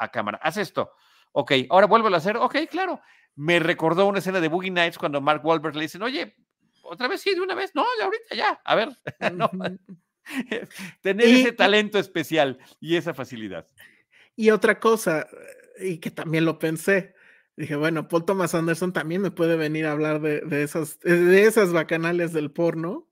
[0.00, 0.90] a cámara, haz esto.
[1.32, 2.36] Ok, ahora vuelvo a hacer.
[2.36, 3.00] Ok, claro.
[3.34, 6.34] Me recordó una escena de Boogie Nights cuando Mark Wahlberg le dicen, oye,
[6.82, 7.72] otra vez sí, de una vez.
[7.74, 8.60] No, ya ahorita ya.
[8.64, 8.88] A ver.
[11.02, 13.66] Tener ese talento especial y esa facilidad.
[14.36, 15.26] Y otra cosa,
[15.80, 17.14] y que también lo pensé,
[17.56, 21.42] dije, bueno, Paul Thomas Anderson también me puede venir a hablar de, de esas, de
[21.42, 23.07] esas bacanales del porno.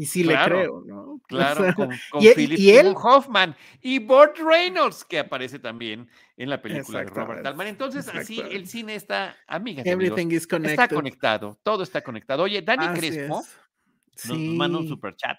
[0.00, 1.20] Y sí le creo, ¿no?
[1.28, 6.08] Claro, con, e, Philip y él, Hoffman y Burt Reynolds, que aparece también
[6.38, 7.66] en la película de Robert Altman.
[7.66, 12.44] Entonces, así el cine está, amigas, Everything is está conectado, todo está conectado.
[12.44, 13.44] Oye, Dani Crespo
[14.26, 15.36] nos manda un super chat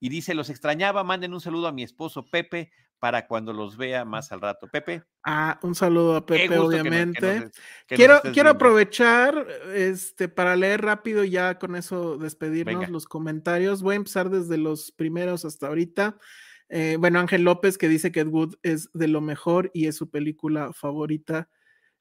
[0.00, 4.04] y dice, los extrañaba, manden un saludo a mi esposo Pepe para cuando los vea
[4.04, 4.68] más al rato.
[4.68, 5.02] Pepe.
[5.24, 7.50] Ah, un saludo a Pepe, obviamente.
[7.88, 13.82] quiero quiero aprovechar este, para leer rápido ya con eso despedirnos los comentarios.
[13.82, 16.18] Voy a empezar desde los primeros hasta ahorita.
[16.68, 19.96] Eh, bueno, Ángel López que dice que Ed Wood es de lo mejor y es
[19.96, 21.48] su película favorita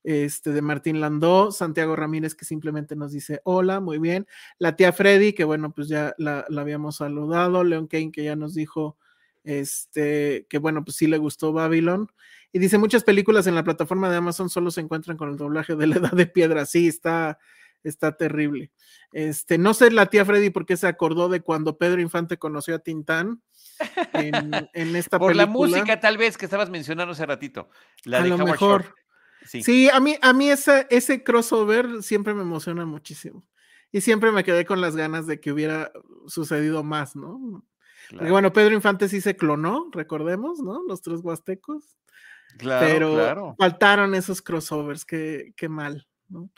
[0.03, 4.27] este, de Martín Landó, Santiago Ramírez que simplemente nos dice hola, muy bien,
[4.59, 8.53] la tía Freddy que bueno, pues ya la, habíamos saludado, Leon Kane que ya nos
[8.53, 8.97] dijo
[9.43, 12.11] este, que bueno, pues sí le gustó Babylon.
[12.51, 15.75] Y dice, muchas películas en la plataforma de Amazon solo se encuentran con el doblaje
[15.75, 16.65] de la edad de piedra.
[16.65, 17.37] Sí, está,
[17.83, 18.71] está terrible.
[19.11, 22.75] Este, no sé la tía Freddy por qué se acordó de cuando Pedro Infante conoció
[22.75, 23.41] a Tintán
[24.13, 25.45] en, en esta por película.
[25.45, 27.69] la música tal vez que estabas mencionando hace ratito.
[28.03, 28.95] La a lo mejor.
[29.45, 29.89] Sí.
[29.89, 33.45] a mí, a mí esa, ese crossover siempre me emociona muchísimo.
[33.91, 35.91] Y siempre me quedé con las ganas de que hubiera
[36.27, 37.65] sucedido más, ¿no?
[38.09, 40.83] Porque bueno, Pedro Infante sí se clonó, recordemos, ¿no?
[40.87, 41.97] Los tres huastecos.
[42.57, 46.49] Claro, pero faltaron esos crossovers, qué, qué mal, ¿no?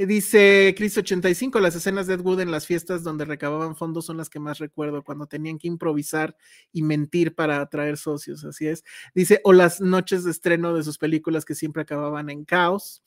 [0.00, 4.16] Eh, dice Chris85, las escenas de Ed Wood en las fiestas donde recababan fondos son
[4.16, 6.36] las que más recuerdo, cuando tenían que improvisar
[6.72, 8.82] y mentir para atraer socios, así es.
[9.14, 13.02] Dice, o las noches de estreno de sus películas que siempre acababan en caos.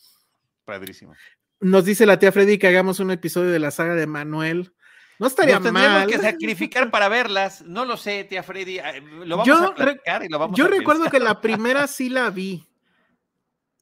[0.66, 1.14] Padrísimo.
[1.60, 4.74] Nos dice la tía Freddy que hagamos un episodio de la saga de Manuel.
[5.20, 6.08] No estaría Nos mal.
[6.08, 7.62] que sacrificar para verlas.
[7.62, 8.80] No lo sé, tía Freddy.
[9.26, 12.68] Lo vamos a platicar y lo vamos yo recuerdo que la primera sí la vi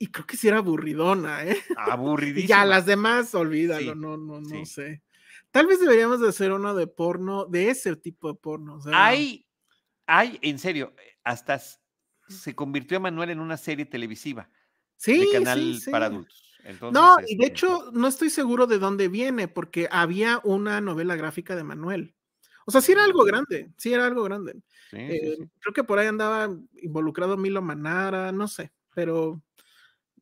[0.02, 1.62] y creo que sí era aburridona, ¿eh?
[1.78, 2.48] Aburridísima.
[2.48, 5.04] ya, las demás, olvídalo, no, no, no sé.
[5.52, 8.80] Tal vez deberíamos de hacer uno de porno, de ese tipo de porno.
[8.92, 9.46] hay,
[10.08, 11.62] hay, en serio, hasta
[12.28, 14.50] se convirtió Emanuel en una serie televisiva.
[14.96, 16.51] Sí, de canal para adultos.
[16.92, 21.16] No, y de este, hecho, no estoy seguro de dónde viene, porque había una novela
[21.16, 22.16] gráfica de Manuel.
[22.66, 24.62] O sea, sí era algo grande, sí era algo grande.
[24.92, 26.50] Eh, creo que por ahí andaba
[26.82, 29.42] involucrado Milo Manara, no sé, pero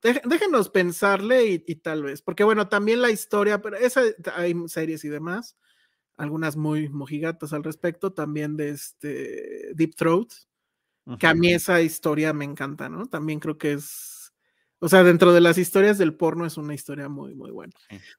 [0.02, 4.02] déjenos pensarle y, tal vez, porque bueno, también la historia, pero esa,
[4.36, 5.58] hay series y demás,
[6.16, 10.32] algunas muy mojigatas al respecto, también de este Deep Throat,
[11.18, 13.08] que a mí esa historia me encanta, ¿no?
[13.08, 14.19] También creo que es,
[14.80, 17.74] o sea, dentro de las historias del porno es una historia muy, muy buena.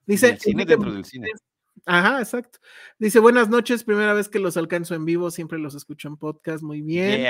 [0.05, 0.37] Dice...
[0.39, 1.31] cine dentro del cine.
[1.85, 2.59] Ajá, exacto.
[2.99, 6.63] Dice, buenas noches, primera vez que los alcanzo en vivo, siempre los escucho en podcast,
[6.63, 7.25] muy bien.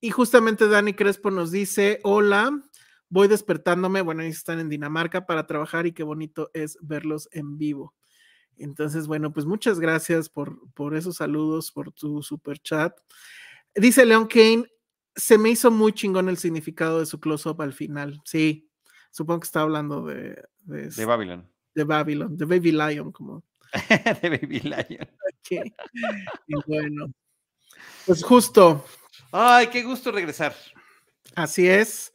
[0.00, 2.58] Y justamente Dani Crespo nos dice, hola,
[3.08, 7.58] voy despertándome, bueno, ahí están en Dinamarca para trabajar y qué bonito es verlos en
[7.58, 7.94] vivo.
[8.56, 12.96] Entonces, bueno, pues muchas gracias por, por esos saludos, por tu super chat.
[13.74, 14.64] Dice Leon Kane,
[15.16, 18.20] se me hizo muy chingón el significado de su close-up al final.
[18.24, 18.68] Sí,
[19.10, 20.42] supongo que está hablando de...
[20.60, 21.48] De, de Babylon.
[21.74, 23.44] De Babylon, de Baby Lion, como...
[24.22, 25.08] de Baby Lion.
[26.46, 27.12] Y bueno,
[28.06, 28.84] pues justo.
[29.32, 30.54] Ay, qué gusto regresar.
[31.34, 32.12] Así es.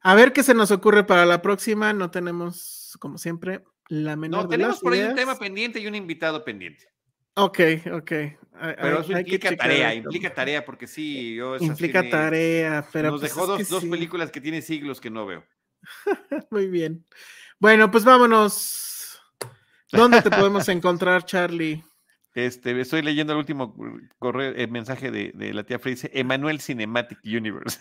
[0.00, 1.92] A ver qué se nos ocurre para la próxima.
[1.92, 5.94] No tenemos, como siempre, la menor no, tenemos por ahí un tema pendiente y un
[5.94, 6.91] invitado pendiente.
[7.34, 7.60] Ok,
[7.92, 8.12] ok.
[8.80, 13.10] Pero eso implica tarea, implica tarea, porque sí, yo Implica tarea, pero.
[13.10, 15.44] Nos pues dejó dos, películas que tiene siglos que no veo.
[16.50, 17.04] Muy bien.
[17.58, 19.20] Bueno, pues vámonos.
[19.90, 21.82] ¿Dónde te podemos encontrar, Charlie?
[22.34, 23.76] Este, estoy leyendo el último
[24.18, 27.78] correo, el mensaje de, la tía Frey, dice Emanuel Cinematic Universe.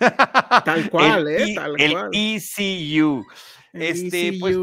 [0.65, 1.53] Tal cual, ¿eh?
[1.55, 3.25] Tal el ECU.
[3.71, 4.39] este, ECU.
[4.39, 4.57] pues,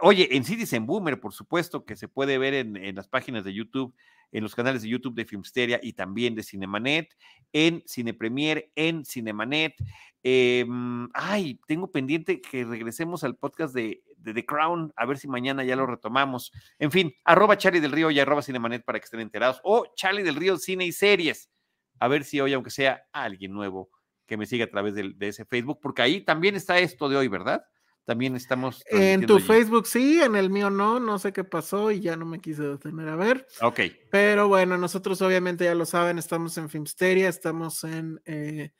[0.00, 3.54] oye, en Citizen Boomer, por supuesto, que se puede ver en, en, las páginas de
[3.54, 3.94] YouTube,
[4.32, 7.16] en los canales de YouTube de Filmsteria y también de Cinemanet,
[7.52, 9.74] en Cine Premier, en Cinemanet.
[10.22, 15.64] Em, ay, tengo pendiente que regresemos al podcast de, The Crown, a ver si mañana
[15.64, 16.52] ya lo retomamos.
[16.78, 19.60] En fin, arroba Charlie del Río y arroba Cinemanet para que estén enterados.
[19.64, 21.50] O Charlie del Río Cine y Series.
[21.98, 23.90] A ver si hoy, aunque sea alguien nuevo,
[24.26, 27.28] que me siga a través de, ese Facebook, porque ahí también está esto de hoy,
[27.28, 27.64] ¿verdad?
[28.04, 28.82] También estamos.
[28.86, 32.26] En tu Facebook sí, en el mío no, no sé qué pasó y ya no
[32.26, 33.46] me quise detener a ver.
[33.62, 33.80] Ok.
[34.10, 38.72] Pero bueno, nosotros obviamente ya lo saben, estamos en Filmsteria, estamos en eh,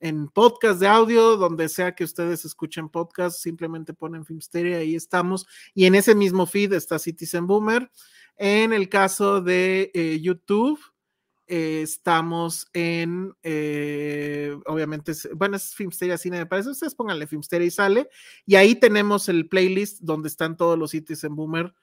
[0.00, 5.46] en podcast de audio, donde sea que ustedes escuchen podcast, simplemente ponen Filmsteria, ahí estamos.
[5.74, 7.90] Y en ese mismo feed está Citizen Boomer.
[8.36, 10.78] En el caso de eh, YouTube,
[11.48, 16.70] eh, estamos en, eh, obviamente, bueno, es Filmsteria Cine, me parece.
[16.70, 18.08] Ustedes pónganle Filmsteria y sale.
[18.44, 21.74] Y ahí tenemos el playlist donde están todos los sitios en Boomer.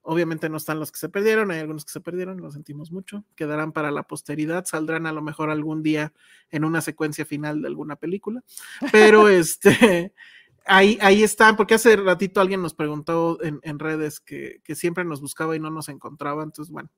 [0.00, 3.24] Obviamente no están los que se perdieron, hay algunos que se perdieron, lo sentimos mucho.
[3.36, 6.12] Quedarán para la posteridad, saldrán a lo mejor algún día
[6.50, 8.42] en una secuencia final de alguna película.
[8.90, 10.12] Pero este,
[10.64, 15.20] ahí, ahí están, porque hace ratito alguien nos preguntó en, redes que, que siempre nos
[15.20, 16.42] buscaba y no nos encontraba.
[16.42, 16.90] Entonces, bueno,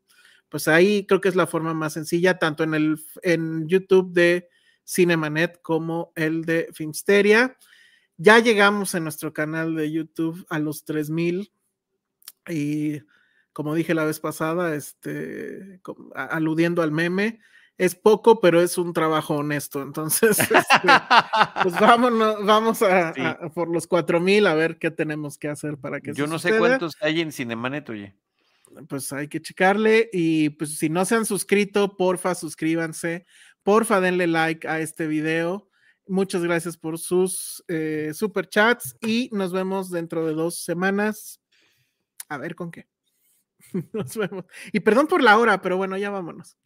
[0.48, 4.48] pues ahí creo que es la forma más sencilla, tanto en el en YouTube de
[4.86, 7.56] Cinemanet como el de Filmsteria.
[8.16, 11.50] Ya llegamos en nuestro canal de YouTube a los 3000
[12.48, 13.00] y
[13.52, 15.80] como dije la vez pasada, este,
[16.14, 17.40] aludiendo al meme,
[17.78, 19.82] es poco, pero es un trabajo honesto.
[19.82, 20.88] Entonces, este,
[21.62, 23.12] pues vámonos, vamos a,
[23.54, 26.96] por los 4000 a ver qué tenemos que hacer para que Yo no sé cuántos
[27.00, 28.14] hay en Cinemanet, oye
[28.88, 33.26] pues hay que checarle y pues si no se han suscrito, porfa, suscríbanse,
[33.62, 35.68] porfa, denle like a este video.
[36.06, 41.40] Muchas gracias por sus eh, super chats y nos vemos dentro de dos semanas.
[42.28, 42.86] A ver con qué.
[43.92, 44.44] Nos vemos.
[44.72, 46.58] Y perdón por la hora, pero bueno, ya vámonos.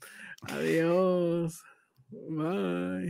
[0.43, 1.63] Adiós.
[2.11, 3.07] Bye.